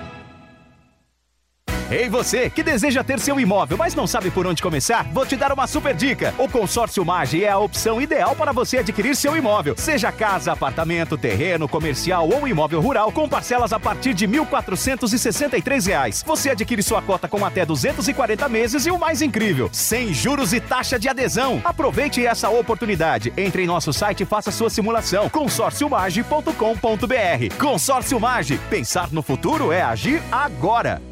Ei 1.91 2.07
você, 2.07 2.49
que 2.49 2.63
deseja 2.63 3.03
ter 3.03 3.19
seu 3.19 3.37
imóvel, 3.37 3.77
mas 3.77 3.93
não 3.93 4.07
sabe 4.07 4.31
por 4.31 4.47
onde 4.47 4.63
começar? 4.63 5.03
Vou 5.11 5.25
te 5.25 5.35
dar 5.35 5.51
uma 5.51 5.67
super 5.67 5.93
dica. 5.93 6.33
O 6.37 6.47
Consórcio 6.47 7.03
Mage 7.03 7.43
é 7.43 7.49
a 7.49 7.57
opção 7.57 8.01
ideal 8.01 8.33
para 8.33 8.53
você 8.53 8.77
adquirir 8.77 9.13
seu 9.13 9.35
imóvel. 9.35 9.75
Seja 9.77 10.09
casa, 10.09 10.53
apartamento, 10.53 11.17
terreno, 11.17 11.67
comercial 11.67 12.29
ou 12.29 12.47
imóvel 12.47 12.79
rural, 12.79 13.11
com 13.11 13.27
parcelas 13.27 13.73
a 13.73 13.79
partir 13.79 14.13
de 14.13 14.25
1.463 14.25 15.85
reais. 15.85 16.23
Você 16.25 16.51
adquire 16.51 16.81
sua 16.81 17.01
cota 17.01 17.27
com 17.27 17.45
até 17.45 17.65
240 17.65 18.47
meses 18.47 18.85
e 18.85 18.91
o 18.91 18.97
mais 18.97 19.21
incrível, 19.21 19.67
sem 19.73 20.13
juros 20.13 20.53
e 20.53 20.61
taxa 20.61 20.97
de 20.97 21.09
adesão. 21.09 21.59
Aproveite 21.61 22.25
essa 22.25 22.49
oportunidade. 22.49 23.33
Entre 23.35 23.63
em 23.63 23.67
nosso 23.67 23.91
site 23.91 24.23
e 24.23 24.25
faça 24.25 24.49
sua 24.49 24.69
simulação. 24.69 25.29
consórciomage.com.br. 25.29 27.55
Consórcio 27.59 28.17
Mage. 28.17 28.57
Pensar 28.69 29.11
no 29.11 29.21
futuro 29.21 29.73
é 29.73 29.81
agir 29.81 30.23
agora. 30.31 31.10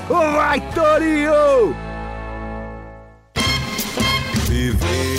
Vai 0.08 0.62
Torinho! 0.72 1.76
Viver 4.48 5.19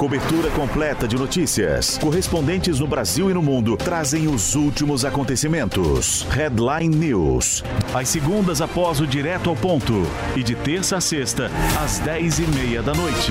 Cobertura 0.00 0.50
completa 0.52 1.06
de 1.06 1.14
notícias. 1.14 1.98
Correspondentes 1.98 2.80
no 2.80 2.86
Brasil 2.86 3.30
e 3.30 3.34
no 3.34 3.42
mundo 3.42 3.76
trazem 3.76 4.28
os 4.28 4.54
últimos 4.54 5.04
acontecimentos. 5.04 6.22
Headline 6.30 6.96
News. 6.96 7.62
Às 7.92 8.08
segundas 8.08 8.62
após 8.62 8.98
o 8.98 9.06
Direto 9.06 9.50
ao 9.50 9.56
Ponto. 9.56 9.92
E 10.34 10.42
de 10.42 10.54
terça 10.54 10.96
a 10.96 11.02
sexta, 11.02 11.50
às 11.84 11.98
dez 11.98 12.38
e 12.38 12.46
meia 12.46 12.82
da 12.82 12.94
noite. 12.94 13.30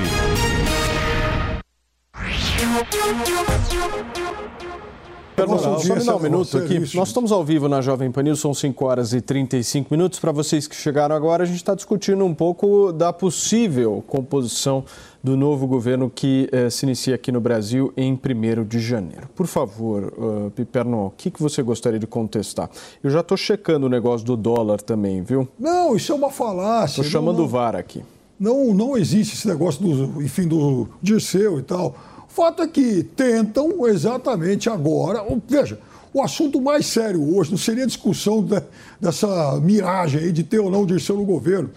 Perdão, 5.35 5.79
só 5.79 5.95
me 5.95 6.03
dá 6.03 6.15
um 6.17 6.19
minuto 6.19 6.57
aqui. 6.57 6.79
Nós 6.95 7.07
estamos 7.07 7.31
ao 7.31 7.43
vivo 7.45 7.69
na 7.69 7.81
Jovem 7.81 8.11
Pan 8.11 8.23
News, 8.23 8.41
são 8.41 8.53
5 8.53 8.85
horas 8.85 9.13
e 9.13 9.21
35 9.21 9.87
minutos. 9.89 10.19
Para 10.19 10.33
vocês 10.33 10.67
que 10.67 10.75
chegaram 10.75 11.15
agora, 11.15 11.43
a 11.43 11.45
gente 11.45 11.55
está 11.55 11.73
discutindo 11.73 12.25
um 12.25 12.33
pouco 12.35 12.91
da 12.91 13.13
possível 13.13 14.03
composição 14.05 14.83
do 15.21 15.35
novo 15.35 15.67
governo 15.67 16.09
que 16.09 16.47
eh, 16.51 16.69
se 16.69 16.85
inicia 16.85 17.15
aqui 17.15 17.31
no 17.31 17.41
Brasil 17.41 17.91
em 17.97 18.13
1 18.13 18.63
de 18.65 18.79
janeiro. 18.79 19.27
Por 19.35 19.47
favor, 19.47 20.13
uh, 20.17 20.51
Piperno, 20.51 21.07
o 21.07 21.13
que, 21.15 21.29
que 21.29 21.41
você 21.41 21.61
gostaria 21.61 21.99
de 21.99 22.07
contestar? 22.07 22.69
Eu 23.03 23.09
já 23.09 23.19
estou 23.19 23.35
checando 23.37 23.85
o 23.87 23.89
negócio 23.89 24.25
do 24.25 24.37
dólar 24.37 24.81
também, 24.81 25.21
viu? 25.21 25.47
Não, 25.59 25.95
isso 25.95 26.11
é 26.11 26.15
uma 26.15 26.31
falácia. 26.31 27.01
Estou 27.01 27.11
chamando 27.11 27.39
não, 27.39 27.45
o 27.45 27.47
VAR 27.47 27.75
aqui. 27.75 28.01
Não, 28.39 28.73
não 28.73 28.97
existe 28.97 29.35
esse 29.35 29.47
negócio 29.47 29.81
do, 29.81 30.23
enfim, 30.23 30.47
do 30.47 30.87
Dirceu 31.01 31.59
e 31.59 31.63
tal. 31.63 31.95
O 32.27 32.31
fato 32.31 32.61
é 32.61 32.67
que 32.67 33.03
tentam 33.03 33.85
exatamente 33.87 34.69
agora. 34.69 35.25
Veja, 35.45 35.79
o 36.13 36.21
assunto 36.21 36.61
mais 36.61 36.85
sério 36.85 37.35
hoje 37.35 37.51
não 37.51 37.57
seria 37.57 37.83
a 37.83 37.87
discussão 37.87 38.41
da- 38.41 38.63
dessa 38.99 39.59
miragem 39.59 40.21
aí 40.21 40.31
de 40.31 40.43
ter 40.43 40.59
ou 40.59 40.71
não 40.71 40.85
Dirceu 40.85 41.17
no 41.17 41.25
governo. 41.25 41.69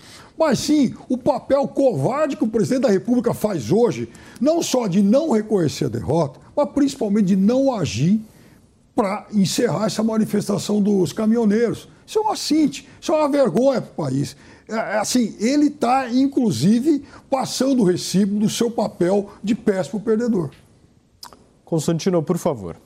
Mas 0.45 0.59
sim 0.59 0.93
o 1.09 1.17
papel 1.17 1.69
covarde 1.69 2.37
que 2.37 2.43
o 2.43 2.49
presidente 2.49 2.83
da 2.83 2.91
República 2.91 3.33
faz 3.33 3.71
hoje, 3.71 4.09
não 4.41 4.61
só 4.61 4.89
de 4.89 5.01
não 5.01 5.31
reconhecer 5.31 5.85
a 5.85 5.89
derrota, 5.89 6.41
mas 6.57 6.69
principalmente 6.71 7.27
de 7.27 7.37
não 7.37 7.73
agir 7.73 8.21
para 8.93 9.25
encerrar 9.33 9.87
essa 9.87 10.03
manifestação 10.03 10.83
dos 10.83 11.13
caminhoneiros. 11.13 11.89
Isso 12.05 12.19
é 12.19 12.23
uma 12.23 12.35
cinte, 12.35 12.89
isso 13.01 13.13
é 13.13 13.15
uma 13.15 13.29
vergonha 13.29 13.81
para 13.81 13.93
o 13.93 14.09
país. 14.09 14.37
É, 14.69 14.75
é 14.75 14.99
assim, 14.99 15.37
ele 15.39 15.69
está, 15.69 16.11
inclusive, 16.11 17.05
passando 17.31 17.83
o 17.83 17.85
recibo 17.85 18.41
do 18.41 18.51
seu 18.51 18.69
papel 18.69 19.31
de 19.45 19.55
péssimo 19.55 20.01
perdedor. 20.01 20.51
Constantino, 21.65 22.21
por 22.21 22.37
favor. 22.37 22.77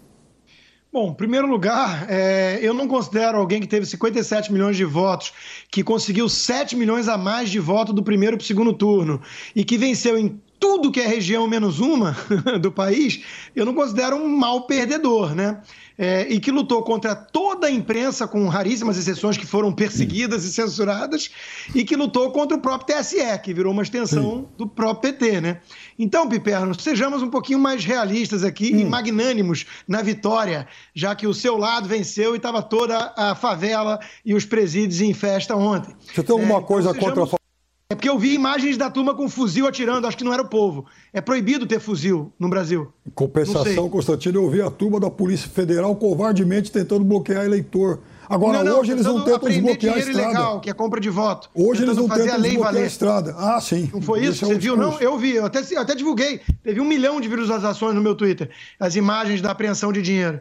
Bom, 0.97 1.11
em 1.11 1.15
primeiro 1.15 1.47
lugar, 1.47 2.07
é, 2.09 2.59
eu 2.63 2.73
não 2.73 2.89
considero 2.89 3.37
alguém 3.37 3.61
que 3.61 3.67
teve 3.67 3.85
57 3.85 4.51
milhões 4.51 4.79
de 4.79 4.85
votos, 4.87 5.31
que 5.71 5.85
conseguiu 5.85 6.27
7 6.27 6.75
milhões 6.75 7.07
a 7.07 7.19
mais 7.19 7.51
de 7.51 7.59
voto 7.59 7.93
do 7.93 8.03
primeiro 8.03 8.39
para 8.39 8.43
o 8.43 8.47
segundo 8.47 8.73
turno 8.73 9.21
e 9.55 9.63
que 9.63 9.77
venceu 9.77 10.17
em 10.17 10.41
tudo 10.59 10.91
que 10.91 11.01
é 11.01 11.07
região 11.07 11.47
menos 11.47 11.81
uma 11.81 12.17
do 12.61 12.73
país, 12.73 13.23
eu 13.55 13.67
não 13.67 13.75
considero 13.75 14.17
um 14.17 14.27
mau 14.27 14.63
perdedor, 14.63 15.35
né? 15.35 15.61
É, 15.99 16.27
e 16.29 16.39
que 16.39 16.51
lutou 16.51 16.83
contra 16.83 17.15
toda 17.15 17.67
a 17.67 17.71
imprensa, 17.71 18.29
com 18.29 18.47
raríssimas 18.49 18.99
exceções 18.99 19.39
que 19.39 19.47
foram 19.47 19.73
perseguidas 19.73 20.45
e 20.45 20.53
censuradas, 20.53 21.31
e 21.75 21.85
que 21.85 21.97
lutou 21.97 22.31
contra 22.31 22.57
o 22.57 22.61
próprio 22.61 22.97
TSE, 22.97 23.39
que 23.43 23.55
virou 23.55 23.73
uma 23.73 23.83
extensão 23.83 24.49
do 24.59 24.67
próprio 24.67 25.13
PT, 25.13 25.41
né? 25.41 25.61
Então, 25.99 26.29
Piperno, 26.29 26.79
sejamos 26.79 27.23
um 27.23 27.31
pouquinho 27.31 27.59
mais 27.59 27.85
realistas 27.85 28.45
aqui 28.45 28.67
e 28.69 28.85
magnânimos 28.85 29.65
na 29.89 30.03
vitória, 30.03 30.67
já 30.95 31.15
que 31.15 31.27
o 31.27 31.33
seu 31.35 31.57
lado 31.57 31.89
venceu 31.89 32.35
e 32.35 32.37
estava 32.37 32.63
toda 32.63 33.13
a 33.17 33.35
favela 33.35 33.99
e 34.25 34.35
os 34.35 34.45
presídios 34.45 35.01
em 35.01 35.15
festa 35.15 35.57
ontem. 35.57 35.95
Você 36.15 36.23
tem 36.23 36.35
alguma 36.35 36.61
coisa 36.63 36.93
sejamos- 36.93 37.15
contra 37.21 37.37
a 37.37 37.47
É 37.89 37.95
porque 37.95 38.09
eu 38.09 38.19
vi 38.19 38.35
imagens 38.35 38.77
da 38.77 38.91
turma 38.91 39.15
com 39.15 39.29
fuzil 39.29 39.65
atirando, 39.67 40.09
acho 40.09 40.17
que 40.17 40.25
não 40.25 40.33
era 40.33 40.43
o 40.43 40.49
povo. 40.49 40.87
É 41.13 41.21
proibido 41.21 41.67
ter 41.67 41.79
fuzil 41.79 42.33
no 42.37 42.49
Brasil. 42.49 42.93
Em 43.07 43.11
compensação. 43.11 43.89
Constantino, 43.89 44.41
eu 44.43 44.51
vi 44.51 44.61
a 44.61 44.69
turma 44.71 44.99
da 44.99 45.09
Polícia 45.09 45.49
Federal 45.49 45.95
covardemente 45.95 46.73
tentando 46.73 47.05
bloquear 47.05 47.45
eleitor. 47.45 48.01
Agora, 48.29 48.77
hoje 48.77 48.93
eles 48.93 49.05
não 49.05 49.21
tentando 49.21 49.33
tentam 49.41 49.49
desbloquear 49.49 49.95
a 49.95 49.99
dinheiro 49.99 50.11
estrada. 50.11 50.33
ilegal, 50.33 50.61
que 50.61 50.71
é 50.71 50.73
compra 50.73 51.01
de 51.01 51.11
voto. 51.11 51.51
Hoje 51.55 51.83
eles 51.83 51.97
não 51.97 52.09
fazer 52.09 52.23
tentam 52.23 52.35
a 52.37 52.39
lei 52.39 52.51
desbloquear 52.53 52.83
a 52.83 52.87
estrada. 52.87 53.35
Ah, 53.39 53.61
sim. 53.61 53.91
Não 53.93 54.01
foi 54.03 54.25
isso? 54.25 54.45
É 54.45 54.49
Você 54.49 54.55
o 54.55 54.59
viu, 54.59 54.77
não? 54.77 54.99
Eu 55.01 55.17
vi, 55.19 55.37
eu 55.37 55.45
até, 55.47 55.61
eu 55.71 55.81
até 55.81 55.95
divulguei. 55.95 56.41
Teve 56.63 56.81
um 56.81 56.85
milhão 56.85 57.21
de 57.21 57.29
visualizações 57.29 57.95
no 57.95 58.03
meu 58.03 58.15
Twitter. 58.15 58.51
As 58.81 58.97
imagens 58.97 59.41
da 59.41 59.51
apreensão 59.51 59.93
de 59.93 60.03
dinheiro. 60.03 60.41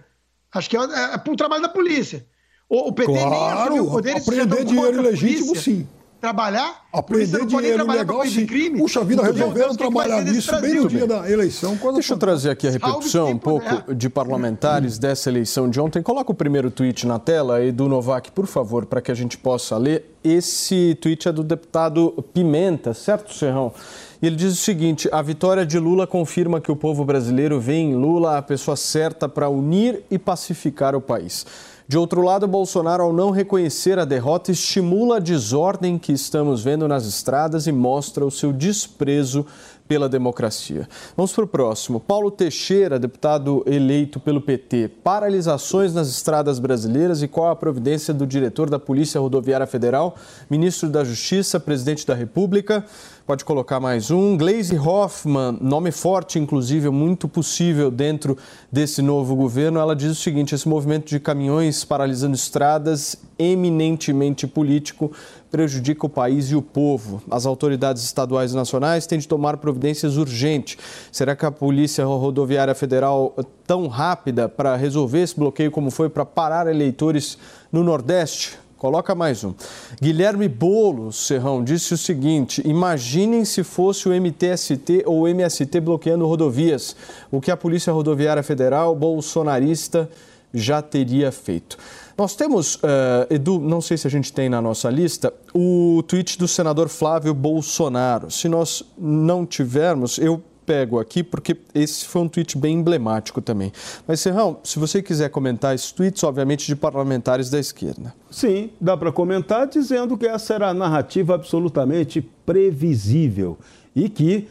Acho 0.54 0.70
que 0.70 0.78
é, 0.78 0.80
é, 0.80 1.14
é 1.14 1.18
pro 1.18 1.36
trabalho 1.36 1.62
da 1.62 1.70
polícia. 1.70 2.26
O, 2.68 2.90
o 2.90 2.94
PT 2.94 3.12
nem 3.12 3.22
Claro, 3.22 3.60
assumiu 3.62 3.86
o 3.88 3.92
poder, 3.92 4.18
apreender 4.18 4.66
dinheiro 4.66 5.00
ilegítimo, 5.00 5.56
sim. 5.56 5.88
Trabalhar? 6.26 6.88
A 6.92 7.04
polícia 7.04 7.38
Aprender 7.38 7.78
não 7.78 7.86
pode 7.86 8.04
trabalhar 8.04 8.26
de 8.28 8.46
crime. 8.48 8.80
Puxa 8.80 9.04
vida, 9.04 9.22
resolveram 9.22 9.74
o 9.74 9.78
que 9.78 9.84
que 9.84 9.94
vai 9.94 10.08
trabalhar 10.08 10.24
nisso 10.24 10.52
bem 10.54 10.62
Brasil, 10.62 10.82
no 10.82 10.90
dia 10.90 11.06
da 11.06 11.30
eleição. 11.30 11.78
Deixa 11.94 12.14
eu 12.16 12.18
trazer 12.18 12.50
aqui 12.50 12.68
a 12.68 12.72
repercussão 12.72 13.30
um 13.30 13.38
pouco 13.38 13.94
de 13.94 14.10
parlamentares 14.10 14.98
dessa 14.98 15.30
eleição 15.30 15.70
de 15.70 15.80
ontem. 15.80 16.02
Coloca 16.02 16.32
o 16.32 16.34
primeiro 16.34 16.72
tweet 16.72 17.06
na 17.06 17.20
tela 17.20 17.58
aí 17.58 17.72
do 17.72 17.88
Novak, 17.88 18.32
por 18.32 18.48
favor, 18.48 18.88
para 18.88 19.02
que 19.02 19.12
a 19.12 19.14
gente 19.14 19.38
possa 19.38 19.78
ler. 19.78 20.16
Esse 20.24 20.98
tweet 21.00 21.28
é 21.28 21.32
do 21.32 21.44
deputado 21.44 22.12
Pimenta, 22.34 22.96
certo, 22.96 23.32
Serrão? 23.32 23.72
E 24.20 24.26
ele 24.26 24.36
diz 24.36 24.54
o 24.54 24.56
seguinte: 24.56 25.08
a 25.12 25.22
vitória 25.22 25.64
de 25.64 25.78
Lula 25.78 26.08
confirma 26.08 26.60
que 26.60 26.72
o 26.72 26.76
povo 26.76 27.06
brasileiro 27.06 27.60
vê 27.60 27.76
em 27.76 27.94
Lula 27.94 28.40
a 28.40 28.42
pessoa 28.42 28.76
certa 28.76 29.30
para 29.30 29.48
unir 29.48 30.02
e 30.10 30.18
pacificar 30.18 30.96
o 30.96 31.02
país. 31.02 31.46
De 31.88 32.00
outro 32.00 32.24
lado, 32.24 32.48
Bolsonaro, 32.48 33.04
ao 33.04 33.14
não 33.14 33.30
reconhecer 33.30 34.00
a 34.00 34.06
derrota, 34.06 34.52
estimula 34.52 35.18
a 35.18 35.20
desordem 35.20 36.00
que 36.00 36.12
estamos 36.12 36.64
vendo 36.64 36.88
nas 36.88 37.06
estradas 37.06 37.68
e 37.68 37.72
mostra 37.72 38.26
o 38.26 38.32
seu 38.32 38.52
desprezo 38.52 39.46
pela 39.88 40.10
democracia. 40.10 40.88
Vamos 41.16 41.32
para 41.34 41.44
o 41.44 41.48
próximo. 41.48 42.00
Paulo 42.00 42.32
Teixeira, 42.32 42.98
deputado 42.98 43.64
eleito 43.66 44.20
pelo 44.20 44.42
PT. 44.42 44.90
Paralisações 45.04 45.94
nas 45.94 46.10
estradas 46.10 46.60
brasileiras 46.60 47.22
e 47.22 47.28
qual 47.28 47.50
a 47.52 47.56
providência 47.56 48.14
do 48.14 48.26
diretor 48.26 48.70
da 48.70 48.80
Polícia 48.80 49.22
Rodoviária 49.22 49.68
Federal, 49.68 50.16
ministro 50.50 50.90
da 50.90 51.04
Justiça, 51.04 51.60
presidente 51.60 52.06
da 52.06 52.16
República? 52.16 52.86
Pode 53.26 53.44
colocar 53.44 53.80
mais 53.80 54.12
um. 54.12 54.38
Glaze 54.38 54.78
Hoffman, 54.78 55.58
nome 55.60 55.92
forte, 55.92 56.38
inclusive, 56.38 56.92
muito 56.92 57.28
possível 57.28 57.90
dentro 57.90 58.38
desse 58.72 59.02
novo 59.02 59.36
governo. 59.36 59.80
Ela 59.80 59.96
diz 59.96 60.12
o 60.12 60.16
seguinte: 60.16 60.54
esse 60.54 60.70
movimento 60.70 61.10
de 61.10 61.20
caminhões 61.20 61.84
paralisando 61.84 62.36
estradas, 62.36 63.16
eminentemente 63.40 64.46
político, 64.46 65.12
prejudica 65.56 66.06
o 66.06 66.10
país 66.10 66.52
e 66.52 66.56
o 66.56 66.62
povo. 66.62 67.24
As 67.32 67.46
autoridades 67.46 68.04
estaduais 68.04 68.52
e 68.52 68.56
nacionais 68.58 69.08
têm 69.08 69.18
de 69.18 69.26
tomar 69.26 69.56
providências 69.56 70.18
urgentes. 70.18 70.78
Será 71.14 71.34
que 71.34 71.46
a 71.46 71.52
Polícia 71.52 72.04
Rodoviária 72.04 72.76
Federal 72.76 73.34
é 73.38 73.44
tão 73.66 73.88
rápida 73.88 74.50
para 74.50 74.76
resolver 74.76 75.22
esse 75.22 75.34
bloqueio 75.34 75.72
como 75.72 75.90
foi 75.90 76.10
para 76.10 76.26
parar 76.26 76.68
eleitores 76.68 77.38
no 77.72 77.86
Nordeste? 77.86 78.60
Coloca 78.78 79.16
mais 79.16 79.46
um. 79.46 79.54
Guilherme 80.02 80.50
Boulos, 80.50 81.26
Serrão, 81.26 81.64
disse 81.64 81.94
o 81.94 81.98
seguinte: 81.98 82.62
imaginem 82.66 83.46
se 83.46 83.64
fosse 83.64 84.10
o 84.10 84.12
MTST 84.12 85.04
ou 85.06 85.22
o 85.22 85.28
MST 85.30 85.80
bloqueando 85.80 86.28
rodovias. 86.28 86.98
O 87.32 87.40
que 87.40 87.50
a 87.50 87.56
Polícia 87.56 87.94
Rodoviária 87.94 88.44
Federal 88.44 88.94
bolsonarista 88.94 90.10
já 90.54 90.82
teria 90.82 91.32
feito. 91.32 91.78
Nós 92.18 92.34
temos, 92.34 92.80
eh, 92.82 93.36
Edu, 93.36 93.60
não 93.60 93.82
sei 93.82 93.98
se 93.98 94.08
a 94.08 94.10
gente 94.10 94.32
tem 94.32 94.48
na 94.48 94.62
nossa 94.62 94.90
lista, 94.90 95.34
o 95.54 96.02
tweet 96.08 96.40
do 96.40 96.48
senador 96.48 96.88
Flávio 96.88 97.34
Bolsonaro. 97.34 98.32
Se 98.32 98.48
nós 98.48 98.84
não 98.98 99.46
tivermos, 99.46 100.18
eu 100.18 100.42
pego 100.66 100.98
aqui, 100.98 101.22
porque 101.22 101.58
esse 101.74 102.06
foi 102.06 102.22
um 102.22 102.28
tweet 102.30 102.58
bem 102.58 102.78
emblemático 102.78 103.42
também. 103.42 103.72
Mas, 104.08 104.22
Serrão, 104.22 104.60
se 104.64 104.80
você 104.80 105.02
quiser 105.02 105.30
comentar 105.30 105.76
esses 105.76 105.92
tweets, 105.92 106.24
obviamente, 106.24 106.66
de 106.66 106.76
parlamentares 106.76 107.50
da 107.50 107.60
esquerda. 107.60 108.14
Sim, 108.32 108.72
dá 108.80 108.96
para 108.96 109.12
comentar 109.12 109.68
dizendo 109.68 110.18
que 110.18 110.26
essa 110.26 110.54
era 110.54 110.70
a 110.70 110.74
narrativa 110.74 111.36
absolutamente 111.36 112.22
previsível 112.46 113.58
e 113.94 114.08
que, 114.08 114.48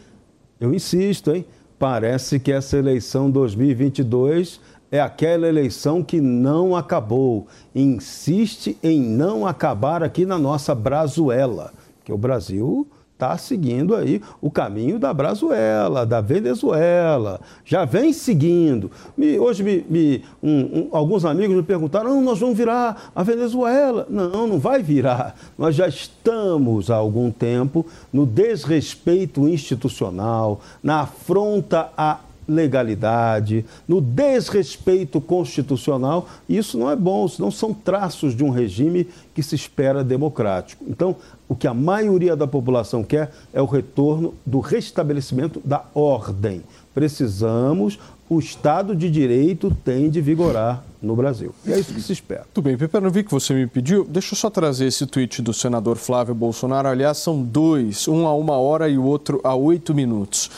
eu 0.60 0.72
insisto, 0.72 1.34
hein, 1.34 1.46
parece 1.78 2.38
que 2.38 2.52
essa 2.52 2.76
eleição 2.76 3.30
2022 3.30 4.60
é 4.95 5.01
aquela 5.01 5.49
eleição 5.49 6.05
que 6.05 6.20
não 6.20 6.76
acabou. 6.76 7.49
Insiste 7.74 8.78
em 8.80 9.01
não 9.03 9.45
acabar 9.45 10.05
aqui 10.05 10.24
na 10.24 10.38
nossa 10.38 10.72
Brazuela, 10.72 11.72
que 12.05 12.12
o 12.12 12.16
Brasil 12.16 12.86
está 13.12 13.36
seguindo 13.36 13.97
aí 13.97 14.22
o 14.40 14.53
caminho 14.53 14.97
da 14.97 15.12
Brazuela, 15.12 16.07
da 16.07 16.20
Venezuela, 16.20 17.40
já 17.64 17.84
vem 17.84 18.12
seguindo. 18.12 18.88
Me- 19.16 19.36
hoje 19.36 19.64
me- 19.64 19.84
me- 19.90 20.22
um- 20.40 20.51
um- 20.51 20.88
alguns 20.92 21.24
amigos 21.24 21.57
me 21.57 21.62
perguntaram, 21.64 22.22
nós 22.22 22.38
vamos 22.38 22.57
virar 22.57 23.11
a 23.16 23.22
Venezuela. 23.24 24.07
Não, 24.09 24.47
não 24.47 24.61
vai 24.61 24.80
virar. 24.80 25.34
Nós 25.59 25.74
já 25.74 25.88
estamos 25.88 26.88
há 26.88 26.95
algum 26.95 27.32
tempo 27.32 27.84
no 28.12 28.24
desrespeito 28.24 29.49
institucional, 29.49 30.61
na 30.80 31.01
afronta 31.01 31.90
à 31.97 32.18
ilegalidade, 32.49 33.64
no 33.86 34.01
desrespeito 34.01 35.20
constitucional. 35.20 36.28
E 36.49 36.57
isso 36.57 36.78
não 36.78 36.90
é 36.90 36.97
bom, 36.97 37.26
isso 37.26 37.40
não 37.40 37.51
são 37.51 37.72
traços 37.72 38.36
de 38.36 38.45
um 38.45 38.51
regime 38.51 39.07
que 39.34 39.42
se 39.42 39.55
espera 39.55 40.05
democrático. 40.05 40.84
Então, 40.88 41.16
o 41.49 41.55
que 41.55 41.66
a 41.66 41.74
maioria 41.74 42.34
da 42.34 42.47
população 42.47 43.03
quer 43.03 43.32
é 43.53 43.61
o 43.61 43.66
retorno 43.66 44.34
do 44.45 44.61
restabelecimento 44.61 45.61
da 45.64 45.84
ordem. 45.95 46.62
Precisamos, 46.95 47.99
o 48.28 48.38
Estado 48.38 48.95
de 48.95 49.11
Direito 49.11 49.76
tem 49.84 50.09
de 50.09 50.20
vigorar 50.20 50.84
no 51.03 51.14
Brasil. 51.14 51.55
E 51.66 51.72
é 51.72 51.78
isso 51.78 51.92
que 51.92 52.01
se 52.01 52.12
espera. 52.12 52.47
Tudo 52.55 52.64
bem, 52.64 52.76
Pepe, 52.76 52.99
não 53.01 53.11
vi 53.11 53.22
que 53.22 53.30
você 53.30 53.53
me 53.53 53.66
pediu. 53.66 54.05
Deixa 54.05 54.32
eu 54.32 54.38
só 54.38 54.49
trazer 54.49 54.86
esse 54.86 55.07
tweet 55.07 55.42
do 55.42 55.53
senador 55.53 55.97
Flávio 55.97 56.34
Bolsonaro. 56.34 56.88
Aliás, 56.88 57.18
são 57.18 57.42
dois, 57.42 58.09
um 58.09 58.26
a 58.26 58.34
uma 58.34 58.57
hora 58.57 58.88
e 58.88 58.97
o 58.97 59.05
outro 59.05 59.40
a 59.45 59.55
oito 59.55 59.92
minutos. 59.95 60.51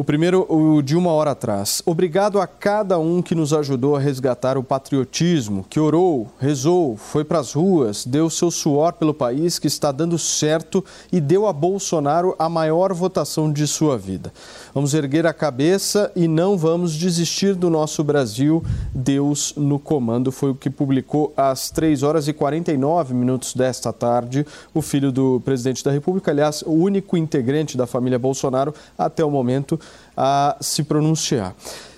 O 0.00 0.04
primeiro, 0.10 0.46
o 0.48 0.80
de 0.80 0.96
uma 0.96 1.10
hora 1.10 1.32
atrás. 1.32 1.82
Obrigado 1.84 2.40
a 2.40 2.46
cada 2.46 2.98
um 2.98 3.20
que 3.20 3.34
nos 3.34 3.52
ajudou 3.52 3.94
a 3.94 4.00
resgatar 4.00 4.56
o 4.56 4.64
patriotismo, 4.64 5.62
que 5.68 5.78
orou, 5.78 6.26
rezou, 6.38 6.96
foi 6.96 7.22
para 7.22 7.38
as 7.38 7.52
ruas, 7.52 8.06
deu 8.06 8.30
seu 8.30 8.50
suor 8.50 8.94
pelo 8.94 9.12
país 9.12 9.58
que 9.58 9.66
está 9.66 9.92
dando 9.92 10.18
certo 10.18 10.82
e 11.12 11.20
deu 11.20 11.46
a 11.46 11.52
Bolsonaro 11.52 12.34
a 12.38 12.48
maior 12.48 12.94
votação 12.94 13.52
de 13.52 13.66
sua 13.66 13.98
vida. 13.98 14.32
Vamos 14.72 14.94
erguer 14.94 15.26
a 15.26 15.34
cabeça 15.34 16.10
e 16.16 16.26
não 16.26 16.56
vamos 16.56 16.94
desistir 16.94 17.54
do 17.54 17.68
nosso 17.68 18.02
Brasil. 18.02 18.64
Deus 18.94 19.52
no 19.54 19.78
comando 19.78 20.32
foi 20.32 20.52
o 20.52 20.54
que 20.54 20.70
publicou 20.70 21.30
às 21.36 21.68
3 21.68 22.02
horas 22.02 22.26
e 22.26 22.32
49 22.32 23.12
minutos 23.12 23.52
desta 23.52 23.92
tarde 23.92 24.46
o 24.72 24.80
filho 24.80 25.12
do 25.12 25.42
presidente 25.44 25.84
da 25.84 25.90
República, 25.90 26.30
aliás, 26.30 26.62
o 26.62 26.72
único 26.72 27.18
integrante 27.18 27.76
da 27.76 27.86
família 27.86 28.18
Bolsonaro 28.18 28.72
até 28.96 29.22
o 29.22 29.30
momento 29.30 29.78
a 30.22 30.58
se 30.60 30.82
pronunciar. 30.82 31.56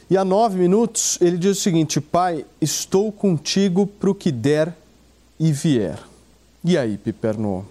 E 0.09 0.17
há 0.17 0.25
nove 0.25 0.57
minutos 0.57 1.19
ele 1.21 1.37
diz 1.37 1.59
o 1.59 1.61
seguinte: 1.61 2.01
Pai, 2.01 2.47
estou 2.61 3.11
contigo 3.11 3.85
para 3.85 4.11
o 4.11 4.15
que 4.15 4.31
der 4.31 4.73
e 5.41 5.51
vier. 5.51 5.99
E 6.65 6.79
aí, 6.79 6.97
Piperno? 6.97 7.67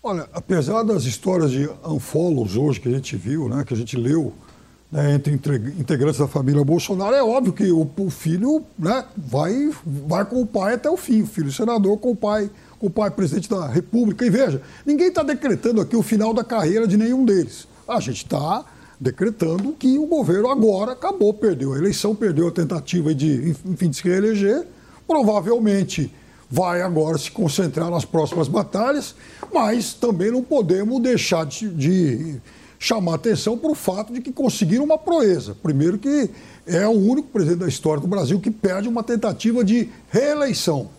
Olha, 0.00 0.28
apesar 0.32 0.84
das 0.84 1.02
histórias 1.02 1.50
de 1.50 1.68
unfollows 1.84 2.56
hoje 2.56 2.80
que 2.80 2.88
a 2.88 2.92
gente 2.92 3.16
viu, 3.16 3.48
né, 3.48 3.64
que 3.66 3.74
a 3.74 3.76
gente 3.76 3.96
leu 3.96 4.32
né, 4.90 5.14
entre 5.14 5.34
integrantes 5.76 6.20
da 6.20 6.28
família 6.28 6.64
Bolsonaro, 6.64 7.16
é 7.16 7.22
óbvio 7.24 7.52
que 7.52 7.72
o, 7.72 7.90
o, 7.96 8.08
filho 8.08 8.62
né, 8.78 9.04
vai, 9.16 9.70
vai 9.84 10.24
com 10.24 10.40
o 10.40 10.46
pai 10.46 10.74
até 10.74 10.88
o 10.88 10.96
fim, 10.96 11.22
o 11.22 11.26
filho 11.26 11.52
senador 11.52 11.98
com 11.98 12.12
o 12.12 12.16
pai, 12.16 12.48
com 12.78 12.86
o 12.86 12.90
pai 12.90 13.10
presidente 13.10 13.50
da 13.50 13.66
República. 13.66 14.24
E 14.24 14.30
veja, 14.30 14.62
ninguém 14.86 15.08
está 15.08 15.24
decretando 15.24 15.80
aqui 15.80 15.96
o 15.96 16.02
final 16.02 16.32
da 16.32 16.44
carreira 16.44 16.86
de 16.86 16.96
nenhum 16.96 17.24
deles. 17.24 17.68
A 17.90 17.98
gente 17.98 18.24
está 18.24 18.64
decretando 19.00 19.72
que 19.72 19.98
o 19.98 20.06
governo 20.06 20.48
agora 20.48 20.92
acabou, 20.92 21.34
perdeu 21.34 21.72
a 21.72 21.78
eleição, 21.78 22.14
perdeu 22.14 22.46
a 22.46 22.52
tentativa 22.52 23.12
de, 23.12 23.50
enfim, 23.66 23.90
de 23.90 23.96
se 23.96 24.04
reeleger. 24.04 24.64
Provavelmente 25.08 26.12
vai 26.48 26.82
agora 26.82 27.18
se 27.18 27.32
concentrar 27.32 27.90
nas 27.90 28.04
próximas 28.04 28.46
batalhas, 28.46 29.14
mas 29.52 29.92
também 29.92 30.30
não 30.30 30.42
podemos 30.42 31.02
deixar 31.02 31.44
de, 31.46 31.68
de 31.68 32.40
chamar 32.78 33.14
atenção 33.14 33.58
para 33.58 33.72
o 33.72 33.74
fato 33.74 34.12
de 34.12 34.20
que 34.20 34.32
conseguiram 34.32 34.84
uma 34.84 34.98
proeza. 34.98 35.56
Primeiro 35.60 35.98
que 35.98 36.30
é 36.66 36.86
o 36.86 36.92
único 36.92 37.28
presidente 37.28 37.60
da 37.60 37.68
história 37.68 38.00
do 38.00 38.06
Brasil 38.06 38.38
que 38.38 38.50
perde 38.52 38.88
uma 38.88 39.02
tentativa 39.02 39.64
de 39.64 39.88
reeleição. 40.10 40.90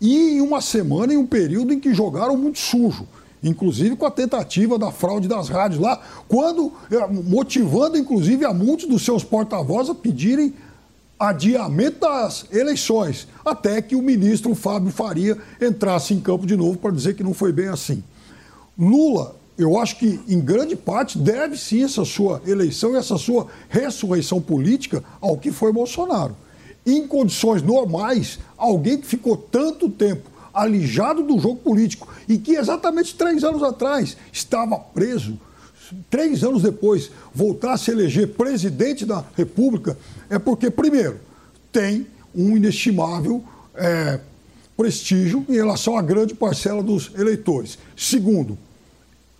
E 0.00 0.32
em 0.32 0.40
uma 0.40 0.60
semana, 0.60 1.14
em 1.14 1.16
um 1.16 1.26
período 1.26 1.72
em 1.72 1.78
que 1.78 1.94
jogaram 1.94 2.36
muito 2.36 2.58
sujo. 2.58 3.06
Inclusive 3.42 3.96
com 3.96 4.06
a 4.06 4.10
tentativa 4.10 4.78
da 4.78 4.92
fraude 4.92 5.26
das 5.26 5.48
rádios 5.48 5.80
lá, 5.80 6.00
quando 6.28 6.72
eh, 6.90 7.06
motivando 7.08 7.98
inclusive 7.98 8.44
a 8.44 8.54
muitos 8.54 8.86
dos 8.86 9.04
seus 9.04 9.24
porta-vozes 9.24 9.90
a 9.90 9.94
pedirem 9.94 10.54
adiamento 11.18 12.00
das 12.00 12.46
eleições, 12.50 13.28
até 13.44 13.80
que 13.80 13.94
o 13.94 14.02
ministro 14.02 14.54
Fábio 14.54 14.90
Faria 14.90 15.38
entrasse 15.60 16.12
em 16.12 16.20
campo 16.20 16.46
de 16.46 16.56
novo 16.56 16.78
para 16.78 16.90
dizer 16.90 17.14
que 17.14 17.22
não 17.22 17.32
foi 17.32 17.52
bem 17.52 17.68
assim. 17.68 18.02
Lula, 18.76 19.36
eu 19.56 19.78
acho 19.78 19.98
que 19.98 20.20
em 20.28 20.40
grande 20.40 20.74
parte 20.74 21.18
deve 21.18 21.56
sim 21.56 21.84
essa 21.84 22.04
sua 22.04 22.42
eleição 22.46 22.94
e 22.94 22.96
essa 22.96 23.16
sua 23.18 23.46
ressurreição 23.68 24.40
política 24.40 25.04
ao 25.20 25.36
que 25.36 25.52
foi 25.52 25.72
Bolsonaro. 25.72 26.34
Em 26.84 27.06
condições 27.06 27.62
normais, 27.62 28.40
alguém 28.56 28.98
que 28.98 29.06
ficou 29.06 29.36
tanto 29.36 29.88
tempo 29.88 30.31
alijado 30.52 31.22
do 31.22 31.38
jogo 31.38 31.56
político 31.56 32.08
e 32.28 32.38
que 32.38 32.52
exatamente 32.52 33.14
três 33.14 33.42
anos 33.44 33.62
atrás 33.62 34.16
estava 34.32 34.78
preso 34.78 35.38
três 36.10 36.42
anos 36.42 36.62
depois, 36.62 37.10
voltar 37.34 37.74
a 37.74 37.76
se 37.76 37.90
eleger 37.90 38.28
presidente 38.28 39.04
da 39.04 39.24
República, 39.36 39.96
é 40.30 40.38
porque, 40.38 40.70
primeiro, 40.70 41.20
tem 41.70 42.06
um 42.34 42.56
inestimável 42.56 43.42
é, 43.74 44.20
prestígio 44.76 45.44
em 45.48 45.54
relação 45.54 45.96
à 45.96 46.02
grande 46.02 46.34
parcela 46.34 46.82
dos 46.82 47.10
eleitores. 47.16 47.78
Segundo, 47.96 48.56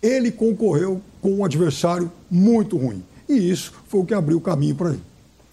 ele 0.01 0.31
concorreu 0.31 1.01
com 1.21 1.31
um 1.31 1.45
adversário 1.45 2.11
muito 2.29 2.77
ruim. 2.77 3.03
E 3.27 3.49
isso 3.49 3.73
foi 3.87 4.01
o 4.01 4.05
que 4.05 4.13
abriu 4.13 4.37
o 4.37 4.41
caminho 4.41 4.75
para 4.75 4.89
ele. 4.89 5.01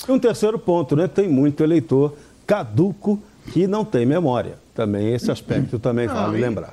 E 0.07 0.11
um 0.11 0.19
terceiro 0.19 0.59
ponto, 0.59 0.97
né? 0.97 1.07
Tem 1.07 1.29
muito 1.29 1.63
eleitor 1.63 2.15
caduco 2.47 3.19
que 3.53 3.67
não 3.67 3.85
tem 3.85 4.05
memória. 4.05 4.59
Também 4.81 5.13
esse 5.13 5.31
aspecto 5.31 5.79
também 5.79 6.07
não, 6.07 6.15
vale 6.15 6.41
lembrar. 6.41 6.73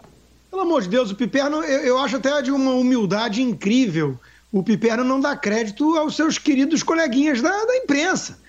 Pelo 0.50 0.62
amor 0.62 0.82
de 0.82 0.88
Deus, 0.88 1.12
o 1.12 1.16
Piperno, 1.16 1.58
eu, 1.58 1.80
eu 1.82 1.98
acho 1.98 2.16
até 2.16 2.42
de 2.42 2.50
uma 2.50 2.72
humildade 2.72 3.42
incrível. 3.42 4.18
O 4.50 4.64
Piperno 4.64 5.04
não 5.04 5.20
dá 5.20 5.36
crédito 5.36 5.94
aos 5.98 6.16
seus 6.16 6.38
queridos 6.38 6.82
coleguinhas 6.82 7.42
da, 7.42 7.50
da 7.50 7.76
imprensa. 7.76 8.40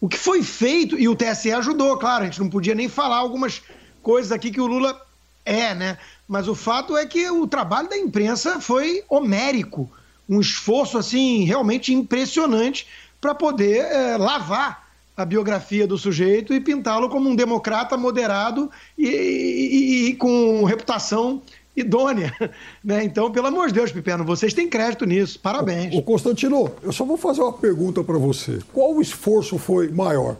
O 0.00 0.08
que 0.08 0.16
foi 0.16 0.40
feito, 0.44 0.96
e 0.96 1.08
o 1.08 1.16
TSE 1.16 1.50
ajudou, 1.50 1.98
claro, 1.98 2.22
a 2.22 2.26
gente 2.26 2.38
não 2.38 2.48
podia 2.48 2.76
nem 2.76 2.88
falar 2.88 3.16
algumas 3.16 3.60
coisas 4.04 4.30
aqui 4.30 4.52
que 4.52 4.60
o 4.60 4.68
Lula 4.68 4.96
é, 5.44 5.74
né? 5.74 5.98
Mas 6.28 6.46
o 6.46 6.54
fato 6.54 6.96
é 6.96 7.04
que 7.04 7.28
o 7.28 7.44
trabalho 7.48 7.88
da 7.88 7.98
imprensa 7.98 8.60
foi 8.60 9.02
homérico, 9.08 9.90
um 10.28 10.40
esforço 10.40 10.96
assim 10.96 11.42
realmente 11.42 11.92
impressionante 11.92 12.86
para 13.20 13.34
poder 13.34 13.78
é, 13.78 14.16
lavar 14.16 14.87
a 15.18 15.24
biografia 15.24 15.84
do 15.84 15.98
sujeito 15.98 16.54
e 16.54 16.60
pintá-lo 16.60 17.08
como 17.08 17.28
um 17.28 17.34
democrata 17.34 17.96
moderado 17.96 18.70
e, 18.96 19.08
e, 19.08 20.06
e 20.10 20.14
com 20.14 20.62
reputação 20.62 21.42
idônea. 21.76 22.32
Né? 22.84 23.04
Então, 23.04 23.30
pelo 23.30 23.48
amor 23.48 23.66
de 23.66 23.74
Deus, 23.74 23.90
Pipeno, 23.90 24.24
vocês 24.24 24.54
têm 24.54 24.68
crédito 24.68 25.04
nisso. 25.04 25.38
Parabéns. 25.40 25.94
Ô, 25.94 26.00
Constantino, 26.00 26.70
eu 26.82 26.92
só 26.92 27.04
vou 27.04 27.16
fazer 27.16 27.42
uma 27.42 27.52
pergunta 27.52 28.02
para 28.04 28.16
você. 28.16 28.60
Qual 28.72 28.94
o 28.94 29.02
esforço 29.02 29.58
foi 29.58 29.90
maior? 29.90 30.36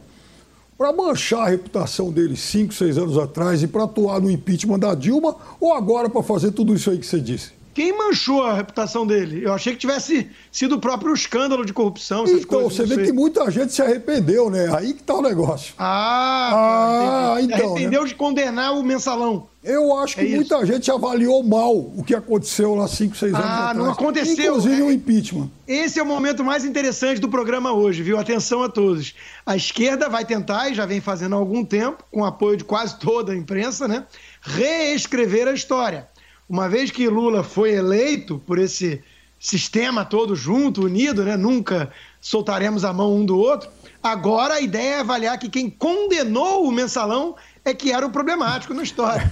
Para 0.77 0.93
manchar 0.93 1.41
a 1.41 1.49
reputação 1.49 2.11
dele 2.11 2.37
cinco, 2.37 2.73
seis 2.73 2.97
anos 2.97 3.17
atrás 3.17 3.61
e 3.61 3.67
para 3.67 3.83
atuar 3.83 4.21
no 4.21 4.31
impeachment 4.31 4.79
da 4.79 4.95
Dilma 4.95 5.35
ou 5.59 5.73
agora 5.73 6.09
para 6.09 6.23
fazer 6.23 6.51
tudo 6.51 6.73
isso 6.73 6.89
aí 6.89 6.97
que 6.97 7.05
você 7.05 7.19
disse? 7.19 7.51
Quem 7.79 7.97
manchou 7.97 8.43
a 8.43 8.53
reputação 8.55 9.07
dele? 9.07 9.41
Eu 9.41 9.53
achei 9.53 9.71
que 9.71 9.79
tivesse 9.79 10.29
sido 10.51 10.75
o 10.75 10.79
próprio 10.81 11.13
escândalo 11.13 11.65
de 11.65 11.71
corrupção. 11.71 12.25
então, 12.27 12.43
coisas, 12.43 12.73
você 12.73 12.85
vê 12.85 13.05
que 13.05 13.13
muita 13.13 13.49
gente 13.49 13.71
se 13.71 13.81
arrependeu, 13.81 14.49
né? 14.49 14.69
Aí 14.75 14.93
que 14.93 15.01
tá 15.01 15.13
o 15.13 15.21
negócio. 15.21 15.75
Ah, 15.77 17.35
ah 17.35 17.41
então. 17.41 17.57
Se 17.57 17.63
arrependeu 17.63 18.01
né? 18.01 18.07
de 18.09 18.15
condenar 18.15 18.73
o 18.73 18.83
mensalão. 18.83 19.47
Eu 19.63 19.97
acho 19.97 20.15
que 20.15 20.25
é 20.25 20.35
muita 20.35 20.65
gente 20.65 20.91
avaliou 20.91 21.41
mal 21.41 21.73
o 21.73 22.03
que 22.05 22.13
aconteceu 22.13 22.75
lá 22.75 22.85
5, 22.85 23.15
6 23.15 23.33
anos 23.33 23.45
ah, 23.45 23.53
atrás. 23.53 23.69
Ah, 23.69 23.73
não 23.75 23.89
aconteceu. 23.89 24.57
Inclusive 24.57 24.81
é, 24.81 24.83
o 24.83 24.91
impeachment. 24.91 25.49
Esse 25.65 25.99
é 25.99 26.03
o 26.03 26.05
momento 26.05 26.43
mais 26.43 26.65
interessante 26.65 27.21
do 27.21 27.29
programa 27.29 27.71
hoje, 27.71 28.03
viu? 28.03 28.19
Atenção 28.19 28.61
a 28.61 28.67
todos. 28.67 29.15
A 29.45 29.55
esquerda 29.55 30.09
vai 30.09 30.25
tentar, 30.25 30.69
e 30.69 30.73
já 30.73 30.85
vem 30.85 30.99
fazendo 30.99 31.33
há 31.33 31.37
algum 31.37 31.63
tempo, 31.63 32.03
com 32.11 32.25
apoio 32.25 32.57
de 32.57 32.65
quase 32.65 32.99
toda 32.99 33.31
a 33.31 33.37
imprensa, 33.37 33.87
né? 33.87 34.05
Reescrever 34.41 35.47
a 35.47 35.53
história 35.53 36.09
uma 36.49 36.67
vez 36.67 36.89
que 36.89 37.07
Lula 37.07 37.43
foi 37.43 37.73
eleito 37.73 38.41
por 38.45 38.57
esse 38.57 39.01
sistema 39.39 40.03
todo 40.03 40.35
junto, 40.35 40.83
unido, 40.83 41.23
né? 41.23 41.37
nunca 41.37 41.91
soltaremos 42.19 42.83
a 42.83 42.91
mão 42.91 43.15
um 43.15 43.25
do 43.25 43.37
outro. 43.37 43.69
Agora 44.01 44.55
a 44.55 44.61
ideia 44.61 44.95
é 44.95 44.99
avaliar 44.99 45.37
que 45.37 45.47
quem 45.47 45.69
condenou 45.69 46.65
o 46.65 46.71
mensalão 46.71 47.35
é 47.63 47.73
que 47.73 47.91
era 47.91 48.05
o 48.05 48.09
problemático 48.09 48.73
na 48.73 48.83
história. 48.83 49.31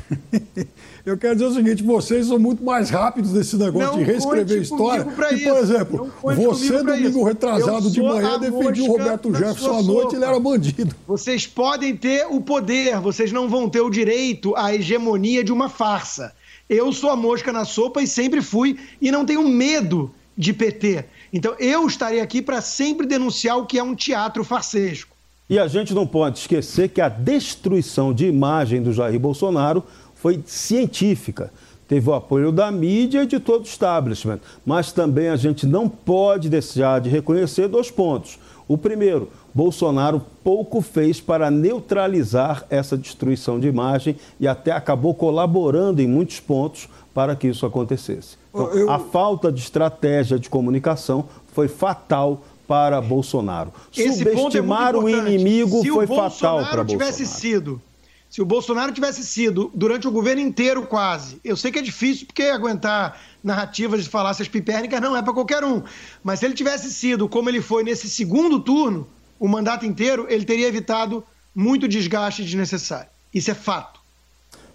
Eu 1.05 1.17
quero 1.17 1.35
dizer 1.35 1.45
o 1.45 1.53
seguinte: 1.53 1.83
vocês 1.83 2.27
são 2.27 2.37
muito 2.37 2.61
mais 2.61 2.89
rápidos 2.89 3.31
nesse 3.31 3.55
negócio 3.55 3.93
não 3.93 3.97
de 3.97 4.03
reescrever 4.03 4.61
história. 4.61 5.05
Que, 5.05 5.11
por 5.45 5.57
exemplo, 5.57 6.13
você, 6.21 6.83
domingo 6.83 7.23
retrasado 7.23 7.89
de 7.89 8.01
manhã, 8.01 8.37
defendia 8.37 8.83
o 8.83 8.87
Roberto 8.87 9.33
Jefferson 9.33 9.77
à 9.77 9.81
noite, 9.81 10.15
ele 10.15 10.25
era 10.25 10.37
bandido. 10.37 10.93
Vocês 11.07 11.47
podem 11.47 11.95
ter 11.95 12.27
o 12.29 12.41
poder, 12.41 12.99
vocês 12.99 13.31
não 13.31 13.47
vão 13.47 13.69
ter 13.69 13.79
o 13.79 13.89
direito 13.89 14.53
à 14.57 14.75
hegemonia 14.75 15.45
de 15.45 15.53
uma 15.53 15.69
farsa. 15.69 16.33
Eu 16.69 16.91
sou 16.91 17.09
a 17.09 17.15
mosca 17.15 17.53
na 17.53 17.63
sopa 17.63 18.01
e 18.01 18.07
sempre 18.07 18.41
fui, 18.41 18.77
e 19.01 19.09
não 19.11 19.25
tenho 19.25 19.47
medo 19.47 20.13
de 20.37 20.53
PT. 20.53 21.05
Então 21.31 21.55
eu 21.59 21.87
estarei 21.87 22.19
aqui 22.19 22.41
para 22.41 22.61
sempre 22.61 23.07
denunciar 23.07 23.57
o 23.57 23.65
que 23.65 23.79
é 23.79 23.83
um 23.83 23.95
teatro 23.95 24.43
farsesco. 24.43 25.15
E 25.49 25.57
a 25.57 25.67
gente 25.67 25.93
não 25.93 26.05
pode 26.05 26.39
esquecer 26.39 26.89
que 26.89 26.99
a 26.99 27.07
destruição 27.07 28.13
de 28.13 28.25
imagem 28.25 28.81
do 28.81 28.91
Jair 28.91 29.17
Bolsonaro 29.17 29.83
foi 30.13 30.43
científica. 30.45 31.51
teve 31.87 32.09
o 32.09 32.13
apoio 32.13 32.51
da 32.51 32.69
mídia 32.69 33.23
e 33.23 33.25
de 33.25 33.39
todo 33.39 33.61
o 33.61 33.67
establishment. 33.67 34.41
Mas 34.65 34.91
também 34.91 35.29
a 35.29 35.37
gente 35.37 35.65
não 35.65 35.87
pode 35.87 36.49
deixar 36.49 36.99
de 36.99 37.09
reconhecer 37.09 37.69
dois 37.69 37.89
pontos. 37.89 38.37
O 38.67 38.77
primeiro, 38.77 39.29
Bolsonaro 39.61 40.21
pouco 40.43 40.81
fez 40.83 41.19
para 41.19 41.49
neutralizar 41.49 42.63
essa 42.69 42.95
destruição 42.95 43.59
de 43.59 43.67
imagem 43.67 44.15
e 44.39 44.47
até 44.47 44.71
acabou 44.71 45.15
colaborando 45.15 45.99
em 45.99 46.07
muitos 46.07 46.39
pontos 46.39 46.87
para 47.11 47.35
que 47.35 47.47
isso 47.47 47.65
acontecesse. 47.65 48.37
Então, 48.53 48.67
Eu- 48.71 48.91
A 48.91 48.99
falta 48.99 49.51
de 49.51 49.59
estratégia 49.59 50.37
de 50.37 50.47
comunicação 50.47 51.25
foi 51.53 51.67
fatal 51.67 52.43
para 52.67 53.01
Bolsonaro. 53.01 53.73
Esse 53.97 54.21
é 54.21 54.31
Subestimar 54.35 54.95
o 54.95 55.09
importante. 55.09 55.33
inimigo 55.33 55.81
Se 55.81 55.89
foi 55.89 56.05
o 56.05 56.07
fatal 56.07 56.19
Bolsonaro 56.29 56.69
para 56.69 56.85
tivesse 56.85 57.23
Bolsonaro. 57.23 57.41
sido, 57.41 57.81
se 58.29 58.41
o 58.43 58.45
Bolsonaro 58.45 58.91
tivesse 58.91 59.23
sido 59.25 59.71
durante 59.73 60.07
o 60.07 60.11
governo 60.11 60.41
inteiro 60.43 60.83
quase, 60.85 61.39
eu 61.43 61.57
sei 61.57 61.71
que 61.71 61.79
é 61.79 61.81
difícil 61.81 62.27
porque 62.27 62.43
aguentar 62.43 63.19
narrativas 63.43 64.03
de 64.03 64.09
falácias 64.09 64.47
pipérnicas 64.47 65.01
não 65.01 65.17
é 65.17 65.21
para 65.23 65.33
qualquer 65.33 65.63
um, 65.63 65.81
mas 66.23 66.37
se 66.39 66.45
ele 66.45 66.53
tivesse 66.53 66.91
sido 66.91 67.27
como 67.27 67.49
ele 67.49 67.61
foi 67.61 67.83
nesse 67.83 68.07
segundo 68.07 68.59
turno, 68.59 69.07
o 69.39 69.47
mandato 69.47 69.85
inteiro, 69.85 70.25
ele 70.29 70.45
teria 70.45 70.67
evitado 70.67 71.23
muito 71.53 71.87
desgaste 71.87 72.43
desnecessário. 72.43 73.09
Isso 73.33 73.51
é 73.51 73.53
fato. 73.53 73.99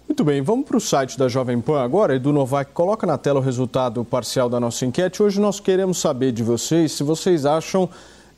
Muito 0.07 0.23
bem, 0.23 0.41
vamos 0.41 0.67
para 0.67 0.77
o 0.77 0.81
site 0.81 1.17
da 1.17 1.29
Jovem 1.29 1.59
Pan 1.61 1.81
agora. 1.81 2.15
Edu 2.15 2.33
Novak, 2.33 2.71
coloca 2.73 3.07
na 3.07 3.17
tela 3.17 3.39
o 3.39 3.43
resultado 3.43 4.03
parcial 4.03 4.49
da 4.49 4.59
nossa 4.59 4.85
enquete. 4.85 5.23
Hoje 5.23 5.39
nós 5.39 5.59
queremos 5.59 5.97
saber 5.97 6.31
de 6.31 6.43
vocês 6.43 6.91
se 6.91 7.03
vocês 7.03 7.45
acham 7.45 7.89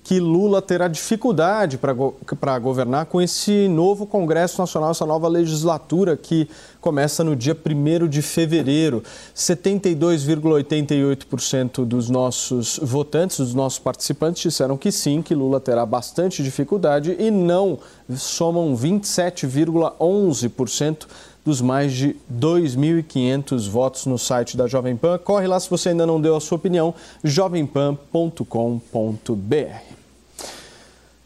que 0.06 0.18
Lula 0.20 0.62
terá 0.62 0.88
dificuldade 0.88 1.78
para 1.80 1.92
go 1.92 2.16
governar 2.62 3.08
com 3.08 3.20
esse 3.20 3.68
novo 3.68 4.06
Congresso 4.06 4.62
Nacional, 4.62 4.92
essa 4.92 5.04
nova 5.04 5.28
legislatura 5.28 6.16
que 6.16 6.48
começa 6.80 7.24
no 7.24 7.36
dia 7.36 7.58
1 7.58 8.08
de 8.08 8.22
fevereiro. 8.22 9.02
72,88% 9.36 11.84
dos 11.84 12.08
nossos 12.08 12.80
votantes, 12.84 13.40
dos 13.40 13.56
nossos 13.56 13.80
participantes, 13.80 14.44
disseram 14.44 14.78
que 14.78 14.92
sim, 14.92 15.24
que 15.24 15.34
Lula 15.34 15.60
terá 15.60 15.84
bastante 15.88 16.44
dificuldade 16.44 17.16
e 17.18 17.32
não 17.32 17.80
somam 18.16 18.78
27,11% 18.78 21.08
dos 21.44 21.62
mais 21.62 21.94
de 21.94 22.16
2.500 22.32 23.68
votos 23.68 24.06
no 24.06 24.20
site 24.20 24.56
da 24.56 24.68
Jovem 24.68 24.96
Pan. 24.96 25.18
Corre 25.18 25.48
lá 25.48 25.60
se 25.60 25.68
você 25.68 25.90
ainda 25.90 26.06
não 26.06 26.22
deu 26.22 26.36
a 26.36 26.42
sua 26.42 26.58
opinião, 26.58 26.94
jovempan.com.br. 27.24 29.95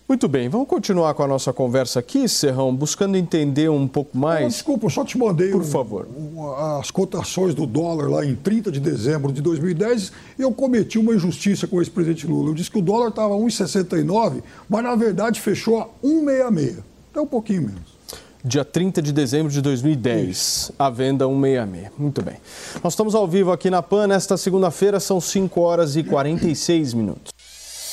Muito 0.09 0.27
bem, 0.27 0.49
vamos 0.49 0.67
continuar 0.67 1.13
com 1.13 1.21
a 1.21 1.27
nossa 1.27 1.53
conversa 1.53 1.99
aqui, 1.99 2.27
Serrão, 2.27 2.75
buscando 2.75 3.15
entender 3.15 3.69
um 3.69 3.87
pouco 3.87 4.17
mais. 4.17 4.53
Desculpa, 4.53 4.87
eu 4.87 4.89
só 4.89 5.05
te 5.05 5.15
mandei 5.19 5.51
Por 5.51 5.61
um- 5.61 5.63
favor. 5.65 6.07
um- 6.17 6.51
as 6.79 6.89
cotações 6.89 7.53
do 7.53 7.67
dólar 7.67 8.09
lá 8.09 8.25
em 8.25 8.33
30 8.35 8.71
de 8.71 8.79
dezembro 8.79 9.31
de 9.31 9.39
2010 9.39 10.11
e 10.37 10.41
eu 10.41 10.51
cometi 10.51 10.97
uma 10.97 11.13
injustiça 11.13 11.67
com 11.67 11.75
o 11.75 11.79
ex-presidente 11.81 12.25
Lula. 12.25 12.49
Eu 12.49 12.53
disse 12.55 12.71
que 12.71 12.79
o 12.79 12.81
dólar 12.81 13.09
estava 13.09 13.35
1,69, 13.35 14.41
mas 14.67 14.83
na 14.83 14.95
verdade 14.95 15.39
fechou 15.39 15.79
a 15.79 15.87
1,66. 16.03 16.77
Então 17.11 17.23
um 17.23 17.27
pouquinho 17.27 17.61
menos. 17.61 17.99
Dia 18.43 18.65
30 18.65 19.03
de 19.03 19.11
dezembro 19.11 19.51
de 19.51 19.61
2010, 19.61 20.71
a 20.79 20.89
venda 20.89 21.25
166. 21.27 21.91
Muito 21.99 22.23
bem. 22.23 22.37
Nós 22.83 22.93
estamos 22.93 23.13
ao 23.13 23.27
vivo 23.27 23.51
aqui 23.51 23.69
na 23.69 23.83
PAN. 23.83 24.07
Nesta 24.07 24.37
segunda-feira 24.37 24.99
são 24.99 25.21
5 25.21 25.61
horas 25.61 25.95
e 25.95 26.03
46 26.03 26.95
minutos. 26.95 27.31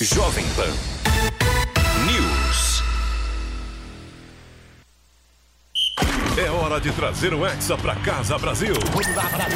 Jovem 0.01 0.45
Pan 0.57 1.06
hora 6.77 6.81
de 6.81 6.93
trazer 6.93 7.33
o 7.33 7.47
Hexa 7.47 7.77
pra 7.77 7.95
casa, 7.97 8.39
Brasil. 8.39 8.75
Pra 8.75 9.49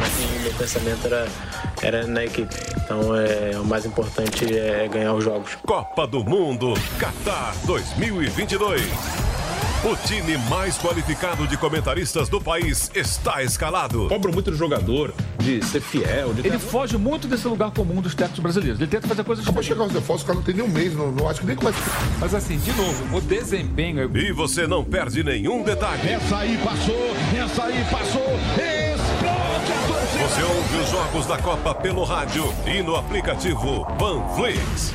mim, 0.00 0.38
meu 0.42 0.52
pensamento 0.54 1.06
era, 1.06 1.28
era 1.82 2.06
na 2.06 2.24
equipe. 2.24 2.54
Então, 2.76 3.14
é, 3.14 3.58
o 3.58 3.64
mais 3.64 3.84
importante 3.84 4.44
é 4.56 4.88
ganhar 4.88 5.12
os 5.12 5.22
jogos. 5.22 5.56
Copa 5.66 6.06
do 6.06 6.24
Mundo 6.24 6.72
Qatar 6.98 7.54
2022. 7.66 8.82
O 9.84 9.94
time 9.94 10.36
mais 10.50 10.76
qualificado 10.76 11.46
de 11.46 11.56
comentaristas 11.56 12.28
do 12.28 12.40
país 12.40 12.90
está 12.96 13.44
escalado. 13.44 14.08
Cobra 14.08 14.32
muito 14.32 14.50
do 14.50 14.56
jogador, 14.56 15.14
de 15.38 15.64
ser 15.64 15.80
fiel. 15.80 16.34
Ele 16.42 16.58
foge 16.58 16.98
muito 16.98 17.28
desse 17.28 17.46
lugar 17.46 17.70
comum 17.70 18.02
dos 18.02 18.12
técnicos 18.12 18.42
brasileiros. 18.42 18.80
Ele 18.80 18.90
tenta 18.90 19.06
fazer 19.06 19.22
coisas 19.22 19.44
Acabou 19.44 19.62
de 19.62 19.68
chegar 19.68 19.84
os 19.84 19.92
defaults, 19.92 20.24
o 20.24 20.26
cara 20.26 20.36
não 20.36 20.44
tem 20.44 20.56
nem 20.56 20.64
um 20.64 20.68
mês, 20.68 20.94
não, 20.96 21.12
não 21.12 21.28
acho 21.28 21.40
que 21.40 21.46
nem 21.46 21.54
começa. 21.54 21.78
Mas 22.18 22.34
assim, 22.34 22.58
de 22.58 22.72
novo, 22.72 23.16
o 23.16 23.20
desempenho 23.20 24.00
é 24.00 24.18
E 24.18 24.32
você 24.32 24.66
não 24.66 24.82
perde 24.82 25.22
nenhum 25.22 25.62
detalhe. 25.62 26.08
Essa 26.08 26.38
aí 26.38 26.58
passou, 26.58 27.14
essa 27.36 27.64
aí 27.64 27.84
passou, 27.88 28.34
explode 28.56 29.72
a 29.72 29.86
torcida. 29.86 30.24
Você 30.26 30.42
ouve 30.42 30.76
os 30.76 30.90
jogos 30.90 31.26
da 31.26 31.38
Copa 31.38 31.72
pelo 31.76 32.02
rádio 32.02 32.52
e 32.66 32.82
no 32.82 32.96
aplicativo 32.96 33.86
Panflix. 33.96 34.92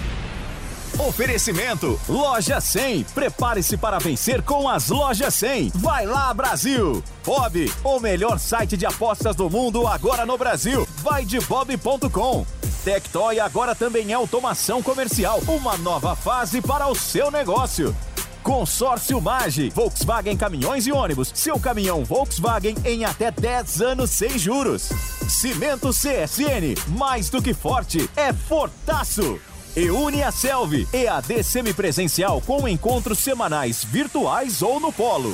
Oferecimento 0.99 1.99
Loja 2.07 2.61
100. 2.61 3.05
Prepare-se 3.15 3.77
para 3.77 3.99
vencer 3.99 4.41
com 4.41 4.69
as 4.69 4.89
Lojas 4.89 5.33
100. 5.33 5.71
Vai 5.75 6.05
lá, 6.05 6.33
Brasil! 6.33 7.03
Bob, 7.25 7.71
o 7.83 7.99
melhor 7.99 8.37
site 8.37 8.77
de 8.77 8.85
apostas 8.85 9.35
do 9.35 9.49
mundo 9.49 9.87
agora 9.87 10.25
no 10.25 10.37
Brasil. 10.37 10.87
Vai 10.97 11.25
de 11.25 11.39
bob.com. 11.39 12.45
Tectoy 12.83 13.39
agora 13.39 13.73
também 13.73 14.11
é 14.11 14.13
automação 14.13 14.83
comercial. 14.83 15.41
Uma 15.47 15.77
nova 15.77 16.15
fase 16.15 16.61
para 16.61 16.87
o 16.87 16.95
seu 16.95 17.31
negócio. 17.31 17.95
Consórcio 18.43 19.21
Mage, 19.21 19.69
Volkswagen 19.69 20.35
Caminhões 20.35 20.85
e 20.85 20.91
Ônibus. 20.91 21.31
Seu 21.33 21.57
caminhão 21.57 22.03
Volkswagen 22.03 22.75
em 22.83 23.05
até 23.05 23.31
10 23.31 23.81
anos 23.81 24.09
sem 24.09 24.37
juros. 24.37 24.89
Cimento 25.29 25.89
CSN, 25.91 26.75
mais 26.89 27.29
do 27.29 27.41
que 27.41 27.53
forte, 27.53 28.09
é 28.17 28.33
fortaço. 28.33 29.39
E 29.75 29.89
une 29.89 30.21
a 30.21 30.31
Selvi, 30.31 30.87
EAD 30.93 31.43
semipresencial 31.43 32.39
com 32.45 32.67
encontros 32.67 33.17
semanais 33.17 33.83
virtuais 33.83 34.61
ou 34.61 34.79
no 34.79 34.93
polo. 34.93 35.33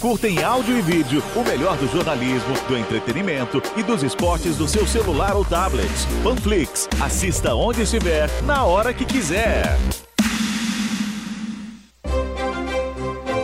Curta 0.00 0.28
em 0.28 0.44
áudio 0.44 0.78
e 0.78 0.80
vídeo 0.80 1.20
o 1.34 1.42
melhor 1.42 1.76
do 1.76 1.88
jornalismo, 1.88 2.54
do 2.68 2.76
entretenimento 2.76 3.60
e 3.76 3.82
dos 3.82 4.04
esportes 4.04 4.56
do 4.56 4.68
seu 4.68 4.86
celular 4.86 5.34
ou 5.34 5.44
tablet. 5.44 5.90
Panflix. 6.22 6.88
Assista 7.00 7.52
onde 7.52 7.82
estiver, 7.82 8.30
na 8.44 8.64
hora 8.64 8.94
que 8.94 9.04
quiser. 9.04 9.76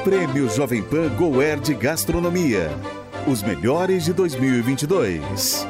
Prêmio 0.04 0.48
Jovem 0.48 0.82
Pan 0.82 1.08
Goer 1.16 1.58
de 1.58 1.74
Gastronomia. 1.74 2.70
Os 3.26 3.42
melhores 3.42 4.04
de 4.04 4.12
2022. 4.12 5.66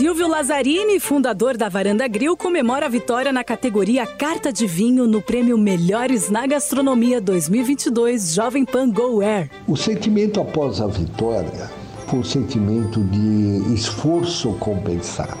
Silvio 0.00 0.28
Lazzarini, 0.28 0.98
fundador 0.98 1.58
da 1.58 1.68
Varanda 1.68 2.08
Grill, 2.08 2.34
comemora 2.34 2.86
a 2.86 2.88
vitória 2.88 3.30
na 3.30 3.44
categoria 3.44 4.06
Carta 4.06 4.50
de 4.50 4.66
Vinho 4.66 5.06
no 5.06 5.20
prêmio 5.20 5.58
Melhores 5.58 6.30
na 6.30 6.46
Gastronomia 6.46 7.20
2022 7.20 8.32
Jovem 8.32 8.64
Pan 8.64 8.88
Go 8.88 9.20
Air. 9.20 9.50
O 9.68 9.76
sentimento 9.76 10.40
após 10.40 10.80
a 10.80 10.86
vitória 10.86 11.70
foi 12.06 12.20
um 12.20 12.24
sentimento 12.24 13.02
de 13.04 13.74
esforço 13.74 14.54
compensado. 14.54 15.36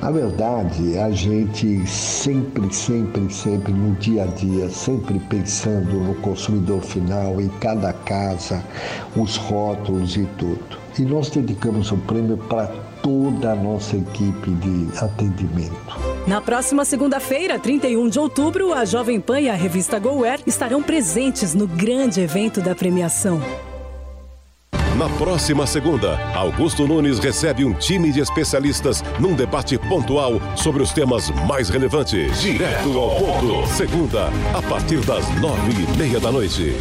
Na 0.00 0.10
verdade, 0.10 0.96
a 0.96 1.10
gente 1.10 1.86
sempre, 1.86 2.72
sempre, 2.72 3.30
sempre 3.30 3.74
no 3.74 3.94
dia 3.96 4.22
a 4.22 4.26
dia, 4.26 4.70
sempre 4.70 5.18
pensando 5.18 6.00
no 6.00 6.14
consumidor 6.14 6.80
final, 6.80 7.42
em 7.42 7.48
cada 7.60 7.92
casa, 7.92 8.64
os 9.14 9.36
rótulos 9.36 10.16
e 10.16 10.26
tudo. 10.38 10.78
E 10.98 11.02
nós 11.02 11.28
dedicamos 11.28 11.92
o 11.92 11.98
prêmio 11.98 12.38
para 12.38 12.87
toda 13.02 13.52
a 13.52 13.54
nossa 13.54 13.96
equipe 13.96 14.50
de 14.50 14.98
atendimento. 14.98 15.74
Na 16.26 16.40
próxima 16.40 16.84
segunda-feira, 16.84 17.58
31 17.58 18.08
de 18.08 18.18
outubro, 18.18 18.72
a 18.72 18.84
Jovem 18.84 19.20
Pan 19.20 19.40
e 19.40 19.48
a 19.48 19.54
revista 19.54 19.98
Go 19.98 20.24
Air 20.24 20.40
estarão 20.46 20.82
presentes 20.82 21.54
no 21.54 21.66
grande 21.66 22.20
evento 22.20 22.60
da 22.60 22.74
premiação. 22.74 23.40
Na 24.98 25.08
próxima 25.10 25.64
segunda, 25.64 26.18
Augusto 26.34 26.84
Nunes 26.84 27.20
recebe 27.20 27.64
um 27.64 27.72
time 27.72 28.10
de 28.10 28.18
especialistas 28.18 29.00
num 29.20 29.32
debate 29.32 29.78
pontual 29.78 30.40
sobre 30.56 30.82
os 30.82 30.92
temas 30.92 31.30
mais 31.46 31.68
relevantes. 31.68 32.40
Direto 32.40 32.98
ao 32.98 33.14
ponto. 33.14 33.64
Segunda, 33.68 34.28
a 34.52 34.60
partir 34.60 34.98
das 35.06 35.24
nove 35.40 35.70
e 35.70 35.96
meia 35.96 36.18
da 36.18 36.32
noite. 36.32 36.74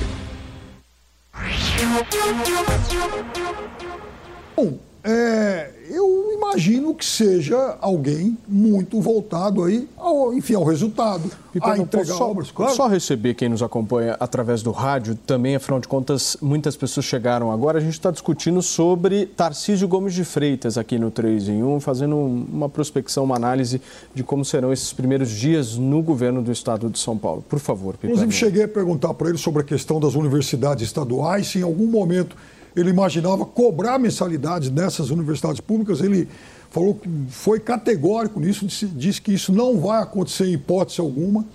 Bom, 4.56 4.80
é, 5.04 5.70
eu 5.90 6.34
imagino 6.34 6.94
que 6.94 7.06
seja 7.06 7.78
alguém 7.82 8.38
muito 8.48 9.00
voltado 9.02 9.64
aí, 9.64 9.88
ao, 9.98 10.34
enfim, 10.34 10.56
ao 10.56 10.64
resultado, 10.64 11.30
Piper, 11.52 11.70
a 11.70 11.78
entregar 11.78 12.16
só, 12.16 12.32
obras. 12.32 12.52
Claro. 12.52 12.76
só 12.76 12.88
receber 12.88 13.34
quem 13.34 13.50
nos 13.50 13.64
acompanha 13.64 14.16
através 14.20 14.62
do 14.62 14.72
rádio 14.72 15.16
também, 15.26 15.56
afinal 15.56 15.80
de 15.80 15.88
contas, 15.88 16.38
muitas 16.42 16.76
pessoas 16.76 17.06
chegaram 17.06 17.52
agora. 17.52 17.78
A 17.78 17.82
gente 17.82 17.94
está 17.94 18.12
discutindo 18.12 18.62
sobre 18.62 19.26
Tarcísio 19.26 19.88
Gomes 19.88 20.14
de 20.14 20.24
Freitas 20.24 20.78
aqui 20.78 20.98
no 21.00 21.10
3 21.10 21.50
em 21.50 21.64
1, 21.64 21.80
fazendo 21.80 22.16
uma 22.18 22.70
prospecção, 22.70 23.24
uma 23.24 23.36
análise 23.36 23.82
de 24.14 24.24
como 24.24 24.44
serão 24.44 24.72
esses 24.72 24.94
primeiros 24.94 25.30
dias 25.30 25.76
no 25.78 26.02
governo 26.02 26.42
do 26.42 26.52
estado 26.52 26.90
de 26.90 27.00
São 27.00 27.18
Paulo. 27.18 27.44
Por 27.48 27.60
favor, 27.60 27.94
Piper. 27.94 28.12
Inclusive, 28.12 28.32
cheguei 28.32 28.64
a 28.64 28.68
perguntar 28.68 29.14
para 29.14 29.30
ele 29.30 29.38
sobre 29.38 29.62
a 29.62 29.66
questão 29.66 30.00
das 30.00 30.16
universidades 30.16 30.84
estaduais, 30.86 31.48
se 31.48 31.60
em 31.60 31.64
algum 31.64 31.88
momento 31.88 32.36
ele 32.76 32.90
imaginava 32.90 33.46
cobrar 33.46 33.98
mensalidades 33.98 34.70
nessas 34.70 35.10
universidades 35.10 35.62
públicas. 35.62 36.02
Ele 36.02 36.28
falou 36.70 36.96
que 36.96 37.10
foi 37.30 37.60
categórico 37.60 38.40
nisso, 38.40 38.66
disse, 38.66 38.86
disse 38.86 39.22
que 39.22 39.34
isso 39.34 39.52
não 39.52 39.80
vai 39.80 40.02
acontecer 40.02 40.46
em 40.46 40.54
hipótese 40.54 41.02
alguma. 41.02 41.46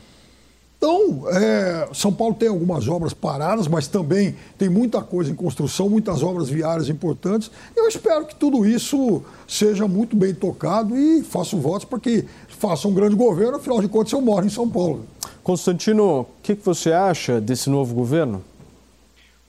Então, 0.82 1.28
é, 1.28 1.88
São 1.94 2.12
Paulo 2.12 2.34
tem 2.34 2.48
algumas 2.48 2.88
obras 2.88 3.14
paradas, 3.14 3.68
mas 3.68 3.86
também 3.86 4.34
tem 4.58 4.68
muita 4.68 5.00
coisa 5.00 5.30
em 5.30 5.34
construção, 5.34 5.88
muitas 5.88 6.24
obras 6.24 6.48
viárias 6.48 6.88
importantes. 6.88 7.52
Eu 7.76 7.86
espero 7.86 8.26
que 8.26 8.34
tudo 8.34 8.66
isso 8.66 9.22
seja 9.46 9.86
muito 9.86 10.16
bem 10.16 10.34
tocado 10.34 10.96
e 10.96 11.22
faço 11.22 11.56
votos 11.56 11.84
para 11.84 12.00
que 12.00 12.24
faça 12.48 12.88
um 12.88 12.94
grande 12.94 13.14
governo, 13.14 13.58
afinal 13.58 13.80
de 13.80 13.86
contas 13.86 14.12
eu 14.12 14.20
moro 14.20 14.44
em 14.44 14.48
São 14.48 14.68
Paulo. 14.68 15.06
Constantino, 15.44 16.22
o 16.22 16.26
que, 16.42 16.56
que 16.56 16.64
você 16.64 16.90
acha 16.90 17.40
desse 17.40 17.70
novo 17.70 17.94
governo? 17.94 18.42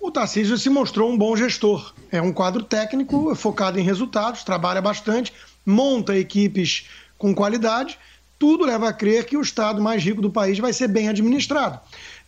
O 0.03 0.11
Tarcísio 0.11 0.57
se 0.57 0.69
mostrou 0.69 1.09
um 1.09 1.17
bom 1.17 1.33
gestor. 1.33 1.93
É 2.11 2.21
um 2.21 2.33
quadro 2.33 2.61
técnico 2.61 3.33
focado 3.35 3.79
em 3.79 3.83
resultados, 3.83 4.43
trabalha 4.43 4.81
bastante, 4.81 5.31
monta 5.65 6.17
equipes 6.17 6.89
com 7.17 7.33
qualidade. 7.33 7.97
Tudo 8.37 8.65
leva 8.65 8.89
a 8.89 8.93
crer 8.93 9.25
que 9.25 9.37
o 9.37 9.41
estado 9.41 9.81
mais 9.81 10.03
rico 10.03 10.21
do 10.21 10.29
país 10.29 10.59
vai 10.59 10.73
ser 10.73 10.89
bem 10.89 11.07
administrado. 11.07 11.79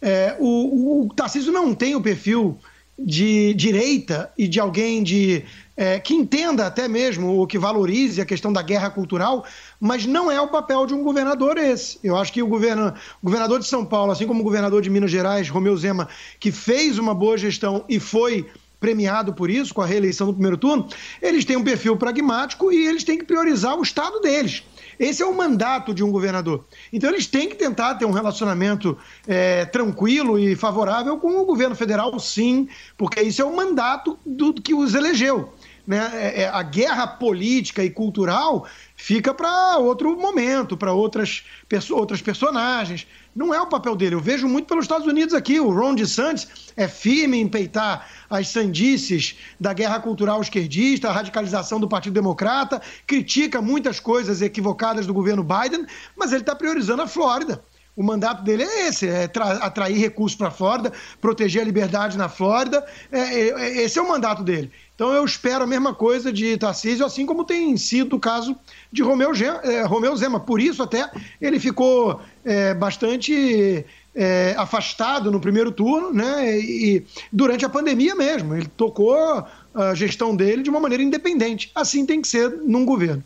É, 0.01 0.37
o, 0.39 1.01
o 1.05 1.13
Tarcísio 1.13 1.51
não 1.51 1.75
tem 1.75 1.97
o 1.97 2.01
perfil 2.01 2.57
de 2.97 3.53
direita 3.55 4.31
e 4.37 4.47
de 4.47 4.57
alguém 4.57 5.03
de 5.03 5.43
é, 5.75 5.99
que 5.99 6.13
entenda 6.13 6.65
até 6.65 6.87
mesmo 6.87 7.27
ou 7.33 7.45
que 7.45 7.59
valorize 7.59 8.21
a 8.21 8.25
questão 8.25 8.53
da 8.53 8.61
guerra 8.61 8.89
cultural, 8.89 9.45
mas 9.85 10.03
não 10.03 10.31
é 10.31 10.41
o 10.41 10.47
papel 10.47 10.87
de 10.87 10.95
um 10.95 11.03
governador 11.03 11.59
esse. 11.59 11.99
Eu 12.03 12.17
acho 12.17 12.33
que 12.33 12.41
o, 12.41 12.47
o 12.47 12.93
governador 13.23 13.59
de 13.59 13.67
São 13.67 13.85
Paulo, 13.85 14.11
assim 14.11 14.25
como 14.25 14.41
o 14.41 14.43
governador 14.43 14.81
de 14.81 14.89
Minas 14.89 15.11
Gerais, 15.11 15.47
Romeu 15.47 15.77
Zema, 15.77 16.09
que 16.39 16.51
fez 16.51 16.97
uma 16.97 17.13
boa 17.13 17.37
gestão 17.37 17.85
e 17.87 17.99
foi 17.99 18.47
premiado 18.79 19.33
por 19.33 19.49
isso, 19.49 19.73
com 19.73 19.81
a 19.81 19.85
reeleição 19.85 20.27
no 20.27 20.33
primeiro 20.33 20.57
turno, 20.57 20.87
eles 21.21 21.45
têm 21.45 21.55
um 21.55 21.63
perfil 21.63 21.95
pragmático 21.97 22.71
e 22.71 22.87
eles 22.87 23.03
têm 23.03 23.17
que 23.17 23.25
priorizar 23.25 23.77
o 23.77 23.83
estado 23.83 24.19
deles. 24.21 24.63
Esse 24.99 25.21
é 25.21 25.25
o 25.25 25.35
mandato 25.35 25.93
de 25.93 26.03
um 26.03 26.11
governador. 26.11 26.65
Então, 26.91 27.09
eles 27.09 27.27
têm 27.27 27.49
que 27.49 27.55
tentar 27.55 27.95
ter 27.95 28.05
um 28.05 28.11
relacionamento 28.11 28.97
é, 29.27 29.65
tranquilo 29.65 30.39
e 30.39 30.55
favorável 30.55 31.17
com 31.17 31.35
o 31.41 31.45
governo 31.45 31.75
federal, 31.75 32.17
sim, 32.19 32.67
porque 32.97 33.21
isso 33.21 33.41
é 33.41 33.45
o 33.45 33.55
mandato 33.55 34.17
do 34.25 34.53
que 34.53 34.73
os 34.73 34.93
elegeu. 34.93 35.53
Né? 35.85 36.09
É, 36.13 36.41
é, 36.41 36.49
a 36.49 36.63
guerra 36.63 37.05
política 37.05 37.83
e 37.83 37.89
cultural 37.89 38.65
fica 38.95 39.33
para 39.33 39.77
outro 39.77 40.17
momento, 40.17 40.75
para 40.75 40.91
outras, 40.93 41.43
outras 41.91 42.21
personagens. 42.21 43.05
Não 43.35 43.53
é 43.53 43.61
o 43.61 43.67
papel 43.67 43.95
dele. 43.95 44.15
Eu 44.15 44.19
vejo 44.19 44.47
muito 44.47 44.67
pelos 44.67 44.85
Estados 44.85 45.05
Unidos 45.05 45.33
aqui. 45.35 45.59
O 45.59 45.69
Ron 45.69 45.93
DeSantis 45.93 46.47
é 46.75 46.87
firme 46.87 47.37
em 47.37 47.47
peitar 47.47 48.09
as 48.29 48.47
sandices 48.47 49.35
da 49.59 49.73
guerra 49.73 49.99
cultural 49.99 50.41
esquerdista, 50.41 51.09
a 51.09 51.11
radicalização 51.11 51.79
do 51.79 51.87
Partido 51.87 52.13
Democrata, 52.13 52.81
critica 53.05 53.61
muitas 53.61 53.99
coisas 53.99 54.41
equivocadas 54.41 55.05
do 55.05 55.13
governo 55.13 55.43
Biden, 55.43 55.85
mas 56.15 56.31
ele 56.31 56.41
está 56.41 56.55
priorizando 56.55 57.03
a 57.03 57.07
Flórida. 57.07 57.61
O 57.95 58.03
mandato 58.03 58.43
dele 58.43 58.63
é 58.63 58.87
esse: 58.87 59.07
é 59.07 59.29
atrair 59.61 59.97
recursos 59.97 60.37
para 60.37 60.49
a 60.49 60.51
Flórida, 60.51 60.91
proteger 61.21 61.61
a 61.61 61.65
liberdade 61.65 62.17
na 62.17 62.27
Flórida. 62.27 62.85
É, 63.11 63.19
é, 63.19 63.83
esse 63.83 63.97
é 63.97 64.01
o 64.01 64.07
mandato 64.07 64.43
dele. 64.43 64.71
Então 64.95 65.11
eu 65.11 65.25
espero 65.25 65.65
a 65.65 65.67
mesma 65.67 65.93
coisa 65.93 66.31
de 66.31 66.57
Tarcísio, 66.57 67.05
assim 67.05 67.25
como 67.25 67.43
tem 67.43 67.75
sido 67.75 68.15
o 68.15 68.19
caso 68.19 68.55
de 68.89 69.03
Romeu, 69.03 69.31
é, 69.63 69.83
Romeu 69.83 70.15
Zema. 70.15 70.39
Por 70.39 70.61
isso, 70.61 70.81
até, 70.81 71.09
ele 71.41 71.59
ficou 71.59 72.21
é, 72.45 72.73
bastante 72.73 73.85
é, 74.15 74.55
afastado 74.57 75.29
no 75.29 75.39
primeiro 75.39 75.71
turno, 75.71 76.13
né? 76.13 76.57
E 76.57 77.05
durante 77.31 77.65
a 77.65 77.69
pandemia 77.69 78.15
mesmo. 78.15 78.55
Ele 78.55 78.67
tocou 78.77 79.45
a 79.73 79.93
gestão 79.93 80.33
dele 80.33 80.63
de 80.63 80.69
uma 80.69 80.79
maneira 80.79 81.03
independente. 81.03 81.69
Assim 81.75 82.05
tem 82.05 82.21
que 82.21 82.27
ser 82.29 82.49
num 82.49 82.85
governo. 82.85 83.21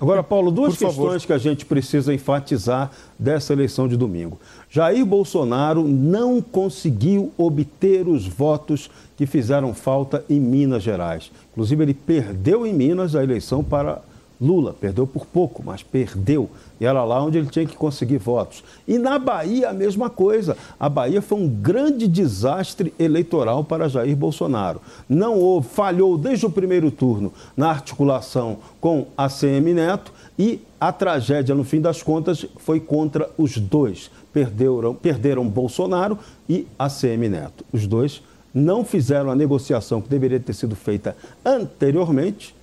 Agora, 0.00 0.22
Paulo, 0.22 0.52
duas 0.52 0.74
Por 0.74 0.86
questões 0.86 1.22
favor. 1.22 1.26
que 1.26 1.32
a 1.32 1.38
gente 1.38 1.64
precisa 1.64 2.14
enfatizar 2.14 2.90
dessa 3.18 3.52
eleição 3.52 3.88
de 3.88 3.96
domingo. 3.96 4.40
Jair 4.70 5.04
Bolsonaro 5.04 5.82
não 5.88 6.42
conseguiu 6.42 7.32
obter 7.38 8.06
os 8.06 8.26
votos 8.26 8.90
que 9.16 9.26
fizeram 9.26 9.72
falta 9.72 10.24
em 10.28 10.38
Minas 10.38 10.82
Gerais. 10.82 11.30
Inclusive, 11.52 11.84
ele 11.84 11.94
perdeu 11.94 12.66
em 12.66 12.74
Minas 12.74 13.16
a 13.16 13.22
eleição 13.22 13.64
para 13.64 14.02
Lula. 14.40 14.72
Perdeu 14.72 15.06
por 15.06 15.26
pouco, 15.26 15.62
mas 15.64 15.82
perdeu. 15.82 16.48
E 16.80 16.86
era 16.86 17.02
lá 17.04 17.22
onde 17.22 17.38
ele 17.38 17.48
tinha 17.48 17.66
que 17.66 17.76
conseguir 17.76 18.18
votos. 18.18 18.62
E 18.86 18.98
na 18.98 19.18
Bahia, 19.18 19.70
a 19.70 19.72
mesma 19.72 20.08
coisa. 20.08 20.56
A 20.78 20.88
Bahia 20.88 21.20
foi 21.20 21.38
um 21.38 21.48
grande 21.48 22.06
desastre 22.06 22.94
eleitoral 22.98 23.64
para 23.64 23.88
Jair 23.88 24.16
Bolsonaro. 24.16 24.80
Não 25.08 25.38
houve, 25.38 25.68
falhou 25.68 26.16
desde 26.16 26.46
o 26.46 26.50
primeiro 26.50 26.90
turno 26.90 27.32
na 27.56 27.70
articulação 27.70 28.58
com 28.80 29.06
a 29.16 29.28
CM 29.28 29.74
Neto 29.74 30.12
e 30.38 30.60
a 30.80 30.92
tragédia, 30.92 31.54
no 31.54 31.64
fim 31.64 31.80
das 31.80 32.02
contas, 32.04 32.46
foi 32.58 32.78
contra 32.78 33.28
os 33.36 33.58
dois. 33.58 34.08
Perderam, 34.32 34.94
perderam 34.94 35.48
Bolsonaro 35.48 36.18
e 36.48 36.66
a 36.78 36.88
CM 36.88 37.28
Neto. 37.28 37.64
Os 37.72 37.86
dois 37.86 38.22
não 38.52 38.84
fizeram 38.84 39.30
a 39.30 39.36
negociação 39.36 40.00
que 40.00 40.08
deveria 40.08 40.40
ter 40.40 40.54
sido 40.54 40.74
feita 40.74 41.16
anteriormente 41.44 42.54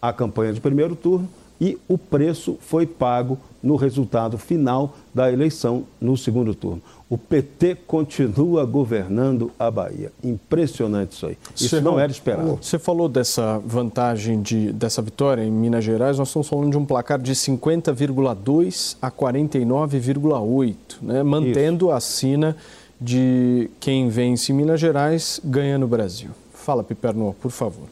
à 0.00 0.12
campanha 0.12 0.52
de 0.52 0.60
primeiro 0.60 0.94
turno 0.96 1.28
e 1.60 1.78
o 1.88 1.96
preço 1.96 2.58
foi 2.60 2.86
pago 2.86 3.38
no 3.62 3.76
resultado 3.76 4.36
final 4.36 4.96
da 5.14 5.32
eleição 5.32 5.84
no 6.00 6.16
segundo 6.16 6.54
turno. 6.54 6.82
O 7.08 7.18
PT 7.18 7.76
continua 7.86 8.64
governando 8.64 9.52
a 9.58 9.70
Bahia. 9.70 10.10
Impressionante 10.22 11.12
isso 11.12 11.26
aí. 11.26 11.38
Isso 11.54 11.80
não 11.82 12.00
era 12.00 12.10
esperado. 12.10 12.58
Você 12.60 12.78
falou 12.78 13.08
dessa 13.08 13.58
vantagem, 13.58 14.40
de, 14.40 14.72
dessa 14.72 15.02
vitória 15.02 15.44
em 15.44 15.50
Minas 15.50 15.84
Gerais. 15.84 16.18
Nós 16.18 16.28
estamos 16.28 16.48
falando 16.48 16.70
de 16.70 16.78
um 16.78 16.84
placar 16.84 17.18
de 17.18 17.32
50,2 17.32 18.96
a 19.02 19.10
49,8, 19.10 20.76
né? 21.02 21.22
mantendo 21.22 21.86
isso. 21.86 21.94
a 21.94 22.00
sina 22.00 22.56
de 22.98 23.70
quem 23.78 24.08
vence 24.08 24.50
em 24.50 24.54
Minas 24.54 24.80
Gerais 24.80 25.40
ganha 25.44 25.76
no 25.76 25.86
Brasil. 25.86 26.30
Fala, 26.54 26.82
Piperno, 26.82 27.36
por 27.40 27.50
favor. 27.50 27.88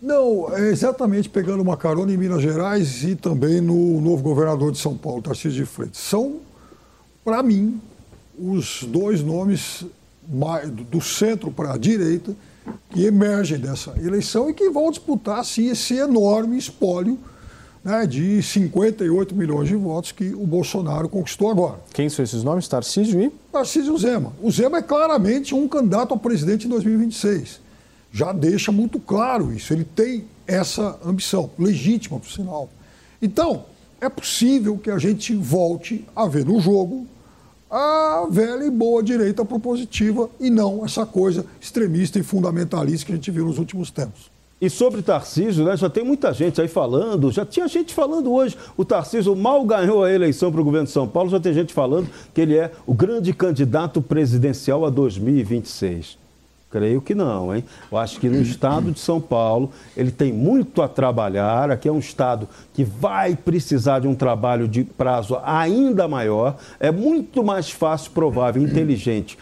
Não, 0.00 0.54
é 0.54 0.70
exatamente 0.70 1.28
pegando 1.28 1.60
uma 1.60 1.76
carona 1.76 2.12
em 2.12 2.16
Minas 2.16 2.40
Gerais 2.40 3.02
e 3.02 3.14
também 3.14 3.60
no 3.60 4.00
novo 4.00 4.22
governador 4.22 4.72
de 4.72 4.78
São 4.78 4.96
Paulo, 4.96 5.20
Tarcísio 5.20 5.64
de 5.64 5.66
Freitas. 5.66 5.98
São, 5.98 6.36
para 7.24 7.42
mim, 7.42 7.80
os 8.38 8.82
dois 8.82 9.22
nomes 9.22 9.84
do 10.90 11.00
centro 11.00 11.50
para 11.50 11.74
a 11.74 11.78
direita 11.78 12.34
que 12.90 13.04
emergem 13.04 13.58
dessa 13.58 13.94
eleição 13.98 14.50
e 14.50 14.54
que 14.54 14.68
vão 14.70 14.90
disputar, 14.90 15.44
sim, 15.44 15.68
esse 15.68 15.94
enorme 15.94 16.58
espólio 16.58 17.18
né, 17.84 18.04
de 18.04 18.42
58 18.42 19.34
milhões 19.34 19.68
de 19.68 19.76
votos 19.76 20.10
que 20.10 20.34
o 20.34 20.44
Bolsonaro 20.44 21.08
conquistou 21.08 21.48
agora. 21.48 21.78
Quem 21.92 22.08
são 22.08 22.24
esses 22.24 22.42
nomes? 22.42 22.66
Tarcísio 22.66 23.22
e? 23.22 23.30
Tarcísio 23.52 23.96
Zema. 23.96 24.32
O 24.42 24.50
Zema 24.50 24.78
é 24.78 24.82
claramente 24.82 25.54
um 25.54 25.68
candidato 25.68 26.12
a 26.12 26.16
presidente 26.16 26.66
em 26.66 26.70
2026. 26.70 27.60
Já 28.12 28.32
deixa 28.32 28.72
muito 28.72 28.98
claro 28.98 29.52
isso. 29.52 29.72
Ele 29.72 29.84
tem 29.84 30.24
essa 30.46 30.98
ambição, 31.04 31.50
legítima, 31.56 32.18
por 32.18 32.28
sinal. 32.28 32.68
Então, 33.22 33.64
é 34.00 34.08
possível 34.08 34.76
que 34.76 34.90
a 34.90 34.98
gente 34.98 35.34
volte 35.34 36.04
a 36.14 36.26
ver 36.26 36.44
no 36.44 36.60
jogo 36.60 37.06
a 37.70 38.26
velha 38.30 38.64
e 38.64 38.70
boa 38.70 39.02
direita 39.02 39.44
propositiva 39.44 40.30
e 40.40 40.50
não 40.50 40.84
essa 40.84 41.04
coisa 41.04 41.44
extremista 41.60 42.18
e 42.18 42.22
fundamentalista 42.22 43.06
que 43.06 43.12
a 43.12 43.16
gente 43.16 43.30
viu 43.30 43.44
nos 43.44 43.58
últimos 43.58 43.90
tempos. 43.90 44.30
E 44.58 44.70
sobre 44.70 45.02
Tarcísio, 45.02 45.66
né, 45.66 45.76
já 45.76 45.90
tem 45.90 46.02
muita 46.02 46.32
gente 46.32 46.60
aí 46.62 46.68
falando, 46.68 47.30
já 47.30 47.44
tinha 47.44 47.68
gente 47.68 47.92
falando 47.92 48.32
hoje. 48.32 48.56
O 48.74 48.86
Tarcísio 48.86 49.36
mal 49.36 49.62
ganhou 49.64 50.02
a 50.02 50.10
eleição 50.10 50.50
para 50.50 50.60
o 50.60 50.64
governo 50.64 50.86
de 50.86 50.92
São 50.92 51.06
Paulo, 51.06 51.28
já 51.28 51.38
tem 51.38 51.52
gente 51.52 51.74
falando 51.74 52.08
que 52.32 52.40
ele 52.40 52.56
é 52.56 52.72
o 52.86 52.94
grande 52.94 53.34
candidato 53.34 54.00
presidencial 54.00 54.86
a 54.86 54.90
2026. 54.90 56.16
Creio 56.76 57.00
que 57.00 57.14
não, 57.14 57.56
hein? 57.56 57.64
Eu 57.90 57.96
acho 57.96 58.20
que 58.20 58.28
no 58.28 58.42
estado 58.42 58.92
de 58.92 59.00
São 59.00 59.18
Paulo 59.18 59.70
ele 59.96 60.10
tem 60.10 60.30
muito 60.30 60.82
a 60.82 60.88
trabalhar. 60.88 61.70
Aqui 61.70 61.88
é 61.88 61.92
um 61.92 61.98
estado 61.98 62.46
que 62.74 62.84
vai 62.84 63.34
precisar 63.34 64.00
de 64.00 64.06
um 64.06 64.14
trabalho 64.14 64.68
de 64.68 64.84
prazo 64.84 65.38
ainda 65.42 66.06
maior. 66.06 66.58
É 66.78 66.90
muito 66.90 67.42
mais 67.42 67.70
fácil, 67.70 68.10
provável, 68.10 68.62
inteligente 68.62 69.38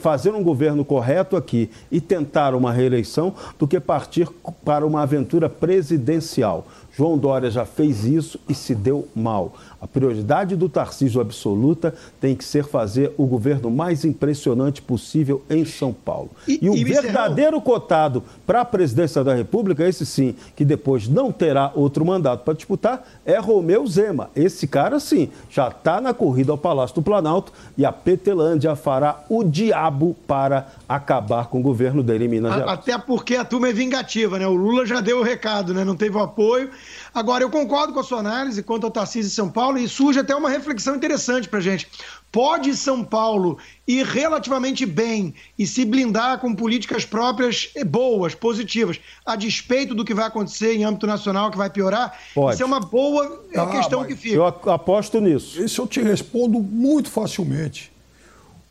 fazer 0.00 0.30
um 0.30 0.42
governo 0.42 0.84
correto 0.84 1.36
aqui 1.36 1.70
e 1.90 2.00
tentar 2.00 2.54
uma 2.54 2.72
reeleição 2.72 3.32
do 3.58 3.68
que 3.68 3.78
partir 3.78 4.28
para 4.64 4.84
uma 4.84 5.02
aventura 5.02 5.48
presidencial. 5.48 6.66
João 6.90 7.16
Dória 7.16 7.48
já 7.48 7.64
fez 7.64 8.04
isso 8.04 8.40
e 8.48 8.54
se 8.54 8.74
deu 8.74 9.06
mal. 9.14 9.54
A 9.80 9.86
prioridade 9.86 10.56
do 10.56 10.68
Tarcísio 10.68 11.20
absoluta 11.20 11.94
tem 12.20 12.34
que 12.34 12.44
ser 12.44 12.64
fazer 12.64 13.12
o 13.16 13.26
governo 13.26 13.70
mais 13.70 14.04
impressionante 14.04 14.82
possível 14.82 15.42
em 15.48 15.64
São 15.64 15.92
Paulo. 15.92 16.30
E, 16.48 16.58
e 16.62 16.68
o 16.68 16.74
e 16.74 16.82
verdadeiro 16.82 17.60
cotado 17.60 18.24
para 18.44 18.60
a 18.62 18.64
presidência 18.64 19.22
da 19.22 19.34
República, 19.34 19.86
esse 19.86 20.04
sim, 20.04 20.34
que 20.56 20.64
depois 20.64 21.06
não 21.06 21.30
terá 21.30 21.70
outro 21.74 22.04
mandato 22.04 22.42
para 22.42 22.54
disputar, 22.54 23.06
é 23.24 23.38
Romeu 23.38 23.86
Zema. 23.86 24.30
Esse 24.34 24.66
cara, 24.66 24.98
sim, 24.98 25.28
já 25.48 25.68
está 25.68 26.00
na 26.00 26.12
corrida 26.12 26.50
ao 26.50 26.58
Palácio 26.58 26.96
do 26.96 27.02
Planalto 27.02 27.52
e 27.76 27.84
a 27.84 27.92
Petelândia 27.92 28.74
fará 28.74 29.24
o 29.28 29.44
diabo 29.44 30.16
para 30.26 30.68
acabar 30.88 31.46
com 31.46 31.60
o 31.60 31.62
governo 31.62 32.02
dele 32.02 32.24
em 32.24 32.28
Minas 32.28 32.54
Gerais. 32.54 32.72
Até 32.72 32.98
porque 32.98 33.36
a 33.36 33.44
turma 33.44 33.68
é 33.68 33.72
vingativa, 33.72 34.38
né? 34.38 34.46
O 34.46 34.54
Lula 34.54 34.84
já 34.84 35.00
deu 35.00 35.20
o 35.20 35.22
recado, 35.22 35.72
né? 35.72 35.84
Não 35.84 35.94
teve 35.94 36.16
o 36.16 36.20
apoio. 36.20 36.70
Agora, 37.18 37.42
eu 37.42 37.50
concordo 37.50 37.92
com 37.92 37.98
a 37.98 38.04
sua 38.04 38.20
análise 38.20 38.62
quanto 38.62 38.84
ao 38.84 38.92
Tarcísio 38.92 39.26
e 39.26 39.32
São 39.32 39.50
Paulo 39.50 39.76
e 39.76 39.88
surge 39.88 40.20
até 40.20 40.36
uma 40.36 40.48
reflexão 40.48 40.94
interessante 40.94 41.48
para 41.48 41.58
gente. 41.58 41.88
Pode 42.30 42.76
São 42.76 43.02
Paulo 43.02 43.58
ir 43.88 44.06
relativamente 44.06 44.86
bem 44.86 45.34
e 45.58 45.66
se 45.66 45.84
blindar 45.84 46.38
com 46.38 46.54
políticas 46.54 47.04
próprias 47.04 47.70
boas, 47.86 48.36
positivas, 48.36 49.00
a 49.26 49.34
despeito 49.34 49.96
do 49.96 50.04
que 50.04 50.14
vai 50.14 50.26
acontecer 50.26 50.76
em 50.76 50.84
âmbito 50.84 51.08
nacional, 51.08 51.50
que 51.50 51.58
vai 51.58 51.68
piorar? 51.68 52.16
Pode. 52.32 52.54
Isso 52.54 52.62
é 52.62 52.66
uma 52.66 52.78
boa 52.78 53.44
ah, 53.56 53.66
questão 53.66 54.04
que 54.04 54.14
fica. 54.14 54.36
Eu 54.36 54.46
aposto 54.46 55.20
nisso. 55.20 55.60
Isso 55.60 55.82
eu 55.82 55.88
te 55.88 56.00
respondo 56.00 56.60
muito 56.60 57.10
facilmente. 57.10 57.90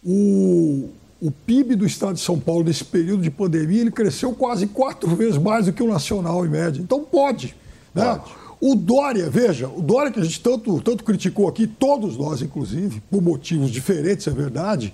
O, 0.01 0.89
o 1.19 1.29
PIB 1.31 1.75
do 1.75 1.85
estado 1.85 2.13
de 2.13 2.21
São 2.21 2.39
Paulo 2.39 2.63
nesse 2.63 2.85
período 2.85 3.23
de 3.23 3.29
pandemia 3.29 3.81
ele 3.81 3.91
cresceu 3.91 4.31
quase 4.31 4.67
quatro 4.67 5.13
vezes 5.17 5.37
mais 5.37 5.65
do 5.65 5.73
que 5.73 5.83
o 5.83 5.87
nacional 5.89 6.45
em 6.45 6.49
média. 6.49 6.81
Então 6.81 7.03
pode. 7.03 7.53
Né? 7.97 8.21
O 8.59 8.75
Dória, 8.75 9.29
veja, 9.29 9.67
o 9.67 9.81
Dória 9.81 10.11
que 10.11 10.19
a 10.19 10.23
gente 10.23 10.39
tanto, 10.39 10.81
tanto 10.81 11.03
criticou 11.03 11.47
aqui, 11.47 11.67
todos 11.67 12.17
nós, 12.17 12.41
inclusive, 12.41 13.01
por 13.11 13.21
motivos 13.21 13.69
diferentes, 13.69 14.25
é 14.27 14.31
verdade, 14.31 14.93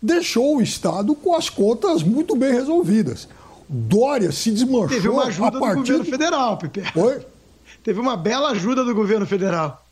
deixou 0.00 0.58
o 0.58 0.62
Estado 0.62 1.14
com 1.14 1.34
as 1.34 1.48
contas 1.48 2.02
muito 2.02 2.36
bem 2.36 2.52
resolvidas. 2.52 3.28
Dória 3.68 4.30
se 4.30 4.50
desmanchou. 4.50 4.88
Teve 4.88 5.08
uma 5.08 5.24
ajuda 5.24 5.50
do 5.52 5.60
governo 5.60 6.04
federal, 6.04 6.58
Pepe. 6.58 6.82
Oi? 6.94 7.20
Teve 7.82 7.98
uma 7.98 8.16
bela 8.16 8.50
ajuda 8.50 8.84
do 8.84 8.94
governo 8.94 9.26
federal. 9.26 9.82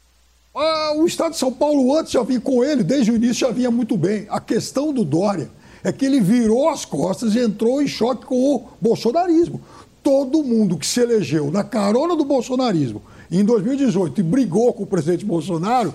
Ah, 0.55 0.93
o 0.97 1.07
Estado 1.07 1.33
de 1.33 1.39
São 1.39 1.53
Paulo 1.53 1.97
antes 1.97 2.13
já 2.13 2.23
vinha 2.23 2.41
com 2.41 2.63
ele, 2.63 2.83
desde 2.83 3.11
o 3.11 3.17
início 3.17 3.47
já 3.47 3.51
vinha 3.51 3.71
muito 3.71 3.97
bem. 3.97 4.27
A 4.29 4.41
questão 4.41 4.93
do 4.93 5.05
Dória 5.05 5.49
é 5.83 5.91
que 5.91 6.05
ele 6.05 6.21
virou 6.21 6.69
as 6.69 6.85
costas 6.85 7.35
e 7.35 7.39
entrou 7.39 7.81
em 7.81 7.87
choque 7.87 8.27
com 8.27 8.57
o 8.57 8.69
bolsonarismo 8.81 9.61
todo 10.03 10.43
mundo 10.43 10.77
que 10.77 10.87
se 10.87 11.01
elegeu 11.01 11.51
na 11.51 11.63
carona 11.63 12.17
do 12.17 12.25
bolsonarismo 12.25 13.03
em 13.31 13.45
2018 13.45 14.21
e 14.21 14.25
brigou 14.25 14.73
com 14.73 14.83
o 14.83 14.87
presidente 14.87 15.25
Bolsonaro 15.25 15.95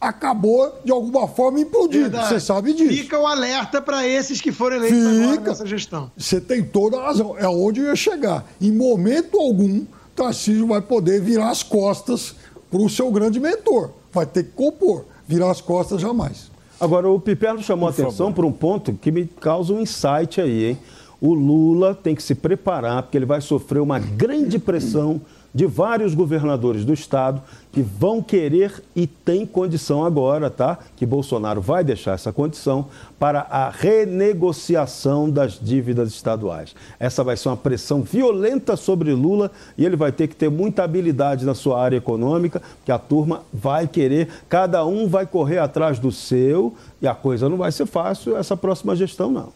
acabou 0.00 0.80
de 0.84 0.90
alguma 0.90 1.28
forma 1.28 1.60
implodido. 1.60 2.10
Verdade. 2.10 2.28
Você 2.28 2.40
sabe 2.40 2.72
disso. 2.72 2.92
Fica 2.92 3.18
o 3.18 3.26
alerta 3.26 3.80
para 3.80 4.06
esses 4.06 4.40
que 4.40 4.50
foram 4.50 4.76
eleitos 4.76 4.98
Fica. 4.98 5.32
agora 5.32 5.40
nessa 5.50 5.66
gestão. 5.66 6.10
Você 6.16 6.40
tem 6.40 6.64
toda 6.64 6.98
a 6.98 7.04
razão. 7.04 7.38
É 7.38 7.46
onde 7.46 7.80
eu 7.80 7.86
ia 7.86 7.94
chegar. 7.94 8.44
Em 8.60 8.72
momento 8.72 9.38
algum, 9.38 9.84
Tarcísio 10.16 10.66
vai 10.66 10.80
poder 10.82 11.20
virar 11.20 11.50
as 11.50 11.62
costas 11.62 12.34
para 12.68 12.80
o 12.80 12.90
seu 12.90 13.12
grande 13.12 13.38
mentor. 13.38 13.90
Vai 14.12 14.26
ter 14.26 14.42
que 14.42 14.50
compor. 14.50 15.04
Virar 15.26 15.52
as 15.52 15.60
costas 15.60 16.00
jamais. 16.00 16.50
Agora, 16.80 17.08
o 17.08 17.20
Piperno 17.20 17.62
chamou 17.62 17.92
Por 17.92 18.02
atenção 18.02 18.32
por 18.32 18.44
um 18.44 18.50
ponto 18.50 18.92
que 18.94 19.12
me 19.12 19.24
causa 19.40 19.72
um 19.72 19.80
insight 19.80 20.40
aí, 20.40 20.70
hein? 20.70 20.78
O 21.22 21.34
Lula 21.34 21.94
tem 21.94 22.16
que 22.16 22.22
se 22.22 22.34
preparar, 22.34 23.04
porque 23.04 23.16
ele 23.16 23.24
vai 23.24 23.40
sofrer 23.40 23.80
uma 23.80 24.00
grande 24.00 24.58
pressão 24.58 25.20
de 25.54 25.66
vários 25.66 26.14
governadores 26.14 26.84
do 26.84 26.92
estado 26.92 27.40
que 27.70 27.80
vão 27.80 28.20
querer 28.20 28.82
e 28.96 29.06
tem 29.06 29.46
condição 29.46 30.04
agora, 30.04 30.50
tá? 30.50 30.78
Que 30.96 31.06
Bolsonaro 31.06 31.60
vai 31.60 31.84
deixar 31.84 32.14
essa 32.14 32.32
condição 32.32 32.86
para 33.20 33.42
a 33.42 33.68
renegociação 33.68 35.30
das 35.30 35.60
dívidas 35.60 36.08
estaduais. 36.08 36.74
Essa 36.98 37.22
vai 37.22 37.36
ser 37.36 37.50
uma 37.50 37.56
pressão 37.56 38.02
violenta 38.02 38.74
sobre 38.76 39.12
Lula 39.12 39.52
e 39.78 39.84
ele 39.84 39.94
vai 39.94 40.10
ter 40.10 40.26
que 40.26 40.34
ter 40.34 40.50
muita 40.50 40.82
habilidade 40.82 41.44
na 41.44 41.54
sua 41.54 41.80
área 41.80 41.98
econômica, 41.98 42.60
que 42.84 42.90
a 42.90 42.98
turma 42.98 43.42
vai 43.52 43.86
querer, 43.86 44.28
cada 44.48 44.84
um 44.84 45.06
vai 45.06 45.24
correr 45.24 45.58
atrás 45.58 46.00
do 46.00 46.10
seu 46.10 46.74
e 47.00 47.06
a 47.06 47.14
coisa 47.14 47.48
não 47.48 47.58
vai 47.58 47.70
ser 47.70 47.86
fácil 47.86 48.36
essa 48.36 48.56
próxima 48.56 48.96
gestão 48.96 49.30
não. 49.30 49.52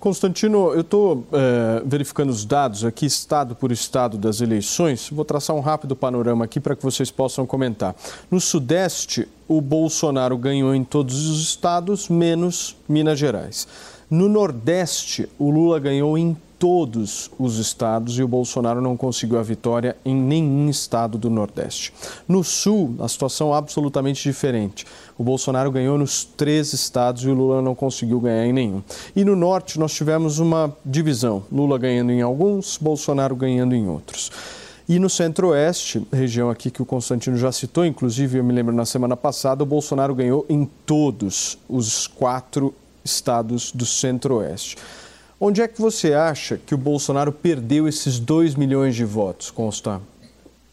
Constantino, 0.00 0.72
eu 0.72 0.80
estou 0.80 1.26
é, 1.30 1.82
verificando 1.84 2.30
os 2.30 2.46
dados 2.46 2.86
aqui, 2.86 3.04
estado 3.04 3.54
por 3.54 3.70
estado 3.70 4.16
das 4.16 4.40
eleições. 4.40 5.10
Vou 5.10 5.26
traçar 5.26 5.54
um 5.54 5.60
rápido 5.60 5.94
panorama 5.94 6.46
aqui 6.46 6.58
para 6.58 6.74
que 6.74 6.82
vocês 6.82 7.10
possam 7.10 7.44
comentar. 7.44 7.94
No 8.30 8.40
Sudeste, 8.40 9.28
o 9.46 9.60
Bolsonaro 9.60 10.38
ganhou 10.38 10.74
em 10.74 10.82
todos 10.82 11.28
os 11.28 11.42
estados, 11.42 12.08
menos 12.08 12.76
Minas 12.88 13.18
Gerais. 13.18 13.68
No 14.08 14.26
Nordeste, 14.26 15.28
o 15.38 15.50
Lula 15.50 15.78
ganhou 15.78 16.16
em 16.16 16.34
todos 16.60 17.30
os 17.38 17.56
estados 17.56 18.18
e 18.18 18.22
o 18.22 18.28
Bolsonaro 18.28 18.82
não 18.82 18.94
conseguiu 18.94 19.38
a 19.38 19.42
vitória 19.42 19.96
em 20.04 20.14
nenhum 20.14 20.68
estado 20.68 21.16
do 21.16 21.30
Nordeste. 21.30 21.90
No 22.28 22.44
Sul, 22.44 22.94
a 23.00 23.08
situação 23.08 23.54
é 23.54 23.56
absolutamente 23.56 24.22
diferente. 24.22 24.86
O 25.16 25.24
Bolsonaro 25.24 25.70
ganhou 25.70 25.96
nos 25.96 26.22
três 26.22 26.74
estados 26.74 27.24
e 27.24 27.28
o 27.28 27.34
Lula 27.34 27.62
não 27.62 27.74
conseguiu 27.74 28.20
ganhar 28.20 28.44
em 28.44 28.52
nenhum. 28.52 28.82
E 29.16 29.24
no 29.24 29.34
Norte, 29.34 29.80
nós 29.80 29.94
tivemos 29.94 30.38
uma 30.38 30.76
divisão: 30.84 31.42
Lula 31.50 31.78
ganhando 31.78 32.12
em 32.12 32.20
alguns, 32.20 32.76
Bolsonaro 32.76 33.34
ganhando 33.34 33.74
em 33.74 33.88
outros. 33.88 34.30
E 34.86 34.98
no 34.98 35.08
Centro-Oeste, 35.08 36.06
região 36.12 36.50
aqui 36.50 36.70
que 36.70 36.82
o 36.82 36.84
Constantino 36.84 37.38
já 37.38 37.50
citou, 37.50 37.86
inclusive 37.86 38.36
eu 38.36 38.44
me 38.44 38.52
lembro 38.52 38.74
na 38.74 38.84
semana 38.84 39.16
passada, 39.16 39.62
o 39.62 39.66
Bolsonaro 39.66 40.14
ganhou 40.14 40.44
em 40.46 40.68
todos 40.84 41.56
os 41.68 42.06
quatro 42.06 42.74
estados 43.02 43.72
do 43.72 43.86
Centro-Oeste. 43.86 44.76
Onde 45.42 45.62
é 45.62 45.66
que 45.66 45.80
você 45.80 46.12
acha 46.12 46.58
que 46.58 46.74
o 46.74 46.78
Bolsonaro 46.78 47.32
perdeu 47.32 47.88
esses 47.88 48.18
2 48.18 48.56
milhões 48.56 48.94
de 48.94 49.06
votos, 49.06 49.50
Constar? 49.50 49.98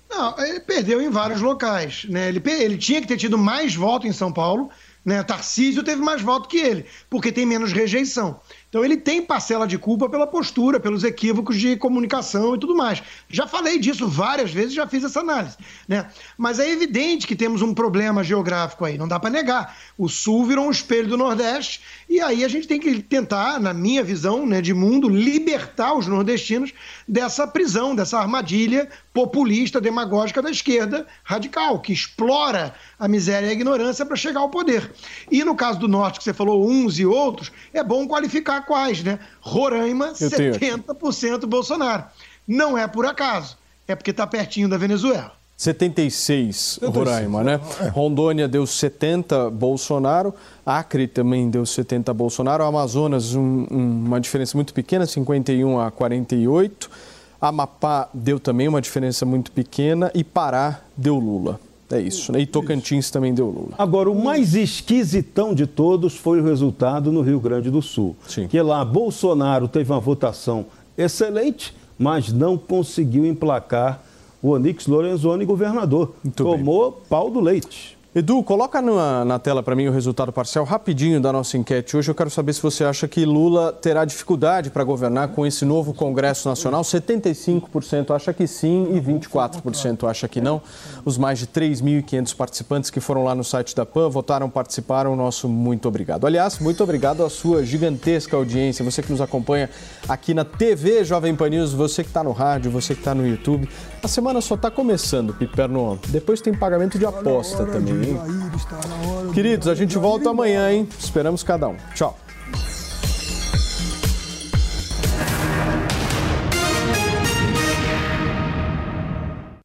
Não, 0.09 0.37
ele 0.39 0.59
perdeu 0.59 1.01
em 1.01 1.09
vários 1.09 1.39
locais. 1.39 2.05
Né? 2.09 2.27
Ele, 2.27 2.43
ele 2.45 2.77
tinha 2.77 2.99
que 2.99 3.07
ter 3.07 3.15
tido 3.15 3.37
mais 3.37 3.73
voto 3.73 4.05
em 4.05 4.11
São 4.11 4.31
Paulo. 4.31 4.69
Né? 5.05 5.23
Tarcísio 5.23 5.83
teve 5.83 6.01
mais 6.01 6.21
voto 6.21 6.49
que 6.49 6.57
ele, 6.57 6.85
porque 7.09 7.31
tem 7.31 7.45
menos 7.45 7.71
rejeição. 7.71 8.41
Então 8.67 8.83
ele 8.83 8.97
tem 8.97 9.21
parcela 9.21 9.65
de 9.65 9.77
culpa 9.77 10.09
pela 10.09 10.27
postura, 10.27 10.81
pelos 10.81 11.05
equívocos 11.05 11.57
de 11.57 11.77
comunicação 11.77 12.53
e 12.53 12.59
tudo 12.59 12.75
mais. 12.75 13.01
Já 13.29 13.47
falei 13.47 13.79
disso 13.79 14.05
várias 14.05 14.51
vezes, 14.51 14.73
já 14.73 14.85
fiz 14.85 15.05
essa 15.05 15.21
análise, 15.21 15.55
né? 15.87 16.09
Mas 16.37 16.59
é 16.59 16.69
evidente 16.69 17.25
que 17.25 17.37
temos 17.37 17.61
um 17.61 17.73
problema 17.73 18.21
geográfico 18.21 18.83
aí, 18.83 18.97
não 18.97 19.07
dá 19.07 19.17
para 19.17 19.29
negar. 19.29 19.77
O 19.97 20.09
Sul 20.09 20.45
virou 20.45 20.65
um 20.65 20.71
espelho 20.71 21.07
do 21.07 21.15
Nordeste 21.15 21.79
e 22.09 22.21
aí 22.21 22.45
a 22.45 22.47
gente 22.47 22.67
tem 22.67 22.79
que 22.79 23.01
tentar, 23.01 23.59
na 23.59 23.73
minha 23.73 24.01
visão, 24.03 24.45
né, 24.45 24.61
de 24.61 24.73
mundo, 24.73 25.09
libertar 25.09 25.93
os 25.93 26.07
nordestinos 26.07 26.73
dessa 27.07 27.45
prisão, 27.45 27.93
dessa 27.93 28.17
armadilha 28.17 28.87
populista, 29.13 29.81
demagógica 29.81 30.41
da 30.41 30.49
esquerda 30.49 31.05
radical, 31.23 31.81
que 31.81 31.91
explora 31.91 32.73
a 32.97 33.07
miséria 33.07 33.47
e 33.47 33.49
a 33.49 33.53
ignorância 33.53 34.05
para 34.05 34.15
chegar 34.15 34.39
ao 34.39 34.49
poder. 34.49 34.89
E 35.29 35.43
no 35.43 35.55
caso 35.55 35.79
do 35.79 35.87
Norte, 35.87 36.19
que 36.19 36.23
você 36.23 36.33
falou 36.33 36.67
uns 36.67 36.97
e 36.97 37.05
outros, 37.05 37.51
é 37.73 37.83
bom 37.83 38.07
qualificar 38.07 38.61
quais, 38.61 39.03
né? 39.03 39.19
Roraima, 39.41 40.13
70% 40.13 41.45
Bolsonaro. 41.45 42.05
Não 42.47 42.77
é 42.77 42.87
por 42.87 43.05
acaso, 43.05 43.57
é 43.87 43.95
porque 43.95 44.11
está 44.11 44.25
pertinho 44.25 44.69
da 44.69 44.77
Venezuela. 44.77 45.36
76, 45.57 46.79
Roraima, 46.83 47.43
né? 47.43 47.59
É. 47.81 47.87
Rondônia 47.87 48.47
deu 48.47 48.67
70 48.67 49.49
Bolsonaro, 49.49 50.31
Acre 50.63 51.07
também 51.07 51.49
deu 51.49 51.65
70 51.65 52.13
Bolsonaro, 52.13 52.63
Amazonas 52.63 53.33
um, 53.33 53.65
um, 53.71 54.05
uma 54.05 54.21
diferença 54.21 54.55
muito 54.55 54.71
pequena, 54.71 55.07
51 55.07 55.79
a 55.79 55.89
48. 55.89 56.87
Amapá 57.41 58.07
deu 58.13 58.39
também 58.39 58.67
uma 58.67 58.79
diferença 58.79 59.25
muito 59.25 59.51
pequena 59.51 60.11
e 60.13 60.23
Pará 60.23 60.81
deu 60.95 61.15
Lula. 61.15 61.59
É 61.89 61.99
isso, 61.99 62.31
né? 62.31 62.39
E 62.39 62.45
Tocantins 62.45 63.05
isso. 63.05 63.13
também 63.13 63.33
deu 63.33 63.47
Lula. 63.47 63.73
Agora, 63.79 64.11
o 64.11 64.23
mais 64.23 64.53
esquisitão 64.53 65.55
de 65.55 65.65
todos 65.65 66.15
foi 66.15 66.39
o 66.39 66.43
resultado 66.43 67.11
no 67.11 67.21
Rio 67.21 67.39
Grande 67.39 67.71
do 67.71 67.81
Sul. 67.81 68.15
Sim. 68.27 68.47
Que 68.47 68.61
lá 68.61 68.85
Bolsonaro 68.85 69.67
teve 69.67 69.91
uma 69.91 69.99
votação 69.99 70.67
excelente, 70.95 71.75
mas 71.97 72.31
não 72.31 72.59
conseguiu 72.59 73.25
emplacar 73.25 74.03
o 74.41 74.49
Onix 74.49 74.87
Lorenzoni 74.87 75.45
governador. 75.45 76.15
Muito 76.23 76.43
Tomou 76.43 76.91
bem. 76.91 77.01
pau 77.09 77.29
do 77.29 77.39
leite. 77.39 77.97
Edu, 78.17 78.41
coloca 78.41 78.81
na, 78.81 79.23
na 79.23 79.37
tela 79.37 79.61
para 79.61 79.75
mim 79.75 79.87
o 79.89 79.91
resultado 79.91 80.31
parcial 80.31 80.65
rapidinho 80.65 81.21
da 81.21 81.31
nossa 81.31 81.55
enquete. 81.55 81.95
Hoje 81.95 82.09
eu 82.09 82.15
quero 82.15 82.31
saber 82.31 82.51
se 82.53 82.63
você 82.63 82.83
acha 82.83 83.07
que 83.07 83.23
Lula 83.23 83.71
terá 83.71 84.03
dificuldade 84.05 84.71
para 84.71 84.83
governar 84.83 85.27
com 85.27 85.45
esse 85.45 85.63
novo 85.63 85.93
Congresso 85.93 86.49
Nacional. 86.49 86.81
75% 86.81 88.15
acha 88.15 88.33
que 88.33 88.47
sim 88.47 88.95
e 88.95 88.99
24% 88.99 90.09
acha 90.09 90.27
que 90.27 90.41
não. 90.41 90.59
Os 91.05 91.15
mais 91.15 91.37
de 91.37 91.45
3.500 91.45 92.35
participantes 92.35 92.89
que 92.89 92.99
foram 92.99 93.23
lá 93.23 93.35
no 93.35 93.43
site 93.43 93.75
da 93.75 93.85
PAN 93.85 94.09
votaram, 94.09 94.49
participaram. 94.49 95.15
Nosso 95.15 95.47
muito 95.47 95.87
obrigado. 95.87 96.25
Aliás, 96.25 96.57
muito 96.57 96.81
obrigado 96.81 97.23
à 97.23 97.29
sua 97.29 97.63
gigantesca 97.63 98.35
audiência. 98.35 98.83
Você 98.83 99.03
que 99.03 99.11
nos 99.11 99.21
acompanha 99.21 99.69
aqui 100.09 100.33
na 100.33 100.43
TV 100.43 101.03
Jovem 101.03 101.35
Pan 101.35 101.49
News, 101.49 101.71
você 101.71 102.03
que 102.03 102.09
está 102.09 102.23
no 102.23 102.31
rádio, 102.31 102.71
você 102.71 102.95
que 102.95 103.01
está 103.01 103.13
no 103.13 103.27
YouTube. 103.27 103.69
A 104.03 104.07
semana 104.07 104.41
só 104.41 104.55
está 104.55 104.71
começando, 104.71 105.33
Piperno. 105.33 105.99
Depois 106.07 106.39
tem 106.39 106.53
pagamento 106.53 106.97
de 106.97 107.05
aposta 107.05 107.65
também, 107.65 108.11
hein? 108.11 108.17
Queridos, 109.33 109.67
a 109.67 109.75
gente 109.75 109.97
volta 109.97 110.29
amanhã, 110.29 110.71
hein? 110.71 110.87
Esperamos 110.97 111.43
cada 111.43 111.67
um. 111.67 111.75
Tchau. 111.93 112.17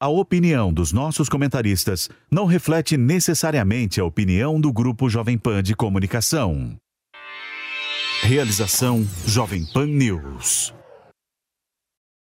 A 0.00 0.08
opinião 0.08 0.72
dos 0.72 0.92
nossos 0.92 1.28
comentaristas 1.28 2.10
não 2.28 2.44
reflete 2.44 2.96
necessariamente 2.96 4.00
a 4.00 4.04
opinião 4.04 4.60
do 4.60 4.72
Grupo 4.72 5.08
Jovem 5.08 5.38
Pan 5.38 5.62
de 5.62 5.76
Comunicação. 5.76 6.76
Realização 8.22 9.06
Jovem 9.24 9.64
Pan 9.72 9.86
News. 9.86 10.74